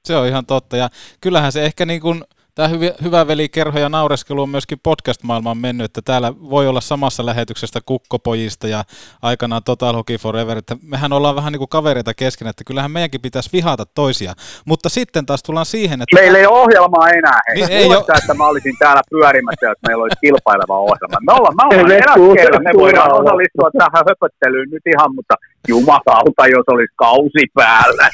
Se 0.05 0.15
on 0.15 0.27
ihan 0.27 0.45
totta. 0.45 0.77
Ja 0.77 0.89
kyllähän 1.21 1.51
se 1.51 1.65
ehkä 1.65 1.85
niin 1.85 2.01
kuin, 2.01 2.23
tämä 2.57 2.67
hyvä, 2.69 2.85
hyvä 3.03 3.27
veli 3.27 3.49
kerho 3.49 3.79
ja 3.79 3.89
naureskelu 3.89 4.41
on 4.41 4.49
myöskin 4.49 4.79
podcast-maailmaan 4.83 5.57
mennyt, 5.57 5.85
että 5.85 6.01
täällä 6.01 6.33
voi 6.49 6.67
olla 6.67 6.81
samassa 6.81 7.25
lähetyksestä 7.25 7.79
kukkopojista 7.85 8.67
ja 8.67 8.83
aikanaan 9.21 9.61
Total 9.65 9.95
Hockey 9.95 10.17
Forever, 10.17 10.57
että 10.57 10.75
mehän 10.83 11.13
ollaan 11.13 11.35
vähän 11.35 11.51
niin 11.53 11.57
kuin 11.63 11.69
kavereita 11.69 12.13
kesken, 12.13 12.47
että 12.47 12.63
kyllähän 12.67 12.91
meidänkin 12.91 13.21
pitäisi 13.21 13.49
vihata 13.53 13.85
toisia. 13.85 14.33
Mutta 14.65 14.89
sitten 14.89 15.25
taas 15.25 15.43
tullaan 15.43 15.65
siihen, 15.65 16.01
että... 16.01 16.15
Meillä 16.21 16.37
ei 16.37 16.45
ole 16.45 16.59
ohjelmaa 16.59 17.09
enää. 17.09 17.39
Hei. 17.47 17.55
Niin, 17.55 17.67
Niin, 17.67 17.77
ei 17.77 17.83
ei 17.83 17.95
oo. 17.95 18.05
että 18.21 18.33
mä 18.33 18.47
olisin 18.47 18.75
täällä 18.79 19.01
pyörimässä, 19.09 19.65
jos 19.65 19.77
meillä 19.87 20.03
olisi 20.03 20.17
kilpaileva 20.21 20.77
ohjelma. 20.79 21.17
Me 21.27 21.33
ollaan, 21.37 21.55
me 21.55 21.63
Ei 21.63 21.81
ollaan 21.81 21.87
me 21.87 21.95
eläkkeellä, 21.95 22.59
me 22.59 22.71
kuule- 22.71 22.83
voidaan 22.83 23.11
osallistua 23.21 23.69
tähän 23.77 24.03
höpöttelyyn 24.09 24.69
nyt 24.69 24.85
ihan, 24.93 25.15
mutta 25.15 25.35
jumakauta, 25.67 26.47
jos 26.47 26.63
olisi 26.67 26.93
kausi 26.95 27.45
päällä. 27.53 28.09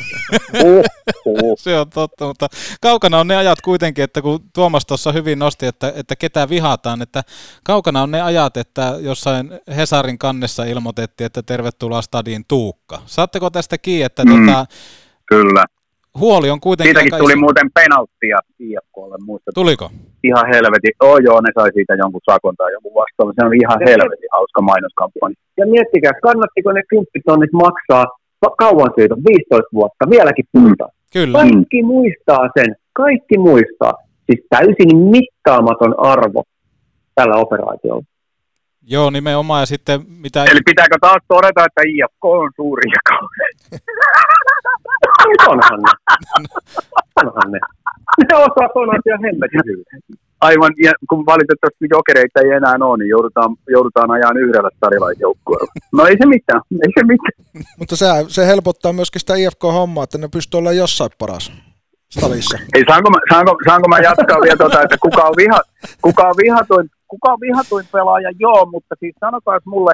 Uh, 0.63 0.83
uh. 1.25 1.55
Se 1.57 1.79
on 1.79 1.89
totta, 1.89 2.25
mutta 2.25 2.47
kaukana 2.81 3.19
on 3.19 3.27
ne 3.27 3.35
ajat 3.35 3.61
kuitenkin, 3.61 4.03
että 4.03 4.21
kun 4.21 4.39
Tuomas 4.53 4.85
tuossa 4.85 5.11
hyvin 5.11 5.39
nosti, 5.39 5.65
että, 5.65 5.93
että 5.95 6.15
ketä 6.15 6.49
vihataan, 6.49 7.01
että 7.01 7.23
kaukana 7.63 8.01
on 8.01 8.11
ne 8.11 8.21
ajat, 8.21 8.57
että 8.57 8.95
jossain 8.99 9.51
Hesarin 9.75 10.17
kannessa 10.17 10.63
ilmoitettiin, 10.63 11.25
että 11.25 11.43
tervetuloa 11.43 12.01
stadiin 12.01 12.45
Tuukka. 12.47 13.01
Saatteko 13.05 13.49
tästä 13.49 13.77
kiinni, 13.77 14.03
että 14.03 14.25
Mm. 14.25 14.45
tota, 14.45 14.65
Kyllä. 15.25 15.65
Huoli 16.19 16.49
on 16.49 16.59
kuitenkin 16.59 16.95
Siitäkin 16.95 17.19
tuli 17.23 17.33
iso. 17.33 17.39
muuten 17.39 17.69
penalttia 17.79 18.37
IFKlle, 18.59 19.17
muista. 19.25 19.51
Tuliko? 19.53 19.85
Ihan 20.23 20.47
helvetin. 20.53 20.93
Oh 20.99 21.17
joo, 21.27 21.41
ne 21.41 21.51
sai 21.55 21.69
siitä 21.73 21.93
jonkun 22.01 22.21
sakon 22.31 22.55
tai 22.55 22.71
jonkun 22.71 22.93
vastaavan. 23.01 23.33
Se 23.35 23.45
on 23.45 23.53
ihan 23.63 23.79
helvetin 23.89 24.29
hauska 24.37 24.61
mainoskampanja. 24.61 25.35
Ja 25.57 25.65
miettikää, 25.73 26.13
kannattiko 26.27 26.71
ne 26.71 26.81
10 26.89 27.07
tonnit 27.25 27.53
maksaa 27.53 28.05
kauan 28.57 28.91
siitä, 28.95 29.15
15 29.15 29.69
vuotta, 29.73 30.09
vieläkin 30.09 30.45
puhutaan. 30.51 30.91
Kyllä. 31.13 31.37
Kaikki 31.37 31.83
muistaa 31.83 32.49
sen, 32.57 32.75
kaikki 32.93 33.37
muistaa. 33.37 33.93
Siis 34.25 34.45
täysin 34.49 34.97
mittaamaton 34.97 35.93
arvo 35.97 36.43
tällä 37.15 37.35
operaatiolla. 37.35 38.03
Joo, 38.87 39.09
nimenomaan. 39.09 39.61
Ja 39.61 39.65
sitten 39.65 40.01
mitä... 40.07 40.43
Eli 40.43 40.59
pitääkö 40.65 40.95
taas 41.01 41.21
todeta, 41.27 41.65
että 41.65 41.81
IFK 41.87 42.25
on 42.25 42.51
suuri 42.55 42.91
jakaus? 42.95 43.31
Onhan 45.47 45.79
ne. 45.85 45.91
Onhan 47.23 47.51
ne. 47.51 47.59
Ne 48.29 48.35
osaa 48.35 48.69
ton 48.73 48.89
asian 48.89 49.21
hemmetin 49.25 49.61
hyvin. 49.65 49.85
Aivan, 50.41 50.73
ja 50.83 50.91
kun 51.09 51.25
valitettavasti 51.25 51.85
jokereita 51.89 52.41
ei 52.41 52.49
enää 52.49 52.75
ole, 52.81 52.97
niin 52.97 53.09
joudutaan, 53.09 53.55
joudutaan 53.67 54.11
ajan 54.11 54.37
yhdellä 54.37 54.69
starilaisjoukkueella. 54.77 55.71
No 55.93 56.05
ei 56.05 56.17
se 56.17 56.25
mitään, 56.25 56.61
ei 56.71 56.91
se 56.99 57.03
mitään. 57.03 57.65
Mutta 57.79 57.95
se, 57.95 58.05
se 58.27 58.47
helpottaa 58.47 58.93
myöskin 58.93 59.19
sitä 59.19 59.35
IFK-hommaa, 59.35 60.03
että 60.03 60.17
ne 60.17 60.27
pystyy 60.27 60.57
olemaan 60.57 60.77
jossain 60.77 61.11
paras 61.19 61.51
stadissa. 62.17 62.57
Ei, 62.73 62.83
saanko, 62.89 63.09
mä, 63.09 63.17
saanko, 63.33 63.57
saanko 63.67 63.87
mä 63.87 63.99
jatkaa 63.99 64.41
vielä 64.41 64.57
tota, 64.57 64.81
että 64.81 64.97
kuka 65.01 65.21
on, 65.21 65.33
viha, 65.37 65.59
kuka, 66.01 66.23
on 66.27 66.35
vihatuin, 66.43 66.89
kuka 67.13 67.33
on 67.33 67.43
vihatuin 67.47 67.87
pelaaja? 67.91 68.29
Joo, 68.39 68.61
mutta 68.73 68.95
siis 68.99 69.15
sanotaan 69.19 69.61
mulle, 69.65 69.93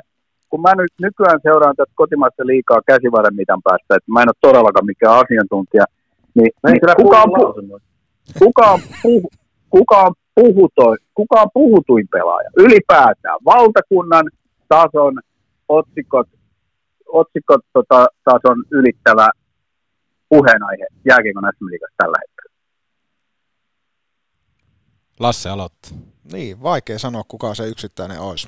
kun 0.50 0.62
mä 0.62 0.72
nyt 0.76 0.94
nykyään 1.06 1.40
seuraan 1.44 1.76
tätä 1.76 1.92
kotimaista 1.96 2.44
liikaa 2.46 2.88
käsivarren 2.92 3.40
mitan 3.42 3.62
päästä, 3.68 3.92
että 3.96 4.12
mä 4.14 4.22
en 4.22 4.32
ole 4.34 4.46
todellakaan 4.48 4.86
mikään 4.92 5.20
asiantuntija, 5.24 5.86
niin, 6.38 6.52
niin 6.66 6.80
kuka, 7.02 7.18
on, 7.26 7.32
pu, 7.36 7.70
kuka, 8.40 8.66
on 8.74 8.80
puhu, 9.04 9.30
kuka, 9.70 9.98
on 10.08 10.14
puhutoin, 10.36 10.98
kuka 11.20 11.42
on 11.42 11.50
puhutuin 11.54 12.08
pelaaja? 12.16 12.50
Ylipäätään 12.58 13.40
valtakunnan 13.46 14.26
tason 14.68 15.14
otsikot, 15.70 16.28
otsikot 17.22 17.62
tota, 17.74 18.08
tason 18.24 18.58
ylittävä 18.72 19.28
puheenaihe 20.30 20.86
jääkiekon 21.10 21.50
SM-liigassa 21.56 21.98
tällä 21.98 22.18
hetkellä. 22.22 22.39
Lasse 25.20 25.50
aloittaa. 25.50 25.92
Niin, 26.32 26.64
vaikea 26.64 27.00
sanoa, 27.00 27.24
kuka 27.28 27.54
se 27.54 27.68
yksittäinen 27.68 28.20
olisi. 28.20 28.48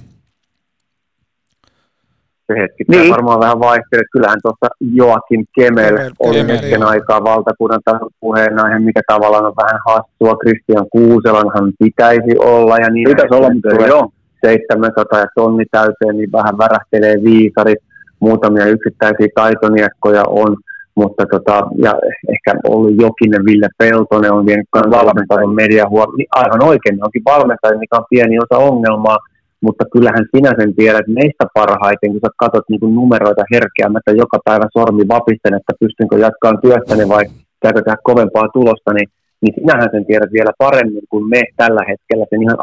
se 2.47 2.61
hetki. 2.61 2.83
Niin. 2.87 3.11
Varmaan 3.11 3.39
vähän 3.39 3.59
vaihtelee. 3.59 4.05
Kyllähän 4.11 4.39
tuossa 4.43 4.67
Joakim 4.79 5.45
Kemel 5.55 5.95
Kemel, 5.97 6.11
oli 6.19 6.35
Kemel, 6.35 6.57
hetken 6.57 6.83
aikaa 6.83 7.23
valtakunnan 7.23 7.81
puheenaihe, 8.19 8.79
mikä 8.79 9.01
tavallaan 9.07 9.45
on 9.45 9.53
vähän 9.63 9.79
hassua. 9.87 10.37
Christian 10.43 10.85
Kuuselanhan 10.91 11.73
pitäisi 11.79 12.37
olla 12.39 12.77
ja 12.77 12.89
niin 12.89 13.09
Pitäisi 13.09 13.35
olla, 13.35 13.53
mutta 13.53 13.85
joo. 13.87 14.09
700 14.45 15.19
ja 15.19 15.25
tonni 15.35 15.65
täyteen, 15.71 16.17
niin 16.17 16.31
vähän 16.31 16.57
värähtelee 16.57 17.15
viisarit. 17.23 17.79
Muutamia 18.19 18.65
yksittäisiä 18.65 19.27
taitoniekkoja 19.35 20.23
on, 20.27 20.57
mutta 20.95 21.23
tota, 21.31 21.55
ja 21.85 21.93
ehkä 22.33 22.51
ollut 22.67 23.01
Jokinen, 23.01 23.45
Ville 23.45 23.69
Peltonen 23.77 24.33
on 24.33 24.45
vienyt 24.45 24.67
valmentajan 24.73 25.55
media 25.55 25.89
huomioon. 25.89 26.17
Niin 26.17 26.35
aivan 26.41 26.63
oikein, 26.63 26.95
ne 26.97 27.03
onkin 27.03 27.29
valmentaja, 27.33 27.79
mikä 27.79 27.97
on 27.97 28.05
pieni 28.09 28.37
osa 28.39 28.57
ongelmaa, 28.69 29.17
mutta 29.61 29.83
kyllähän 29.93 30.25
sinä 30.35 30.51
sen 30.59 30.75
tiedät 30.75 31.07
meistä 31.07 31.45
parhaiten, 31.53 32.11
kun 32.11 32.23
sä 32.25 32.29
katsot 32.37 32.69
niin 32.69 32.79
kuin 32.79 32.95
numeroita 32.95 33.43
herkeämättä 33.53 34.11
joka 34.11 34.37
päivä 34.45 34.67
sormi 34.77 35.03
vapisten, 35.07 35.53
että 35.59 35.73
pystynkö 35.79 36.15
jatkamaan 36.17 36.61
työstäni 36.61 37.09
vai 37.09 37.23
pitääkö 37.53 37.81
tehdä 37.81 37.97
kovempaa 38.03 38.47
tulosta, 38.53 38.93
niin, 38.93 39.09
niin 39.41 39.53
sinähän 39.57 39.89
sen 39.91 40.05
tiedät 40.05 40.31
vielä 40.37 40.51
paremmin 40.57 41.07
kuin 41.09 41.29
me 41.29 41.41
tällä 41.57 41.83
hetkellä 41.89 42.25
sen 42.29 42.41
ihan 42.41 42.57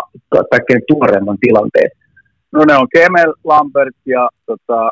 kaikkein 0.51 0.83
tuoreemman 0.89 1.39
tilanteen. 1.41 1.91
No 2.53 2.65
ne 2.65 2.75
on 2.77 2.89
Kemel, 2.95 3.33
Lambert 3.45 3.97
ja 4.07 4.29
tota, 4.47 4.91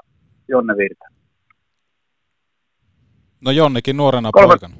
Jonne 0.49 0.77
Virta. 0.77 1.16
No 3.41 3.51
Jonnekin 3.51 3.97
nuorena 3.97 4.31
Kolme- 4.33 4.47
poikana. 4.49 4.75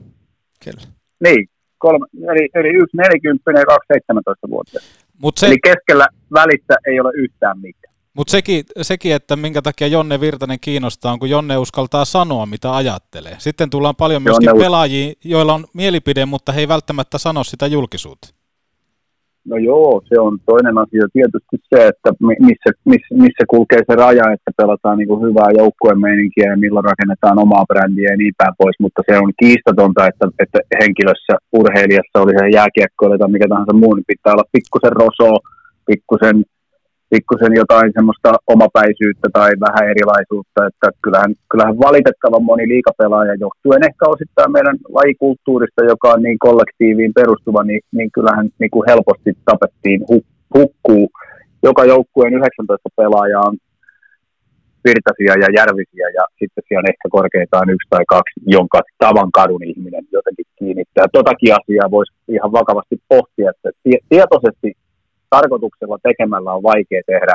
Kyllä. 0.65 0.81
Niin, 1.25 1.49
kolme, 1.79 2.07
eli, 2.33 2.49
eli 2.55 2.69
yksi 2.69 2.97
40 2.97 3.51
ja 3.51 3.65
kaksi 3.67 3.87
17 3.93 4.49
vuotta. 4.51 4.81
Mutta 5.23 5.41
se, 5.41 5.47
Eli 5.47 5.57
keskellä 5.65 6.07
välissä 6.35 6.75
ei 6.87 7.01
ole 7.01 7.13
yhtään 7.17 7.59
mitään. 7.59 7.95
mut 8.15 8.29
sekin, 8.29 8.65
sekin, 8.83 9.15
että 9.15 9.37
minkä 9.37 9.63
takia 9.63 9.87
Jonne 9.87 10.21
Virtanen 10.21 10.61
kiinnostaa, 10.61 11.13
on 11.13 11.19
kun 11.19 11.31
Jonne 11.31 11.57
uskaltaa 11.59 12.05
sanoa, 12.05 12.47
mitä 12.47 12.77
ajattelee. 12.77 13.37
Sitten 13.39 13.71
tullaan 13.71 13.97
paljon 13.97 14.23
myöskin 14.23 14.47
Jonne 14.47 14.65
pelaajia, 14.65 15.13
joilla 15.25 15.55
on 15.55 15.65
mielipide, 15.75 16.27
mutta 16.27 16.53
he 16.53 16.61
ei 16.61 16.69
välttämättä 16.69 17.19
sano 17.19 17.45
sitä 17.45 17.67
julkisuuteen. 17.67 18.33
No 19.51 19.57
joo, 19.57 20.03
se 20.09 20.17
on 20.27 20.39
toinen 20.51 20.79
asia. 20.79 21.15
Tietysti 21.17 21.57
se, 21.71 21.79
että 21.93 22.11
mi- 22.27 22.43
missä, 22.49 22.71
missä, 22.93 23.13
missä 23.25 23.45
kulkee 23.53 23.83
se 23.89 23.95
raja, 24.05 24.27
että 24.35 24.51
pelataan 24.61 24.99
niin 24.99 25.09
kuin 25.11 25.23
hyvää 25.27 25.51
joukkueen 25.61 26.01
meininkiä 26.07 26.51
ja 26.51 26.63
milloin 26.65 26.89
rakennetaan 26.91 27.43
omaa 27.45 27.69
brändiä 27.71 28.11
ja 28.11 28.17
niin 28.17 28.35
päin 28.39 28.55
pois, 28.59 28.77
mutta 28.85 29.03
se 29.09 29.15
on 29.19 29.33
kiistatonta, 29.43 30.07
että, 30.11 30.27
että 30.43 30.59
henkilössä, 30.83 31.33
urheilijassa, 31.61 32.23
oli 32.23 32.33
se 32.39 32.57
jääkiekkoilija 32.59 33.19
tai 33.19 33.31
mikä 33.35 33.49
tahansa 33.49 33.75
muu, 33.83 33.95
niin 33.95 34.11
pitää 34.13 34.33
olla 34.35 34.53
pikkusen 34.57 34.95
rosoa, 35.03 35.39
pikkusen, 35.91 36.37
pikkusen 37.11 37.55
jotain 37.63 37.91
semmoista 37.97 38.31
omapäisyyttä 38.55 39.29
tai 39.33 39.51
vähän 39.67 39.91
erilaisuutta, 39.93 40.67
että 40.69 40.89
kyllähän, 41.03 41.33
kyllähän 41.51 41.79
valitettavan 41.87 42.45
moni 42.45 42.69
liikapelaaja 42.69 43.35
johtuen 43.45 43.87
ehkä 43.89 44.05
osittain 44.15 44.53
meidän 44.53 44.77
lajikulttuurista, 44.99 45.85
joka 45.85 46.09
on 46.15 46.23
niin 46.23 46.39
kollektiiviin 46.39 47.15
perustuva, 47.15 47.63
niin, 47.65 47.81
niin 47.97 48.11
kyllähän 48.17 48.47
niin 48.59 48.71
kuin 48.71 48.89
helposti 48.91 49.31
tapettiin 49.45 50.01
hu- 50.11 50.31
hukkuu. 50.55 51.11
Joka 51.63 51.85
joukkueen 51.85 52.35
19 52.35 52.89
pelaajaa 52.97 53.43
on 53.49 53.57
Virtasia 54.85 55.35
ja 55.43 55.49
Järvisiä 55.59 56.07
ja 56.19 56.25
sitten 56.39 56.65
siellä 56.67 56.85
on 56.85 56.91
ehkä 56.93 57.07
korkeintaan 57.17 57.71
yksi 57.75 57.89
tai 57.91 58.05
kaksi, 58.15 58.37
jonka 58.57 58.81
tavan 58.99 59.31
kadun 59.39 59.65
ihminen 59.65 60.05
jotenkin 60.13 60.47
kiinnittää. 60.59 61.05
Totakin 61.13 61.55
asiaa 61.59 61.91
voisi 61.97 62.13
ihan 62.29 62.53
vakavasti 62.53 62.97
pohtia, 63.09 63.51
että 63.51 63.71
tie- 63.83 64.05
tietoisesti 64.09 64.69
tarkoituksella 65.31 65.99
tekemällä 66.03 66.53
on 66.53 66.63
vaikea 66.63 67.03
tehdä 67.07 67.35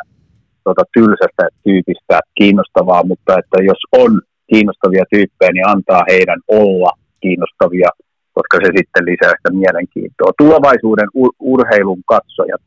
tota 0.64 0.84
tylsästä 0.94 1.44
tyypistä 1.64 2.20
kiinnostavaa, 2.40 3.04
mutta 3.04 3.32
että 3.40 3.58
jos 3.72 3.82
on 3.92 4.22
kiinnostavia 4.52 5.04
tyyppejä, 5.14 5.52
niin 5.54 5.70
antaa 5.70 6.04
heidän 6.12 6.40
olla 6.48 6.92
kiinnostavia, 7.22 7.90
koska 8.34 8.58
se 8.58 8.70
sitten 8.78 9.06
lisää 9.06 9.34
sitä 9.38 9.52
mielenkiintoa. 9.62 10.32
Tulevaisuuden 10.38 11.10
ur- 11.22 11.38
urheilun 11.40 12.02
katsojat, 12.06 12.62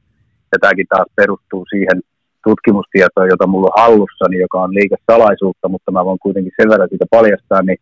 ja 0.53 0.59
tämäkin 0.61 0.87
taas 0.89 1.09
perustuu 1.17 1.63
siihen 1.73 1.99
tutkimustietoon, 2.47 3.33
jota 3.33 3.47
mulla 3.47 3.71
on 3.71 3.83
hallussani, 3.83 4.37
joka 4.39 4.59
on 4.65 4.75
liikesalaisuutta, 4.79 5.69
mutta 5.69 5.91
mä 5.93 6.05
voin 6.05 6.19
kuitenkin 6.25 6.53
sen 6.57 6.71
verran 6.71 6.89
siitä 6.89 7.07
paljastaa, 7.11 7.63
niin 7.63 7.79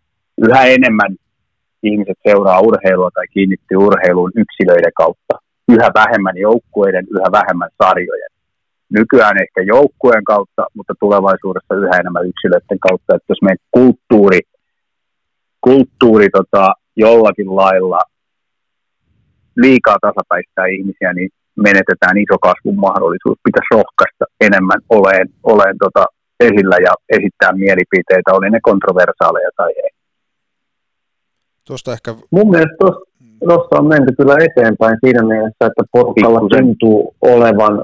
yhä 0.49 0.63
enemmän 0.77 1.13
ihmiset 1.83 2.19
seuraa 2.29 2.61
urheilua 2.61 3.11
tai 3.15 3.27
kiinnittyy 3.35 3.77
urheiluun 3.77 4.33
yksilöiden 4.37 4.93
kautta. 4.97 5.35
Yhä 5.75 5.89
vähemmän 5.95 6.37
joukkueiden, 6.37 7.07
yhä 7.17 7.29
vähemmän 7.39 7.71
sarjojen. 7.83 8.33
nykyään 8.99 9.37
ehkä 9.43 9.61
joukkueen 9.75 10.25
kautta, 10.25 10.63
mutta 10.75 10.95
tulevaisuudessa 11.01 11.75
yhä 11.75 12.01
enemmän 12.01 12.29
yksilöiden 12.33 12.81
kautta, 12.87 13.15
että 13.15 13.31
jos 13.33 13.43
meidän 13.43 13.65
kulttuuri, 13.77 14.41
kulttuuri 15.61 16.29
tota, 16.39 16.65
jollakin 16.97 17.57
lailla 17.57 18.01
liikaa 19.57 19.97
tasapäistää 20.07 20.67
ihmisiä, 20.67 21.13
niin 21.13 21.31
menetetään 21.57 22.17
iso 22.25 22.37
kasvun 22.49 22.79
mahdollisuus. 22.87 23.39
Pitäisi 23.47 23.75
rohkaista 23.79 24.25
enemmän 24.41 24.81
oleen, 24.99 25.27
oleen 25.43 25.77
tota, 25.85 26.05
esillä 26.41 26.77
ja 26.87 26.93
esittää 27.17 27.53
mielipiteitä, 27.53 28.37
oli 28.39 28.51
ne 28.51 28.61
kontroversaaleja 28.63 29.51
tai 29.57 29.73
ei. 29.85 29.91
Tuosta 31.67 31.93
ehkä... 31.93 32.11
Mun 32.31 32.51
mielestä 32.51 32.85
tuossa 33.49 33.79
on 33.79 33.87
menty 33.87 34.13
kyllä 34.17 34.37
eteenpäin 34.47 34.97
siinä 35.05 35.23
mielessä, 35.23 35.67
että 35.67 35.83
porukalla 35.93 36.41
tuntuu 36.41 37.15
olevan 37.23 37.83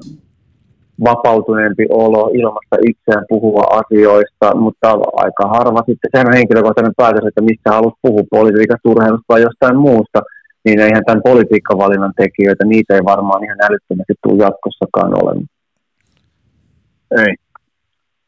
vapautuneempi 1.04 1.86
olo 1.90 2.30
ilmasta 2.34 2.76
itseään 2.90 3.24
puhua 3.28 3.64
asioista, 3.80 4.56
mutta 4.56 4.90
aika 5.12 5.48
harva 5.48 5.82
sitten, 5.86 6.10
sehän 6.12 6.26
on 6.26 6.34
henkilökohtainen 6.34 6.92
päätös, 6.96 7.26
että 7.28 7.40
mistä 7.40 7.70
haluat 7.70 7.94
puhua 8.02 8.22
politiikasta, 8.30 8.88
urheilusta 8.88 9.24
vai 9.28 9.42
jostain 9.42 9.76
muusta, 9.76 10.20
niin 10.64 10.80
eihän 10.80 11.04
tämän 11.06 11.22
politiikkavalinnan 11.22 12.12
tekijöitä, 12.16 12.64
niitä 12.64 12.94
ei 12.94 13.04
varmaan 13.04 13.44
ihan 13.44 13.58
älyttömästi 13.62 14.14
tule 14.22 14.42
jatkossakaan 14.44 15.22
olemaan. 15.22 15.48
Ei. 17.10 17.34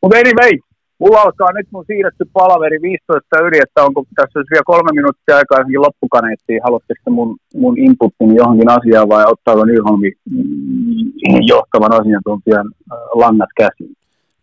Mutta 0.03 0.19
anyway, 0.19 0.53
mulla 1.01 1.23
alkaa 1.23 1.53
nyt 1.53 1.69
mun 1.71 1.85
siirretty 1.87 2.25
palaveri 2.33 2.83
15 2.83 3.41
yli, 3.47 3.59
että 3.63 3.85
onko 3.85 4.05
tässä 4.17 4.39
olisi 4.39 4.51
vielä 4.51 4.71
kolme 4.73 4.91
minuuttia 4.95 5.37
aikaa 5.37 5.59
johonkin 5.59 5.83
loppukaneettiin. 5.83 6.61
Haluatteko 6.65 7.11
mun, 7.11 7.37
mun 7.55 7.79
inputin 7.79 8.37
johonkin 8.37 8.71
asiaan 8.71 9.09
vai 9.09 9.25
ottaako 9.27 9.65
Nyholmi 9.65 10.11
mm, 10.31 11.41
johtavan 11.47 11.93
asiantuntijan 12.01 12.67
langat 13.15 13.51
käsiin? 13.57 13.97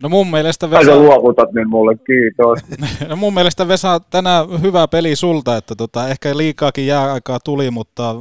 No 0.04 0.10
mun 0.10 0.28
mielestä 0.32 0.70
Vesa... 0.70 0.80
Vesa... 0.80 0.96
luovutat 0.96 1.52
niin 1.54 1.70
mulle, 1.70 1.96
kiitos. 2.08 2.60
no 3.10 3.16
mun 3.16 3.34
mielestä 3.34 3.68
Vesa, 3.68 4.00
tänään 4.00 4.46
hyvä 4.62 4.88
peli 4.88 5.16
sulta, 5.16 5.58
että 5.58 5.76
tota, 5.76 6.08
ehkä 6.08 6.38
liikaakin 6.38 6.88
jääaikaa 6.88 7.40
tuli, 7.44 7.72
mutta 7.72 8.16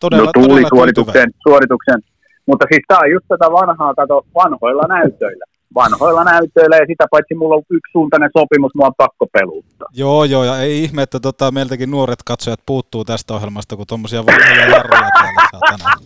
todella, 0.00 0.24
no 0.24 0.32
tuli 0.32 0.46
todella 0.46 0.68
suorituksen, 0.68 1.30
suorituksen, 1.48 2.00
mutta 2.46 2.66
siis 2.72 2.84
tää 2.88 2.98
on 2.98 3.10
just 3.10 3.26
tätä 3.28 3.52
vanhaa, 3.52 3.94
kato, 3.94 4.26
vanhoilla 4.34 4.82
näytöillä 4.88 5.44
vanhoilla 5.74 6.24
näytöillä 6.24 6.76
ja 6.76 6.86
sitä 6.86 7.06
paitsi 7.10 7.34
mulla 7.34 7.54
on 7.54 7.62
yksi 7.70 7.92
suuntainen 7.92 8.30
sopimus, 8.38 8.74
mua 8.74 8.86
on 8.86 8.94
pakko 8.96 9.26
peluuttaa. 9.32 9.88
Joo, 9.92 10.24
joo, 10.24 10.44
ja 10.44 10.58
ei 10.58 10.84
ihme, 10.84 11.02
että 11.02 11.20
tota, 11.20 11.50
meiltäkin 11.50 11.90
nuoret 11.90 12.22
katsojat 12.24 12.60
puuttuu 12.66 13.04
tästä 13.04 13.34
ohjelmasta, 13.34 13.76
kun 13.76 13.86
tuommoisia 13.86 14.26
vanhoja 14.26 14.68
jarruja 14.68 15.08
täällä 15.14 15.48
saa 15.50 15.60
tänään. 15.70 15.98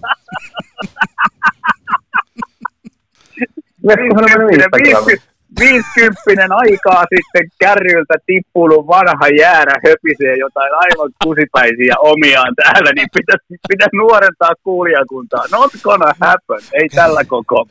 Viisikymppinen 5.60 6.52
aikaa 6.52 7.04
sitten 7.14 7.48
kärryltä 7.58 8.14
tippunut 8.26 8.86
vanha 8.86 9.28
jäärä 9.38 9.72
höpisee 9.86 10.36
jotain 10.36 10.72
aivan 10.74 11.10
kusipäisiä 11.24 11.94
omiaan 11.98 12.54
täällä, 12.62 12.90
niin 12.96 13.08
pitäisi 13.14 13.44
pitä 13.68 13.86
nuorentaa 13.92 14.52
kuulijakuntaa. 14.62 15.44
Not 15.52 15.72
gonna 15.82 16.14
happen, 16.20 16.60
ei 16.72 16.88
tällä 16.88 17.24
koko. 17.24 17.66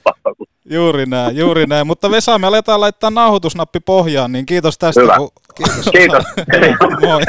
Juuri 0.65 1.05
näin, 1.05 1.37
juuri 1.37 1.65
näin. 1.65 1.87
Mutta 1.87 2.11
Vesa, 2.11 2.39
me 2.39 2.47
aletaan 2.47 2.81
laittaa 2.81 3.09
nauhoitusnappi 3.09 3.79
pohjaan, 3.79 4.31
niin 4.31 4.45
kiitos 4.45 4.77
tästä. 4.77 5.01
Hyvä. 5.01 5.17
Kun... 5.17 5.29
Kiitos. 5.55 5.89
kiitos. 5.91 6.23
moi. 7.01 7.21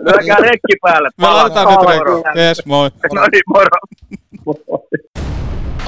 Lyökää 0.00 0.36
rekki 0.36 0.76
päälle. 0.82 1.08
Me 1.16 1.28
laitetaan 1.28 1.68
nyt 1.68 1.88
rekki. 1.88 2.38
Yes, 2.38 2.66
moi. 2.66 2.90
No 3.14 3.26
niin, 3.32 3.42
moro. 3.46 3.66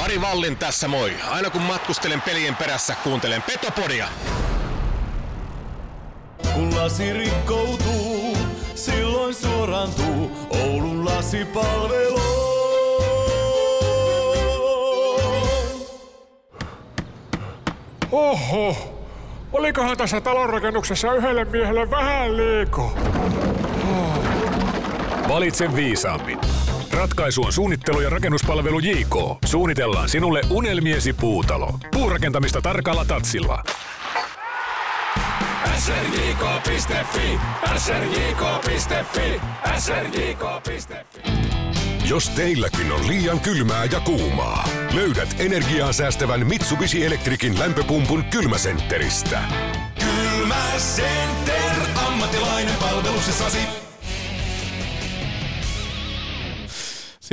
Ari 0.04 0.20
Vallin 0.20 0.56
tässä 0.56 0.88
moi. 0.88 1.12
Aina 1.30 1.50
kun 1.50 1.62
matkustelen 1.62 2.22
pelien 2.22 2.56
perässä, 2.56 2.94
kuuntelen 3.04 3.42
Petopodia. 3.42 4.08
Kun 6.54 6.76
lasi 6.76 7.12
rikkoutuu, 7.12 8.36
silloin 8.74 9.34
suorantuu 9.34 10.48
Oulun 10.50 11.04
lasipalvelu. 11.04 12.20
Oho, 18.12 18.76
olikohan 19.52 19.96
tässä 19.96 20.20
talonrakennuksessa 20.20 21.14
yhdelle 21.14 21.44
miehelle 21.44 21.90
vähän 21.90 22.36
liikaa? 22.36 22.84
Oh. 22.84 24.24
Valitse 25.28 25.74
viisaammin. 25.74 26.38
Ratkaisu 26.94 27.42
on 27.42 27.52
suunnittelu 27.52 28.00
ja 28.00 28.10
rakennuspalvelu 28.10 28.78
JK. 28.78 29.14
Suunnitellaan 29.44 30.08
sinulle 30.08 30.40
unelmiesi 30.50 31.12
puutalo. 31.12 31.78
Puurakentamista 31.90 32.62
tarkalla 32.62 33.04
tatsilla. 33.04 33.62
srjk.fi, 35.78 37.38
srjk.fi, 37.76 39.40
srjk.fi. 39.78 41.32
Jos 42.08 42.28
teilläkin 42.28 42.92
on 42.92 43.08
liian 43.08 43.40
kylmää 43.40 43.84
ja 43.84 44.00
kuumaa, 44.00 44.68
löydät 44.94 45.36
energiaa 45.38 45.92
säästävän 45.92 46.46
Mitsubishi 46.46 47.04
Electricin 47.04 47.58
lämpöpumpun 47.58 48.24
kylmäsentteristä. 48.24 49.42
Kylmäcenter, 49.98 51.72
ammattilainen 52.06 52.74
palveluksessasi. 52.80 53.58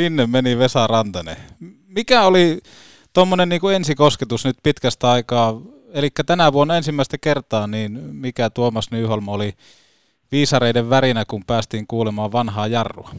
Sinne 0.02 0.28
meni 0.28 0.58
Vesa 0.58 0.88
Rantanen. 0.88 1.36
Mikä 1.88 2.22
oli 2.22 2.60
tuommoinen 3.14 3.50
niin 3.50 3.62
kuin 3.62 3.76
ensikosketus 3.76 4.46
nyt 4.46 4.56
pitkästä 4.64 5.12
aikaa, 5.12 5.62
eli 5.94 6.10
tänä 6.26 6.54
vuonna 6.54 6.78
ensimmäistä 6.78 7.18
kertaa, 7.22 7.68
niin 7.68 7.92
mikä 8.12 8.50
Tuomas 8.50 8.92
Nyholm 8.92 9.28
oli 9.28 9.54
viisareiden 10.32 10.90
värinä, 10.90 11.24
kun 11.28 11.44
päästiin 11.48 11.88
kuulemaan 11.88 12.32
vanhaa 12.32 12.68
jarrua? 12.68 13.10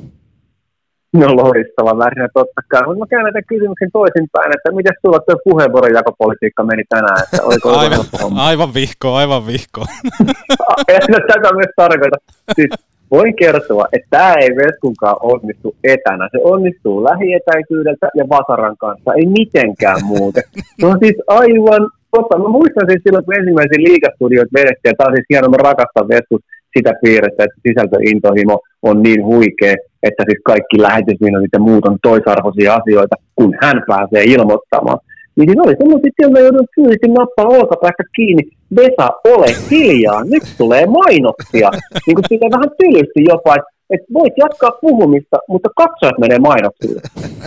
No 1.12 1.26
loistava 1.36 1.98
värinä 1.98 2.28
totta 2.34 2.62
kai, 2.68 2.82
mutta 2.86 2.98
mä 2.98 3.06
käyn 3.06 3.24
näitä 3.24 3.42
kysymyksen 3.48 3.90
toisinpäin, 3.92 4.52
että 4.56 4.72
miten 4.72 4.94
sulla 5.06 5.18
tuo 5.18 5.36
puheenvuoron 5.44 5.94
jakopolitiikka 5.94 6.64
meni 6.64 6.84
tänään, 6.88 7.22
että 7.22 7.42
oliko 7.42 7.70
aivan, 7.78 8.04
aivan 8.36 8.74
vihko, 8.74 9.14
aivan 9.14 9.46
vihko. 9.46 9.80
no, 11.12 11.18
tätä 11.28 11.54
myös 11.54 11.72
tarkoita. 11.76 12.16
Siis 12.54 12.70
voin 13.12 13.36
kertoa, 13.36 13.84
että 13.92 14.08
tämä 14.10 14.34
ei 14.42 14.50
Veskunkaan 14.60 15.16
onnistu 15.32 15.68
etänä. 15.84 16.28
Se 16.32 16.38
onnistuu 16.54 17.04
lähietäisyydeltä 17.04 18.08
ja 18.18 18.24
Vasaran 18.28 18.76
kanssa, 18.76 19.14
ei 19.14 19.26
mitenkään 19.26 20.00
muuten. 20.04 20.42
On 20.82 20.96
siis 21.02 21.18
aivan 21.26 21.84
totta. 22.16 22.38
Mä 22.38 22.48
muistan 22.58 22.86
siis 22.88 23.02
silloin, 23.02 23.24
kun 23.24 23.38
ensimmäisiä 23.40 23.86
liikastudiot 23.88 24.50
vedettiin, 24.58 24.90
ja 24.92 24.96
tämä 24.96 25.08
on 25.08 25.16
siis 25.16 25.30
hieno, 25.30 25.48
mä 25.48 25.66
rakastan 25.68 26.08
Veskus 26.12 26.42
sitä 26.76 26.92
piirrettä, 27.02 27.44
että 27.44 27.62
sisältöintohimo 27.66 28.56
on 28.88 28.96
niin 29.02 29.22
huikea, 29.30 29.74
että 30.08 30.22
siis 30.28 30.40
kaikki 30.50 30.76
lähetysminuutit 30.86 31.56
ja 31.56 31.66
muut 31.68 31.84
on 31.88 31.98
toisarvoisia 32.02 32.74
asioita, 32.80 33.16
kun 33.38 33.50
hän 33.62 33.78
pääsee 33.90 34.24
ilmoittamaan. 34.36 34.98
Niin 35.36 35.48
siinä 35.48 35.62
oli 35.66 35.76
semmoisia 35.78 36.16
tilanteita, 36.16 36.48
joudun 36.48 36.74
fyysisesti 36.74 37.08
nappaa 37.08 37.54
olkapäästä 37.56 38.04
kiinni. 38.16 38.42
Vesa, 38.76 39.10
ole 39.24 39.46
hiljaa, 39.70 40.24
nyt 40.24 40.42
tulee 40.58 40.86
mainoksia. 40.86 41.70
Niin 42.06 42.14
kuin 42.16 42.24
siitä 42.28 42.46
vähän 42.56 42.70
tylysti 42.80 43.20
jopa, 43.32 43.54
että 43.56 43.72
et 43.94 44.04
voit 44.14 44.32
jatkaa 44.36 44.72
puhumista, 44.80 45.38
mutta 45.48 45.68
katsojat 45.76 46.18
menee 46.18 46.38
mainoksille. 46.38 47.00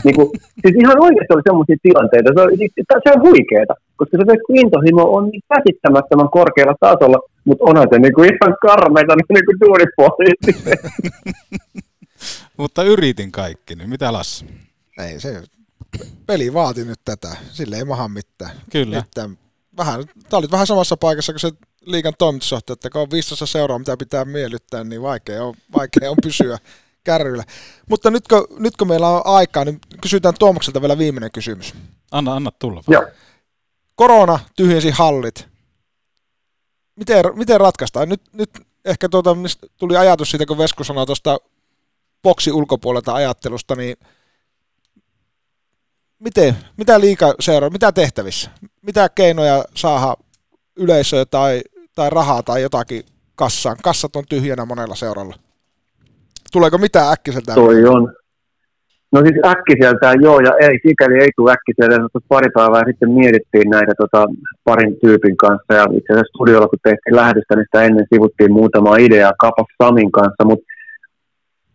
Niin 0.03 0.15
kuin, 0.15 0.30
siis 0.61 0.76
ihan 0.84 1.03
oikeasti 1.03 1.34
oli 1.34 1.47
semmoisia 1.49 1.78
tilanteita. 1.84 2.32
Se 2.36 2.41
on, 2.41 2.49
siis, 2.57 2.71
se 3.03 3.11
on 3.15 3.21
huikeeta, 3.28 3.73
koska 3.95 4.17
se 4.17 4.38
intohimo 4.61 5.03
on 5.15 5.30
niin 5.30 5.41
käsittämättömän 5.53 6.30
korkealla 6.30 6.76
tasolla, 6.80 7.19
mutta 7.45 7.65
onhan 7.69 7.88
se 7.91 7.99
niin 7.99 8.13
kuin 8.13 8.30
ihan 8.34 8.57
karmeita 8.61 9.13
niin 9.15 9.45
kuin 9.47 9.59
duunipuolisesti. 9.63 10.51
mutta 12.61 12.84
yritin 12.84 13.32
kaikki, 13.32 13.76
niin 13.76 13.89
mitä 13.89 14.13
Lassi? 14.13 14.45
Ei 15.07 15.19
se, 15.19 15.41
peli 16.28 16.53
vaati 16.53 16.86
nyt 16.86 16.99
tätä, 17.05 17.28
sille 17.51 17.76
ei 17.76 17.86
maha 17.86 18.07
mitään. 18.07 18.51
Kyllä. 18.71 19.03
Mitään. 19.07 19.45
Vähän, 19.78 20.05
tämä 20.30 20.38
oli 20.38 20.51
vähän 20.51 20.67
samassa 20.67 20.97
paikassa 20.97 21.34
kuin 21.34 21.39
se 21.39 21.51
liikan 21.82 22.13
toimitusjohtaja, 22.17 22.73
että 22.73 22.89
kun 22.89 23.01
on 23.01 23.11
15 23.11 23.45
seuraa, 23.45 23.80
mitä 23.80 23.97
pitää 23.97 24.26
miellyttää, 24.26 24.84
niin 24.84 25.01
vaikea 25.01 25.43
on, 25.43 25.53
vaikea 25.73 26.11
on 26.11 26.17
pysyä 26.23 26.57
kärryillä. 27.03 27.43
Mutta 27.89 28.11
nyt 28.11 28.28
kun, 28.28 28.47
nyt 28.59 28.78
kun 28.78 28.88
meillä 28.88 29.09
on 29.09 29.21
aikaa, 29.26 29.65
niin 29.65 29.80
kysytään 30.01 30.36
Tuomakselta 30.39 30.82
vielä 30.82 30.97
viimeinen 30.97 31.32
kysymys. 31.32 31.73
Anna, 32.11 32.36
anna 32.36 32.51
tulla. 32.51 32.84
Joo. 32.88 33.07
Korona 33.95 34.39
tyhjensi 34.55 34.89
hallit. 34.89 35.47
Miten, 36.95 37.26
miten 37.34 37.59
ratkaistaan? 37.59 38.09
Nyt, 38.09 38.21
nyt 38.34 38.49
ehkä 38.86 39.09
tuota, 39.09 39.36
tuli 39.78 39.97
ajatus 39.97 40.32
siitä, 40.32 40.45
kun 40.45 40.57
Vesku 40.57 40.84
sanoi 40.84 41.05
tuosta 41.05 41.38
boksi 42.23 42.51
ulkopuolelta 42.51 43.13
ajattelusta, 43.13 43.76
niin 43.76 43.97
miten, 46.19 46.57
mitä 46.78 46.99
liika 46.99 47.36
seuraa, 47.39 47.69
mitä 47.69 47.91
tehtävissä? 47.91 48.51
Mitä 48.86 49.09
keinoja 49.15 49.63
saada 49.75 50.13
yleisöä 50.79 51.25
tai, 51.25 51.61
tai 51.95 52.09
rahaa 52.09 52.43
tai 52.43 52.61
jotakin 52.61 53.03
kassaan? 53.36 53.77
Kassat 53.83 54.15
on 54.15 54.23
tyhjänä 54.29 54.65
monella 54.65 54.95
seuralla. 54.95 55.36
Tuleeko 56.51 56.77
mitään 56.77 57.13
äkkiseltä? 57.13 57.53
Toi 57.53 57.86
on. 57.86 58.13
No 59.11 59.21
siis 59.21 59.39
äkkiseltään 59.45 60.21
joo 60.21 60.39
ja 60.39 60.51
ei, 60.61 60.79
sikäli 60.88 61.15
ei 61.23 61.29
tule 61.36 61.51
äkkiseltään. 61.51 62.09
Pari 62.27 62.49
päivää 62.53 62.83
sitten 62.88 63.11
mietittiin 63.11 63.69
näitä 63.69 63.93
tota, 63.97 64.25
parin 64.63 64.99
tyypin 65.01 65.38
kanssa 65.38 65.73
ja 65.73 65.83
itse 65.97 66.13
asiassa 66.13 66.33
studiolla 66.36 66.67
kun 66.67 66.79
tehtiin 66.83 67.15
lähetystä, 67.15 67.55
niin 67.55 67.65
sitä 67.65 67.83
ennen 67.83 68.07
sivuttiin 68.13 68.53
muutama 68.53 68.97
idea 68.97 69.31
Kapas 69.41 69.71
Samin 69.83 70.11
kanssa, 70.11 70.43
mutta 70.45 70.65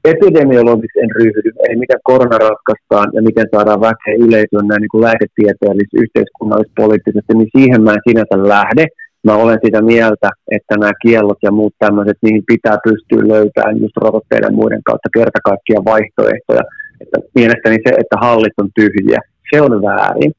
epidemiologiksi 0.04 1.00
en 1.00 1.10
ryhdy, 1.18 1.50
ei 1.68 1.76
miten 1.76 2.00
korona 2.02 2.38
ratkaistaan 2.38 3.08
ja 3.16 3.22
miten 3.22 3.46
saadaan 3.54 3.80
väkeä 3.80 4.14
yleisöön 4.26 4.66
näin 4.68 4.80
niin 4.80 4.94
kuin 4.94 5.04
lääketieteellisesti, 5.06 6.02
yhteiskunnallisesti, 6.04 6.80
poliittisesti, 6.82 7.32
niin 7.34 7.50
siihen 7.56 7.82
mä 7.82 7.92
en 7.92 8.06
sinänsä 8.08 8.36
lähde. 8.54 8.84
Mä 9.28 9.34
olen 9.42 9.58
sitä 9.64 9.80
mieltä, 9.82 10.28
että 10.56 10.74
nämä 10.76 10.92
kiellot 11.02 11.40
ja 11.42 11.52
muut 11.58 11.74
tämmöiset, 11.78 12.18
niihin 12.22 12.44
pitää 12.52 12.76
pystyä 12.88 13.28
löytämään 13.34 13.80
just 13.82 13.96
rokotteiden 13.96 14.54
muiden 14.54 14.82
kautta 14.88 15.08
kerta 15.16 15.38
kaikkia 15.44 15.88
vaihtoehtoja. 15.92 16.64
Että 17.00 17.18
mielestäni 17.34 17.76
se, 17.84 17.90
että 18.02 18.16
hallit 18.24 18.56
on 18.62 18.68
tyhjiä, 18.78 19.20
se 19.50 19.60
on 19.66 19.82
väärin. 19.88 20.32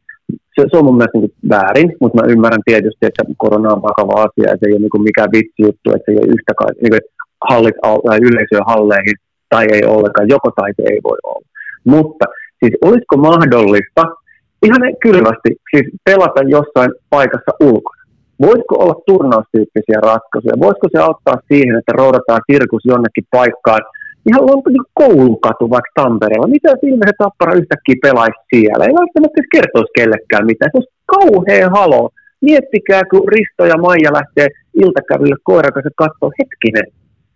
Se, 0.55 0.62
se 0.72 0.78
on 0.78 0.86
mun 0.86 0.97
mielestä 0.97 1.18
niin 1.18 1.34
väärin, 1.49 1.89
mutta 2.01 2.18
mä 2.18 2.32
ymmärrän 2.34 2.68
tietysti, 2.70 3.03
että 3.05 3.24
korona 3.38 3.74
on 3.76 3.82
vakava 3.89 4.16
asia 4.26 4.49
ja 4.51 4.57
se 4.59 4.66
ei 4.68 4.74
ole 4.74 4.82
niin 4.82 5.07
mikään 5.09 5.34
vitsi 5.36 5.62
juttu, 5.68 5.88
että 5.91 6.05
se 6.05 6.12
ei 6.12 6.22
ole 6.22 6.34
yhtä 6.36 6.53
niin 6.82 7.05
hallit 7.49 7.78
tai 8.05 8.20
yleisöä 8.30 8.64
halleihin 8.72 9.18
tai 9.54 9.66
ei 9.76 9.84
ollenkaan, 9.93 10.30
joko 10.36 10.49
tai 10.56 10.72
ei 10.91 10.99
voi 11.04 11.18
olla. 11.24 11.47
Mutta 11.93 12.26
siis 12.60 12.74
olisiko 12.88 13.16
mahdollista 13.18 14.04
ihan 14.66 14.82
kylmästi 15.06 15.49
siis 15.72 15.88
pelata 16.06 16.41
jossain 16.56 16.91
paikassa 17.10 17.52
ulkona? 17.70 18.02
Voisiko 18.45 18.76
olla 18.84 19.04
turnaustyyppisiä 19.08 19.99
ratkaisuja? 20.10 20.64
Voisiko 20.66 20.88
se 20.91 20.99
auttaa 20.99 21.38
siihen, 21.49 21.76
että 21.80 21.97
roudataan 22.02 22.41
sirkus 22.52 22.84
jonnekin 22.86 23.26
paikkaan, 23.32 23.82
ihan 24.30 24.43
niin 24.45 24.91
koulukatu 24.93 25.70
vaikka 25.70 25.91
Tampereella. 25.95 26.56
Mitä 26.58 26.72
siinä 26.82 27.04
se 27.08 27.14
tappara 27.18 27.60
yhtäkkiä 27.62 28.04
pelaisi 28.06 28.41
siellä? 28.54 28.84
Ei 28.86 28.99
välttämättä 29.02 29.41
kertoisi 29.56 29.97
kellekään 29.99 30.45
mitään. 30.45 30.72
Se 30.72 30.78
olisi 30.78 30.93
kauhean 31.16 31.72
halo. 31.78 32.10
Miettikää, 32.41 33.02
kun 33.12 33.28
Risto 33.34 33.64
ja 33.72 33.78
Maija 33.86 34.12
lähtee 34.20 34.47
iltakäville 34.84 35.36
koiran 35.43 35.74
kanssa 35.74 36.02
katsoa 36.04 36.32
hetkinen. 36.39 36.88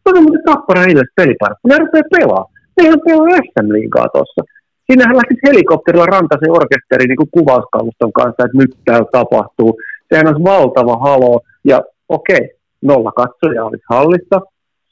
On 0.06 0.24
muuten 0.24 0.44
tappara 0.46 0.84
ei 0.84 0.92
edes 0.92 1.12
pelipaikka. 1.16 1.68
Ne 1.68 1.78
rupeaa 1.78 2.14
pelaa. 2.18 2.46
Nehän 2.78 3.00
pelaa 3.06 3.40
SM-liigaa 3.48 4.08
tuossa. 4.14 4.42
Siinähän 4.86 5.18
lähtisi 5.18 5.46
helikopterilla 5.48 6.06
rantaisen 6.06 6.56
orkesteri 6.60 7.06
niin 7.08 7.34
kuvauskaluston 7.38 8.14
kanssa, 8.20 8.46
että 8.46 8.58
nyt 8.58 8.72
täällä 8.86 9.08
tapahtuu. 9.12 9.72
Sehän 10.10 10.28
olisi 10.28 10.44
valtava 10.44 10.98
halo. 11.08 11.42
Ja 11.72 11.78
okei, 12.10 12.44
nolla 12.82 13.12
katsoja 13.12 13.66
olisi 13.66 13.84
hallissa 13.90 14.38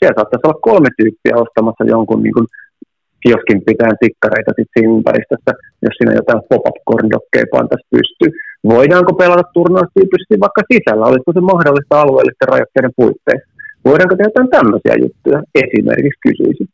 siellä 0.03 0.17
saattaisi 0.17 0.45
olla 0.47 0.65
kolme 0.69 0.89
tyyppiä 0.97 1.41
ostamassa 1.43 1.91
jonkun 1.93 2.23
niin 2.23 2.37
kuin 2.37 2.47
kioskin 3.23 3.59
pitää 3.69 3.93
tikkareita 4.01 4.51
sit 4.55 4.69
siinä 4.73 4.93
ympäristössä, 4.97 5.51
jos 5.85 5.95
siinä 5.95 6.13
jotain 6.19 6.41
pop-up 6.49 6.77
korndokkeja 6.89 7.53
pantaisi 7.55 7.87
pystyy. 7.95 8.29
Voidaanko 8.73 9.11
pelata 9.21 9.53
turnaustyyppisesti 9.57 10.35
vaikka 10.45 10.61
sisällä? 10.71 11.09
Olisiko 11.09 11.31
se 11.33 11.41
mahdollista 11.53 12.01
alueellisten 12.01 12.51
rajoitteiden 12.53 12.97
puitteissa? 12.99 13.52
Voidaanko 13.85 14.15
tehdä 14.15 14.29
jotain 14.29 14.49
tämmöisiä 14.49 14.95
juttuja? 15.05 15.43
Esimerkiksi 15.55 16.19
kysyisin. 16.21 16.69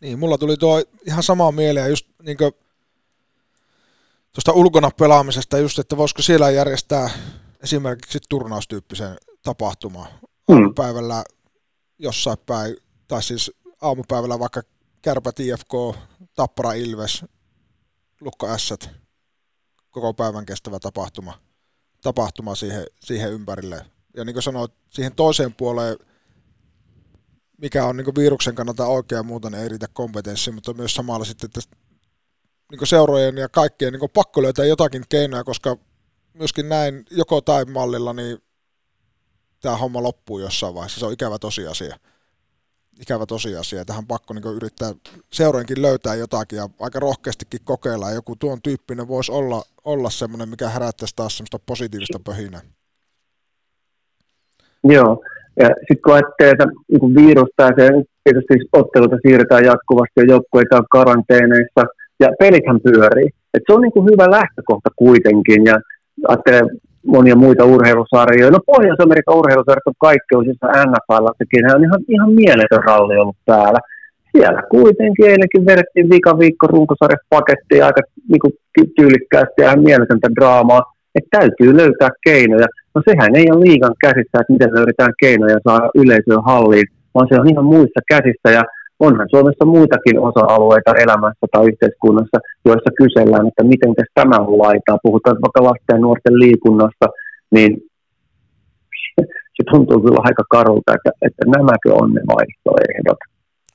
Niin, 0.00 0.18
mulla 0.18 0.38
tuli 0.38 0.56
tuo 0.56 0.82
ihan 1.06 1.22
samaa 1.22 1.52
mieleen 1.52 1.90
just 1.90 2.06
niin 2.22 2.36
tuosta 4.32 4.52
ulkona 4.52 4.90
pelaamisesta 4.98 5.58
just, 5.58 5.78
että 5.78 5.96
voisiko 5.96 6.22
siellä 6.22 6.50
järjestää 6.50 7.10
esimerkiksi 7.62 8.18
turnaustyyppisen 8.28 9.16
tapahtuma 9.42 10.06
hmm. 10.52 10.74
päivällä 10.74 11.24
jossain 11.98 12.38
päin, 12.46 12.76
tai 13.08 13.22
siis 13.22 13.52
aamupäivällä 13.80 14.38
vaikka 14.38 14.62
Kärpät 15.02 15.40
IFK, 15.40 15.98
Tappara 16.34 16.72
Ilves, 16.72 17.24
Lukko 18.20 18.48
Ässät, 18.48 18.90
koko 19.90 20.14
päivän 20.14 20.46
kestävä 20.46 20.78
tapahtuma, 20.78 21.38
tapahtuma 22.02 22.54
siihen, 22.54 22.84
siihen 23.00 23.32
ympärille. 23.32 23.86
Ja 24.16 24.24
niin 24.24 24.34
kuin 24.34 24.42
sanoit, 24.42 24.72
siihen 24.90 25.14
toiseen 25.14 25.54
puoleen, 25.54 25.96
mikä 27.58 27.84
on 27.84 27.96
niin 27.96 28.14
viruksen 28.16 28.54
kannalta 28.54 28.86
oikea 28.86 29.18
ja 29.18 29.22
muuta, 29.22 29.50
niin 29.50 29.62
ei 29.62 29.68
riitä 29.68 29.86
kompetenssi, 29.92 30.50
mutta 30.50 30.74
myös 30.74 30.94
samalla 30.94 31.24
sitten, 31.24 31.46
että 31.46 31.76
niin 32.70 32.86
seurojen 32.86 33.36
ja 33.36 33.48
kaikkien 33.48 33.92
niin 33.92 34.10
pakko 34.14 34.42
löytää 34.42 34.64
jotakin 34.64 35.04
keinoja, 35.08 35.44
koska 35.44 35.76
myöskin 36.34 36.68
näin 36.68 37.04
joko 37.10 37.40
tai 37.40 37.64
mallilla, 37.64 38.12
niin 38.12 38.38
tämä 39.60 39.76
homma 39.76 40.02
loppuu 40.02 40.38
jossain 40.38 40.74
vaiheessa. 40.74 41.00
Se 41.00 41.06
on 41.06 41.12
ikävä 41.12 41.38
tosiasia. 41.38 41.98
Ikävä 43.00 43.26
tosiasia. 43.26 43.84
Tähän 43.84 44.06
pakko 44.06 44.34
niin 44.34 44.44
yrittää 44.44 44.94
seuroinkin 45.32 45.82
löytää 45.82 46.14
jotakin 46.14 46.56
ja 46.56 46.68
aika 46.80 47.00
rohkeastikin 47.00 47.60
kokeilla. 47.64 48.10
Joku 48.10 48.36
tuon 48.36 48.62
tyyppinen 48.62 49.08
voisi 49.08 49.32
olla, 49.32 49.64
olla 49.84 50.10
semmoinen, 50.10 50.48
mikä 50.48 50.68
herättäisi 50.68 51.16
taas 51.16 51.36
semmoista 51.36 51.58
positiivista 51.58 52.20
pöhinää. 52.24 52.60
Joo. 54.84 55.22
Ja 55.60 55.66
sitten 55.66 56.02
kun 56.04 56.14
ajattelee, 56.14 56.52
että 56.52 56.66
niin 56.90 57.14
virus 57.14 57.48
pääsee, 57.56 57.90
tietysti 58.24 58.54
otteluita 58.72 59.16
siirretään 59.22 59.64
jatkuvasti 59.64 60.16
ja 60.16 60.24
joukkueita 60.28 60.76
on 60.76 60.86
karanteeneissa 60.90 61.82
ja 62.20 62.28
pelithän 62.38 62.80
pyörii. 62.80 63.28
Et 63.54 63.62
se 63.66 63.72
on 63.74 63.80
niin 63.80 63.92
kuin 63.92 64.08
hyvä 64.10 64.30
lähtökohta 64.30 64.90
kuitenkin 64.96 65.64
ja 65.64 65.76
ajattelee 66.28 66.62
monia 67.06 67.36
muita 67.36 67.64
urheilusarjoja. 67.64 68.50
No 68.50 68.58
Pohjois-Amerikan 68.66 69.36
urheilusarjat 69.36 69.86
on 69.86 70.04
kaikki 70.08 70.34
osissa 70.34 70.66
NFL-sekin. 70.66 71.74
on 71.74 71.84
ihan, 71.84 72.00
ihan 72.08 72.32
mieletön 72.32 72.84
ralli 72.84 73.16
ollut 73.16 73.36
täällä. 73.46 73.78
Siellä 74.32 74.62
kuitenkin 74.70 75.30
eilenkin 75.30 75.66
vedettiin 75.66 76.10
vika 76.10 76.38
viikko 76.38 76.66
runkosarjapakettia 76.66 77.86
aika 77.86 78.00
niin 78.28 78.40
kuin, 78.40 78.52
tyylikkäästi 78.96 79.62
ja 79.62 79.76
mieletöntä 79.76 80.28
draamaa. 80.40 80.82
Että 81.14 81.38
täytyy 81.38 81.76
löytää 81.76 82.10
keinoja. 82.24 82.66
No 82.94 83.02
sehän 83.08 83.36
ei 83.36 83.46
ole 83.52 83.64
liigan 83.64 83.94
käsissä, 84.04 84.40
että 84.40 84.52
miten 84.52 84.74
löydetään 84.74 85.12
keinoja 85.22 85.58
saada 85.68 85.90
yleisöön 85.94 86.44
halliin, 86.44 86.88
vaan 87.14 87.28
se 87.28 87.40
on 87.40 87.48
ihan 87.52 87.64
muissa 87.64 88.00
käsissä. 88.08 88.48
Ja 88.58 88.62
onhan 89.06 89.28
Suomessa 89.30 89.64
muitakin 89.64 90.18
osa-alueita 90.28 90.92
elämässä 91.04 91.46
tai 91.52 91.66
yhteiskunnassa, 91.70 92.38
joissa 92.64 92.90
kysellään, 93.00 93.46
että 93.48 93.64
miten 93.72 93.92
tämä 94.14 94.36
on 94.46 94.58
laitaa. 94.58 95.02
Puhutaan 95.02 95.36
vaikka 95.44 95.62
lasten 95.68 95.96
ja 95.96 95.98
nuorten 95.98 96.38
liikunnasta, 96.38 97.06
niin 97.54 97.70
se 99.56 99.62
tuntuu 99.70 100.00
kyllä 100.00 100.20
aika 100.28 100.44
karulta, 100.50 100.94
että, 100.96 101.10
että 101.26 101.44
nämäkö 101.56 101.88
on 102.02 102.08
ne 102.14 102.22
vaihtoehdot. 102.34 103.20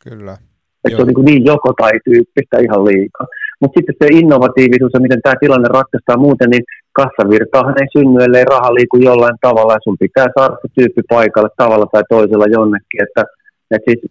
Kyllä. 0.10 0.38
Että 0.84 0.98
se 0.98 1.02
on 1.02 1.08
niin, 1.08 1.26
niin 1.26 1.46
joko 1.46 1.74
tai 1.82 1.92
tyyppistä 2.06 2.58
ihan 2.66 2.86
liikaa. 2.86 3.28
Mutta 3.62 3.78
sitten 3.78 3.96
se 4.02 4.08
innovatiivisuus 4.20 4.94
ja 4.94 5.00
miten 5.00 5.22
tämä 5.22 5.36
tilanne 5.40 5.68
ratkaistaan 5.78 6.20
muuten, 6.20 6.50
niin 6.50 6.64
kassavirtaahan 7.00 7.82
ei 7.82 7.88
synny, 7.98 8.24
ellei 8.24 8.46
raha 8.46 8.74
liiku 8.74 8.98
jollain 8.98 9.38
tavalla 9.42 9.74
ja 9.74 9.80
sun 9.84 9.98
pitää 10.00 10.28
saada 10.38 10.56
se 10.62 10.68
tyyppi 10.76 11.02
paikalle 11.10 11.50
tavalla 11.58 11.86
tai 11.92 12.04
toisella 12.10 12.46
jonnekin. 12.58 13.04
Että, 13.06 13.24
että 13.72 13.86
siis 13.88 14.02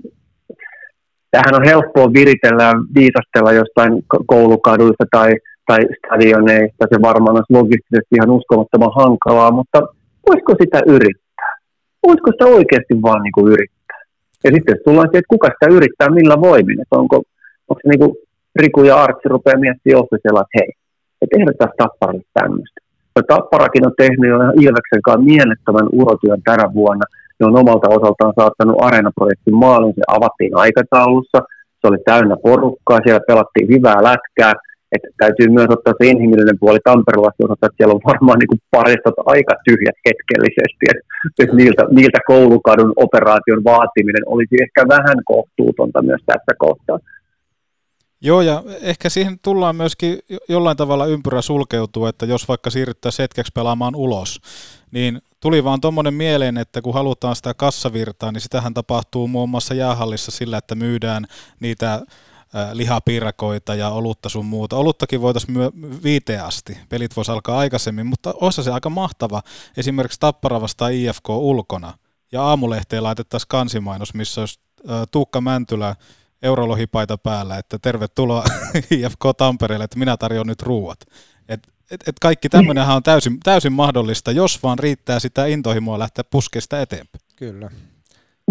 tähän 1.31 1.55
on 1.59 1.65
helppoa 1.65 2.13
viritellä 2.13 2.63
ja 2.63 2.75
viisastella 2.95 3.53
jostain 3.53 3.93
koulukaduista 4.27 5.05
tai, 5.11 5.31
tai 5.67 5.81
stadioneista. 5.99 6.91
Se 6.93 6.99
varmaan 7.03 7.37
olisi 7.37 7.57
logistisesti 7.59 8.13
ihan 8.17 8.31
uskomattoman 8.31 8.97
hankalaa, 9.01 9.51
mutta 9.51 9.79
voisiko 10.29 10.53
sitä 10.63 10.81
yrittää? 10.87 11.53
Voisiko 12.07 12.31
sitä 12.33 12.47
oikeasti 12.47 12.95
vaan 13.03 13.23
niin 13.23 13.37
kuin 13.37 13.53
yrittää? 13.53 14.01
Ja 14.45 14.51
sitten 14.55 14.77
tullaan 14.85 15.09
siihen, 15.09 15.23
että 15.23 15.35
kuka 15.35 15.49
sitä 15.49 15.75
yrittää, 15.77 16.17
millä 16.19 16.37
voimin. 16.41 16.81
Että 16.83 16.97
onko, 17.03 17.17
onko 17.69 17.81
se 17.83 17.89
niin 17.89 18.03
kuin 18.03 18.13
Riku 18.61 18.85
ja 18.85 19.03
Artsi 19.03 19.29
rupeaa 19.29 19.59
miettimään 19.59 20.03
officella, 20.03 20.41
että 20.41 20.59
hei, 20.59 20.71
että 21.23 21.37
ehdotetaan 21.39 21.73
Tapparalle 21.79 22.23
tämmöistä. 22.35 22.81
Ja 23.17 23.23
Tapparakin 23.23 23.87
on 23.87 23.95
tehnyt 23.97 24.31
jo 24.31 24.39
Ilveksen 24.67 25.03
kanssa 25.07 25.29
mielettömän 25.33 25.89
urotyön 25.93 26.43
tänä 26.45 26.75
vuonna– 26.75 27.07
ne 27.41 27.47
on 27.47 27.61
omalta 27.63 27.89
osaltaan 27.99 28.33
saattanut 28.41 28.83
Areena-projektin 28.87 29.57
maalin, 29.65 29.95
se 29.95 30.03
avattiin 30.09 30.57
aikataulussa, 30.65 31.39
se 31.81 31.85
oli 31.89 31.99
täynnä 32.05 32.37
porukkaa, 32.43 33.05
siellä 33.05 33.29
pelattiin 33.29 33.69
hyvää 33.75 33.99
lätkää, 34.11 34.53
että 34.95 35.09
täytyy 35.23 35.49
myös 35.49 35.71
ottaa 35.71 35.95
se 35.99 36.11
inhimillinen 36.13 36.59
puoli 36.61 36.79
Tampereella. 36.85 37.31
Että 37.55 37.77
siellä 37.77 37.95
on 37.95 38.07
varmaan 38.11 38.39
niin 38.39 38.63
paristot 38.77 39.19
aika 39.35 39.55
tyhjät 39.67 39.99
hetkellisesti, 40.07 40.85
että 40.91 41.57
niiltä, 41.57 41.83
niiltä 41.99 42.21
koulukadun 42.27 42.93
operaation 43.05 43.65
vaatiminen 43.73 44.25
olisi 44.35 44.57
ehkä 44.65 44.81
vähän 44.97 45.19
kohtuutonta 45.33 46.03
myös 46.03 46.23
tässä 46.27 46.53
kohtaa. 46.59 46.99
Joo, 48.21 48.41
ja 48.41 48.63
ehkä 48.81 49.09
siihen 49.09 49.39
tullaan 49.39 49.77
myöskin 49.77 50.19
jollain 50.49 50.77
tavalla 50.77 51.07
ympyrä 51.07 51.43
sulkeutua, 51.43 52.09
että 52.09 52.27
jos 52.27 52.49
vaikka 52.49 52.71
siirryttäisiin 52.71 53.25
hetkeksi 53.25 53.53
pelaamaan 53.55 53.95
ulos, 53.95 54.41
niin 54.91 55.23
tuli 55.41 55.65
vaan 55.65 55.81
tuommoinen 55.81 56.15
mieleen, 56.15 56.59
että 56.59 56.83
kun 56.83 56.95
halutaan 56.95 57.37
sitä 57.37 57.55
kassavirtaa, 57.55 58.33
niin 58.33 58.41
sitähän 58.41 58.75
tapahtuu 58.75 59.29
muun 59.29 59.51
muassa 59.51 59.75
jäähallissa 59.75 60.31
sillä, 60.31 60.59
että 60.59 60.75
myydään 60.75 61.27
niitä 61.61 62.03
lihapiirakoita 62.73 63.75
ja 63.75 63.91
olutta 63.91 64.29
sun 64.29 64.47
muuta. 64.47 64.77
Oluttakin 64.77 65.21
voitaisiin 65.21 65.53
myö 65.53 65.71
viiteen 66.03 66.45
asti. 66.45 66.79
Pelit 66.89 67.17
voisi 67.17 67.33
alkaa 67.33 67.59
aikaisemmin, 67.59 68.07
mutta 68.07 68.35
olisi 68.41 68.63
se 68.63 68.73
aika 68.73 68.91
mahtava. 68.91 69.43
Esimerkiksi 69.77 70.21
Tappara 70.21 70.61
vastaan 70.61 70.93
IFK 70.93 71.29
ulkona. 71.29 71.99
Ja 72.33 72.43
aamulehteen 72.43 73.03
laitettaisiin 73.03 73.49
kansimainos, 73.49 74.15
missä 74.15 74.41
olisi 74.41 74.61
Tuukka 75.11 75.41
Mäntylä 75.41 75.97
eurolohipaita 76.43 77.19
päällä, 77.19 77.59
että 77.59 77.77
tervetuloa 77.83 78.45
IFK 78.97 79.25
Tampereelle, 79.37 79.85
että 79.85 79.99
minä 79.99 80.17
tarjoan 80.17 80.47
nyt 80.47 80.63
ruuat. 80.63 80.99
Et, 81.49 81.61
et, 81.91 82.01
et 82.09 82.17
kaikki 82.21 82.49
tämmöinenhän 82.49 82.97
on 82.97 83.03
täysin, 83.03 83.37
täysin 83.45 83.73
mahdollista, 83.73 84.31
jos 84.33 84.63
vaan 84.63 84.79
riittää 84.79 85.19
sitä 85.19 85.47
intohimoa 85.47 85.99
lähteä 85.99 86.25
puskeesta 86.31 86.81
eteenpäin. 86.81 87.23
Kyllä. 87.37 87.69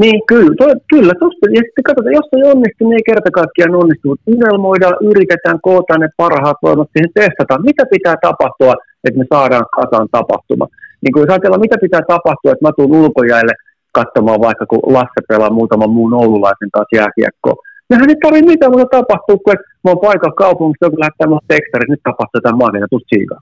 Niin, 0.02 0.22
kyllä, 0.32 0.56
to, 0.60 0.66
kyllä 0.94 1.14
tosta. 1.24 1.46
Ja 1.56 1.62
sitten 1.66 1.88
katsotaan, 1.88 2.20
jos 2.20 2.30
ei 2.36 2.52
onnistu, 2.52 2.82
niin 2.84 2.98
ei 3.00 3.10
kerta 3.10 3.32
kaikkiaan 3.40 3.82
onnistu. 3.82 4.06
Mutta 4.08 4.32
Unelmoidaan, 4.36 4.98
yritetään, 5.12 5.60
kootaan 5.68 6.02
ne 6.02 6.10
parhaat 6.18 6.58
voimat 6.66 6.90
siihen 6.92 7.16
testataan. 7.20 7.68
Mitä 7.70 7.84
pitää 7.94 8.16
tapahtua, 8.28 8.74
että 9.06 9.20
me 9.20 9.26
saadaan 9.34 9.66
kasaan 9.80 10.08
tapahtuma? 10.18 10.66
Niin 11.02 11.14
kuin 11.14 11.22
jos 11.22 11.32
ajatellaan, 11.32 11.66
mitä 11.68 11.78
pitää 11.86 12.04
tapahtua, 12.14 12.52
että 12.52 12.66
mä 12.66 12.78
tuun 12.78 12.96
ulkojäille 13.02 13.54
katsomaan 14.00 14.42
vaikka, 14.48 14.66
kun 14.66 14.84
Lasse 14.96 15.22
pelaa 15.30 15.58
muutaman 15.60 15.96
muun 15.98 16.14
oululaisen 16.22 16.72
kanssa 16.76 16.98
jääkiekkoa. 17.00 17.56
Nehän 17.90 18.10
ei 18.10 18.16
tarvitse 18.24 18.52
mitään 18.52 18.72
muuta 18.72 18.98
tapahtua, 18.98 19.38
kun 19.44 19.54
että 19.54 19.68
mä 19.84 19.92
oon 19.92 20.06
paikalla 20.08 20.42
kaupungissa, 20.44 20.86
joku 20.86 21.00
lähettää 21.00 21.28
mulle 21.28 21.52
tekstarit, 21.54 21.90
nyt 21.92 22.04
tapahtuu 22.04 22.38
jotain 22.40 22.60
maailmaa, 22.62 22.92
tuu 22.92 23.12
siikaa. 23.14 23.42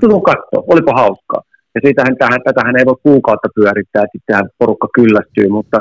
Tulen 0.00 0.28
katsoa, 0.30 0.68
olipa 0.72 0.92
hauskaa. 1.02 1.42
Ja 1.74 1.80
siitähän 1.84 2.16
tähän, 2.22 2.40
tätähän 2.48 2.78
ei 2.78 2.86
voi 2.90 3.04
kuukautta 3.08 3.48
pyörittää, 3.56 4.02
että 4.02 4.14
sittenhän 4.16 4.48
porukka 4.58 4.88
kyllästyy, 4.98 5.48
mutta, 5.58 5.78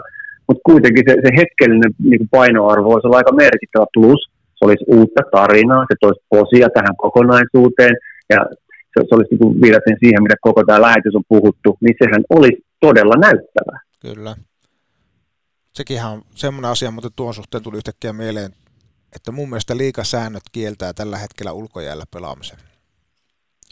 mutta 0.47 0.61
kuitenkin 0.69 1.03
se, 1.07 1.13
se 1.25 1.31
hetkellinen 1.41 1.91
niin 2.09 2.19
kuin 2.21 2.33
painoarvo 2.37 2.89
olla 2.93 3.17
aika 3.17 3.33
merkittävä 3.43 3.85
plus. 3.95 4.21
Se 4.55 4.61
olisi 4.65 4.85
uutta 4.97 5.21
tarinaa, 5.35 5.89
se 5.89 5.95
toisi 5.99 6.21
posia 6.29 6.67
tähän 6.73 6.95
kokonaisuuteen 7.03 7.95
ja 8.33 8.39
se, 8.91 8.97
se 9.07 9.15
olisi 9.15 9.31
niin 9.31 9.41
kuin 9.43 9.61
viidaten 9.61 9.97
siihen, 10.01 10.23
mitä 10.23 10.35
koko 10.41 10.61
tämä 10.63 10.85
lähetys 10.87 11.15
on 11.15 11.29
puhuttu, 11.33 11.77
niin 11.81 11.95
sehän 12.01 12.23
olisi 12.29 12.59
todella 12.79 13.15
näyttävää. 13.27 13.79
Kyllä. 14.07 14.35
Sekinhän 15.79 16.11
on 16.11 16.25
semmoinen 16.35 16.71
asia, 16.71 16.91
mutta 16.91 17.09
tuon 17.09 17.33
suhteen 17.33 17.63
tuli 17.63 17.77
yhtäkkiä 17.77 18.13
mieleen, 18.13 18.55
että 19.15 19.31
mun 19.31 19.49
mielestä 19.49 19.77
liikasäännöt 19.77 20.43
kieltää 20.51 20.93
tällä 20.93 21.17
hetkellä 21.17 21.51
ulkojäällä 21.51 22.05
pelaamisen 22.11 22.59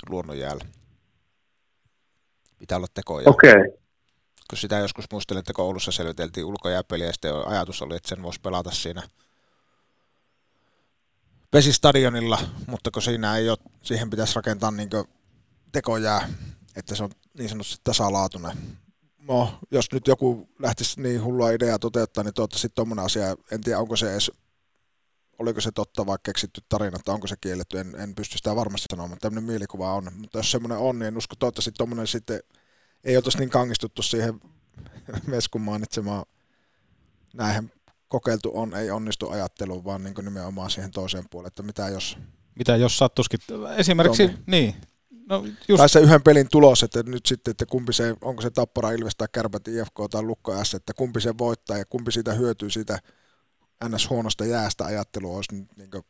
luonnonjäällä. 0.10 0.66
Pitää 2.60 2.78
olla 2.78 2.88
tekoja. 2.94 3.30
Okei. 3.30 3.52
Okay. 3.52 3.64
Kun 4.50 4.58
sitä 4.58 4.78
joskus 4.78 5.06
muistelin, 5.12 5.40
että 5.40 5.54
koulussa 5.54 5.92
selviteltiin 5.92 6.46
ulkojääpeliä 6.46 7.06
ja 7.06 7.14
sitten 7.14 7.48
ajatus 7.48 7.82
oli, 7.82 7.96
että 7.96 8.10
sen 8.10 8.24
voisi 8.24 8.42
pelata 8.42 8.72
siinä 8.72 9.04
pesistadionilla, 11.52 12.40
mutta 12.68 12.92
kun 12.92 13.02
siinä 13.02 13.38
ei 13.38 13.50
ole, 13.50 13.58
siihen 13.82 14.10
pitäisi 14.10 14.36
rakentaa 14.36 14.72
niin 14.72 14.90
tekojää, 15.72 16.30
että 16.76 16.96
se 16.96 17.04
on 17.04 17.10
niin 17.38 17.50
sanotusti 17.50 17.82
tasalaatuinen. 17.84 18.58
No, 19.28 19.60
jos 19.72 19.92
nyt 19.92 20.08
joku 20.08 20.50
lähtisi 20.60 21.02
niin 21.02 21.24
hullua 21.24 21.52
ideaa 21.52 21.80
toteuttaa, 21.80 22.24
niin 22.24 22.34
toivottavasti 22.34 22.70
tuommoinen 22.76 23.06
asia, 23.06 23.36
en 23.52 23.62
tiedä 23.62 23.80
onko 23.80 23.96
se 23.96 24.12
edes, 24.12 24.32
oliko 25.40 25.62
se 25.62 25.72
totta 25.72 26.06
vai 26.06 26.18
keksitty 26.24 26.62
tarina, 26.70 26.96
että 26.96 27.12
onko 27.12 27.28
se 27.28 27.36
kielletty, 27.42 27.80
en, 27.80 27.96
en 27.96 28.16
pysty 28.16 28.38
sitä 28.38 28.56
varmasti 28.56 28.86
sanomaan, 28.90 29.10
mutta 29.10 29.22
tämmöinen 29.22 29.50
mielikuva 29.50 29.94
on. 29.94 30.12
Mutta 30.16 30.40
jos 30.40 30.52
semmoinen 30.52 30.78
on, 30.78 31.00
niin 31.00 31.08
en 31.08 31.18
usko 31.18 31.36
toivottavasti 31.40 31.72
tuommoinen 31.72 32.08
sitten 32.08 32.40
ei 33.04 33.18
oltaisi 33.18 33.38
niin 33.38 33.50
kangistuttu 33.50 34.02
siihen 34.02 34.40
Meskun 35.28 35.62
mainitsemaan 35.62 36.26
näihin 37.34 37.72
kokeiltu 38.08 38.52
on, 38.54 38.76
ei 38.76 38.92
onnistu 38.92 39.30
ajatteluun, 39.30 39.84
vaan 39.84 40.04
niin 40.04 40.14
nimenomaan 40.22 40.70
siihen 40.70 40.92
toiseen 40.92 41.30
puoleen, 41.30 41.48
että 41.48 41.64
mitä 41.64 41.90
jos... 41.90 42.18
Mitä 42.56 42.76
jos 42.76 42.98
sattuskin, 42.98 43.40
esimerkiksi, 43.78 44.28
Tommi. 44.28 44.44
niin, 44.48 44.76
no 45.30 45.46
Just... 45.68 45.78
Tai 45.78 45.90
se 45.90 46.00
yhden 46.00 46.24
pelin 46.24 46.50
tulos, 46.50 46.84
että 46.84 47.04
nyt 47.04 47.26
sitten, 47.26 47.52
että 47.52 47.66
kumpi 47.66 47.94
se, 47.94 48.16
onko 48.22 48.42
se 48.42 48.50
Tappara, 48.50 48.92
Ilves 48.92 49.16
tai 49.16 49.28
Kärpät, 49.32 49.68
IFK 49.68 49.96
tai 50.12 50.24
Lukko 50.24 50.64
S, 50.66 50.74
että 50.74 50.94
kumpi 50.94 51.22
se 51.22 51.38
voittaa 51.38 51.78
ja 51.78 51.86
kumpi 51.86 52.12
siitä 52.12 52.34
hyötyy 52.34 52.70
siitä 52.70 53.00
ns. 53.90 54.10
huonosta 54.10 54.46
jäästä 54.46 54.86
ajattelu 54.86 55.36
olisi 55.36 55.56
nyt 55.56 55.68
niin 55.78 56.04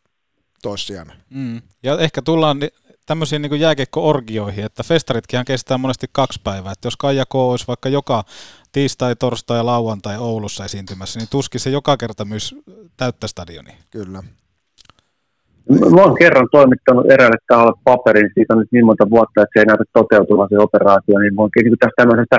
toissijainen. 0.61 1.17
Mm. 1.29 1.61
Ja 1.83 1.99
ehkä 1.99 2.21
tullaan 2.21 2.57
tämmöisiin 3.05 3.41
niin 3.41 3.59
jääkiekko-orgioihin, 3.59 4.65
että 4.65 4.83
festaritkin 4.83 5.45
kestää 5.45 5.77
monesti 5.77 6.07
kaksi 6.11 6.41
päivää. 6.43 6.71
Että 6.71 6.87
jos 6.87 6.97
Kaija 6.97 7.25
K. 7.25 7.35
olisi 7.35 7.67
vaikka 7.67 7.89
joka 7.89 8.23
tiistai, 8.71 9.15
torstai 9.15 9.57
ja 9.57 9.65
lauantai 9.65 10.17
Oulussa 10.17 10.65
esiintymässä, 10.65 11.19
niin 11.19 11.29
tuskin 11.29 11.61
se 11.61 11.69
joka 11.69 11.97
kerta 11.97 12.25
myös 12.25 12.55
täyttä 12.97 13.27
stadionia. 13.27 13.75
Kyllä. 13.89 14.23
Mä 15.95 16.01
oon 16.01 16.17
kerran 16.21 16.47
toimittanut 16.51 17.11
eräälle 17.11 17.37
taholle 17.47 17.79
paperin, 17.83 18.31
siitä 18.33 18.53
on 18.53 18.59
nyt 18.59 18.71
niin 18.71 18.85
monta 18.85 19.09
vuotta, 19.09 19.41
että 19.41 19.53
se 19.53 19.59
ei 19.59 19.65
näytä 19.65 19.83
toteutuvan 19.93 20.49
se 20.49 20.57
operaatio, 20.57 21.19
niin 21.19 21.35
voin 21.35 21.51
niin 21.55 21.79
tästä 21.79 21.99
tämmöisestä 22.01 22.37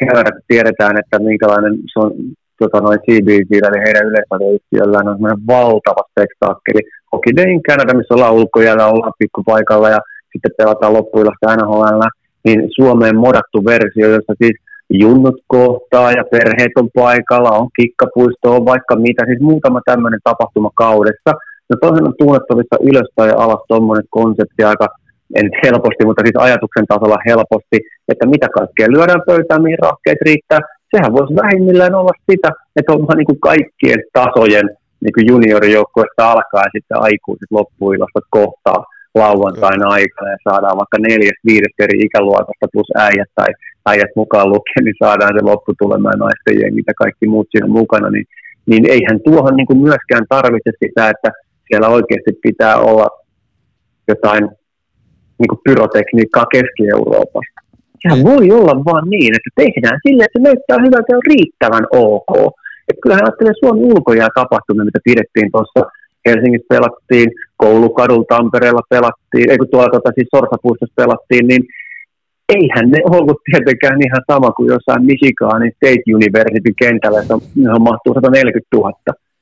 käydä, 0.00 0.20
että 0.20 0.48
tiedetään, 0.48 0.98
että 0.98 1.18
minkälainen 1.18 1.74
se 1.92 1.96
on 2.04 2.12
tota, 2.58 2.80
noin 2.80 3.00
CBC, 3.06 3.50
eli 3.52 3.84
heidän 3.86 4.08
yleisradioyhtiöllään 4.10 5.08
on 5.08 5.14
semmoinen 5.14 5.46
valtava 5.46 6.02
spektaakkeli. 6.10 6.82
Dayin 7.36 7.62
Canada, 7.62 7.94
missä 7.94 8.14
ollaan 8.14 8.34
ulkojäällä, 8.34 8.86
ollaan 8.86 9.12
pikkupaikalla 9.18 9.88
ja 9.88 10.00
sitten 10.32 10.56
pelataan 10.56 10.92
loppuilasta 10.92 11.56
NHL, 11.56 12.02
niin 12.44 12.60
Suomeen 12.76 13.16
modattu 13.16 13.58
versio, 13.64 14.08
jossa 14.08 14.34
siis 14.42 14.56
junnut 14.90 15.38
kohtaa 15.46 16.12
ja 16.12 16.24
perheet 16.30 16.72
on 16.76 16.88
paikalla, 16.94 17.50
on 17.50 17.68
kikkapuisto, 17.80 18.56
on 18.56 18.64
vaikka 18.64 18.96
mitä, 18.96 19.22
siis 19.26 19.40
muutama 19.40 19.80
tämmöinen 19.84 20.20
tapahtuma 20.24 20.70
kaudessa. 20.74 21.30
No 21.68 21.76
toisen 21.80 22.08
on 22.08 22.14
tunnettavissa 22.18 22.76
ylös 22.90 23.08
tai 23.16 23.30
alas 23.30 23.62
tuommoinen 23.68 24.06
konsepti 24.10 24.62
aika, 24.64 24.86
en 25.34 25.50
helposti, 25.64 26.04
mutta 26.04 26.22
siis 26.24 26.42
ajatuksen 26.44 26.86
tasolla 26.86 27.18
helposti, 27.26 27.78
että 28.08 28.26
mitä 28.26 28.48
kaikkea 28.58 28.92
lyödään 28.94 29.22
pöytään, 29.26 29.62
mihin 29.62 29.84
rahkeet 29.88 30.18
riittää. 30.24 30.60
Sehän 30.96 31.12
voisi 31.12 31.34
vähimmillään 31.42 31.94
olla 31.94 32.14
sitä, 32.30 32.50
että 32.76 32.92
on 32.92 33.06
niin 33.16 33.30
kuin 33.30 33.40
kaikkien 33.40 34.00
tasojen 34.12 34.68
niin 35.04 35.14
kuin 35.14 35.26
alkaa 36.32 36.62
ja 36.66 36.74
sitten 36.74 37.02
aikuiset 37.06 37.50
loppuilasta 37.50 38.20
kohtaa 38.30 38.84
lauantaina 39.14 39.86
aikana 39.96 40.30
ja 40.30 40.44
saadaan 40.48 40.78
vaikka 40.80 40.98
neljäs, 41.08 41.38
viides 41.46 41.74
eri 41.78 41.98
ikäluokasta 42.06 42.66
plus 42.72 42.90
äijät 43.06 43.30
tai 43.34 43.50
äijät 43.86 44.12
mukaan 44.16 44.48
lukien, 44.48 44.84
niin 44.84 45.02
saadaan 45.04 45.32
se 45.36 45.42
lopputulema 45.50 46.10
ja 46.10 46.22
naisten 46.24 46.60
jengi 46.60 46.82
ja 46.86 46.94
kaikki 47.02 47.26
muut 47.26 47.48
siinä 47.50 47.68
mukana, 47.80 48.10
niin, 48.10 48.26
niin 48.66 48.84
eihän 48.94 49.18
tuohon 49.24 49.56
niin 49.56 49.66
kuin 49.66 49.80
myöskään 49.88 50.24
tarvitse 50.28 50.70
sitä, 50.84 51.02
että 51.12 51.30
siellä 51.68 51.88
oikeasti 51.88 52.32
pitää 52.42 52.76
olla 52.76 53.06
jotain 54.08 54.44
niin 55.38 55.50
kuin 55.50 55.60
pyrotekniikkaa 55.64 56.46
Keski-Euroopasta. 56.52 57.60
Sehän 58.02 58.24
voi 58.32 58.50
olla 58.58 58.74
vaan 58.88 59.06
niin, 59.14 59.32
että 59.38 59.50
tehdään 59.62 59.98
sille, 60.04 60.22
että 60.24 60.40
näyttää 60.48 60.78
hyvältä 60.86 61.10
ja 61.16 61.20
riittävän 61.30 61.86
ok. 61.90 62.32
Että 62.88 63.00
kyllähän 63.02 63.24
ajattelee 63.24 63.60
Suomen 63.60 63.84
ulkojää 63.92 64.28
tapahtumia, 64.34 64.88
mitä 64.90 65.08
pidettiin 65.08 65.48
tuossa 65.52 65.80
Helsingissä 66.26 66.72
pelattiin, 66.74 67.28
Koulukadulla 67.56 68.30
Tampereella 68.34 68.90
pelattiin, 68.94 69.50
eikö 69.50 69.64
tuolla 69.70 69.94
tota, 69.96 70.10
siis 70.14 70.28
Sorsapuistossa 70.34 71.00
pelattiin, 71.02 71.46
niin 71.50 71.62
eihän 72.56 72.86
ne 72.90 72.98
ollut 73.16 73.40
tietenkään 73.48 73.98
ihan 74.06 74.22
sama 74.32 74.50
kuin 74.56 74.68
jossain 74.74 75.06
Michiganin 75.08 75.72
State 75.76 76.04
University 76.18 76.70
kentällä, 76.82 77.20
johon 77.64 77.82
mahtuu 77.88 78.12
140 78.14 78.76
000. 78.76 78.92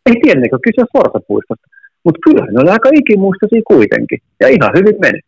Ei 0.07 0.17
tietenkään 0.23 0.67
kyse 0.67 0.83
Sorsapuistosta, 0.97 1.67
mutta 2.05 2.21
kyllähän 2.25 2.55
ne 2.55 2.61
oli 2.63 2.71
aika 2.71 2.89
ikimuistoisia 3.01 3.63
kuitenkin, 3.73 4.19
ja 4.41 4.49
ihan 4.49 4.73
hyvin 4.79 4.97
meni. 5.01 5.21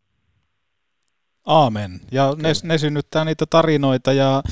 Aamen. 1.46 1.90
Ja 2.12 2.34
ne, 2.42 2.48
ne 2.64 2.78
synnyttää 2.78 3.24
niitä 3.24 3.44
tarinoita 3.50 4.12
ja 4.12 4.42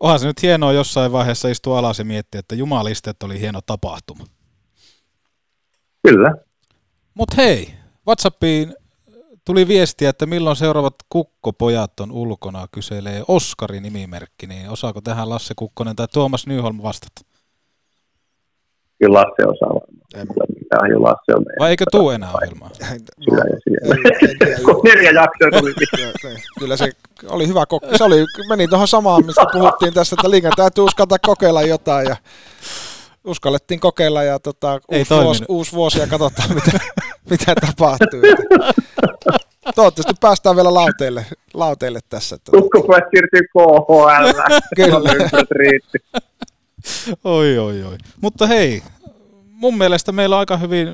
onhan 0.00 0.18
se 0.18 0.26
nyt 0.26 0.42
hienoa 0.42 0.72
jossain 0.72 1.12
vaiheessa 1.12 1.48
istua 1.48 1.78
alas 1.78 1.98
ja 1.98 2.04
miettiä, 2.04 2.38
että 2.38 2.54
jumaliste, 2.54 3.10
että 3.10 3.26
oli 3.26 3.40
hieno 3.40 3.60
tapahtuma. 3.66 4.24
Kyllä. 6.08 6.34
Mutta 7.14 7.36
hei, 7.36 7.74
Whatsappiin 8.06 8.74
tuli 9.44 9.68
viestiä, 9.68 10.10
että 10.10 10.26
milloin 10.26 10.56
seuraavat 10.56 10.94
kukkopojat 11.08 12.00
on 12.00 12.12
ulkona, 12.12 12.66
kyselee 12.72 13.22
Oskari 13.28 13.80
nimimerkki, 13.80 14.46
niin 14.46 14.70
osaako 14.70 15.00
tähän 15.00 15.28
Lasse 15.28 15.54
Kukkonen 15.56 15.96
tai 15.96 16.06
Tuomas 16.12 16.46
Nyholm 16.46 16.82
vastata? 16.82 17.20
Kyllä 18.98 19.14
Lasse 19.14 19.42
osaa 19.46 19.68
varmaan. 19.68 20.04
Mitään 20.58 20.90
jo 20.90 21.02
Lasse 21.02 21.34
on. 21.36 21.44
Vai 21.58 21.70
eikö 21.70 21.84
tuu 21.90 22.10
enää 22.10 22.30
ohjelmaa? 22.34 22.70
Kyllä 23.24 23.44
ja 23.50 23.58
siellä. 23.64 23.94
Neljä 24.84 25.10
jaksoa 25.10 25.60
tuli. 25.60 25.74
Kyllä 26.60 26.76
se 26.76 26.90
oli 27.28 27.48
hyvä 27.48 27.66
kokeilu. 27.66 27.98
Se 27.98 28.04
oli, 28.04 28.24
meni 28.48 28.68
tuohon 28.68 28.88
samaan, 28.88 29.26
mistä 29.26 29.46
puhuttiin 29.52 29.94
tässä, 29.94 30.16
että 30.18 30.30
liigan 30.30 30.52
täytyy 30.56 30.84
uskata 30.84 31.16
kokeilla 31.18 31.62
jotain 31.62 32.06
ja 32.06 32.16
uskallettiin 33.24 33.80
kokeilla 33.80 34.22
ja 34.22 34.38
tota, 34.38 34.80
Ei 34.90 35.00
uusi, 35.00 35.14
vuosi, 35.14 35.44
uusi 35.48 35.72
vuosi 35.72 35.98
ja 35.98 36.06
katsotaan 36.06 36.54
mitä, 36.54 36.70
mitä 37.30 37.54
tapahtuu. 37.54 38.20
Toivottavasti 39.74 40.14
päästään 40.20 40.56
vielä 40.56 40.74
lauteille, 40.74 41.26
lauteille 41.54 42.00
tässä. 42.08 42.38
Tota. 42.38 42.58
Uskopojat 42.58 43.04
siirtyy 43.10 43.40
KHL. 43.42 44.54
Kyllä. 44.76 45.10
riitti. 45.50 45.98
Oi, 47.24 47.58
oi, 47.58 47.82
oi. 47.82 47.96
Mutta 48.20 48.46
hei, 48.46 48.82
mun 49.46 49.78
mielestä 49.78 50.12
meillä 50.12 50.36
on 50.36 50.40
aika 50.40 50.56
hyvin 50.56 50.88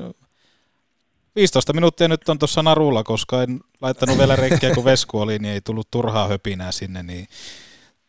15 1.35 1.73
minuuttia 1.73 2.07
nyt 2.07 2.29
on 2.29 2.39
tuossa 2.39 2.63
narulla, 2.63 3.03
koska 3.03 3.43
en 3.43 3.59
laittanut 3.81 4.17
vielä 4.17 4.35
reikkiä, 4.35 4.75
kun 4.75 4.85
Vesku 4.85 5.19
oli, 5.19 5.39
niin 5.39 5.53
ei 5.53 5.61
tullut 5.61 5.87
turhaa 5.91 6.27
höpinää 6.27 6.71
sinne. 6.71 7.03
Niin 7.03 7.27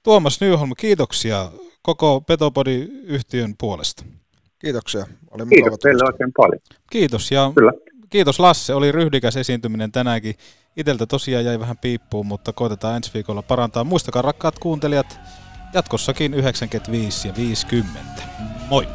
Tuomas 0.02 0.40
Nyholm, 0.40 0.70
kiitoksia 0.78 1.50
koko 1.82 2.20
Petopodi-yhtiön 2.20 3.54
puolesta. 3.58 4.04
Kiitoksia. 4.58 5.00
Oli 5.00 5.44
mukava 5.44 5.48
Kiitos 5.48 5.78
teille 5.78 6.04
oikein 6.04 6.32
paljon. 6.36 6.60
Kiitos 6.90 7.30
ja 7.30 7.52
Kyllä. 7.54 7.72
kiitos 8.10 8.40
Lasse, 8.40 8.74
oli 8.74 8.92
ryhdikäs 8.92 9.36
esiintyminen 9.36 9.92
tänäänkin. 9.92 10.34
Iteltä 10.76 11.06
tosiaan 11.06 11.44
jäi 11.44 11.60
vähän 11.60 11.78
piippuun, 11.78 12.26
mutta 12.26 12.52
koitetaan 12.52 12.96
ensi 12.96 13.10
viikolla 13.14 13.42
parantaa. 13.42 13.84
Muistakaa 13.84 14.22
rakkaat 14.22 14.58
kuuntelijat, 14.58 15.20
jatkossakin 15.74 16.34
95 16.34 17.28
ja 17.28 17.34
50. 17.36 18.22
Moi! 18.68 18.88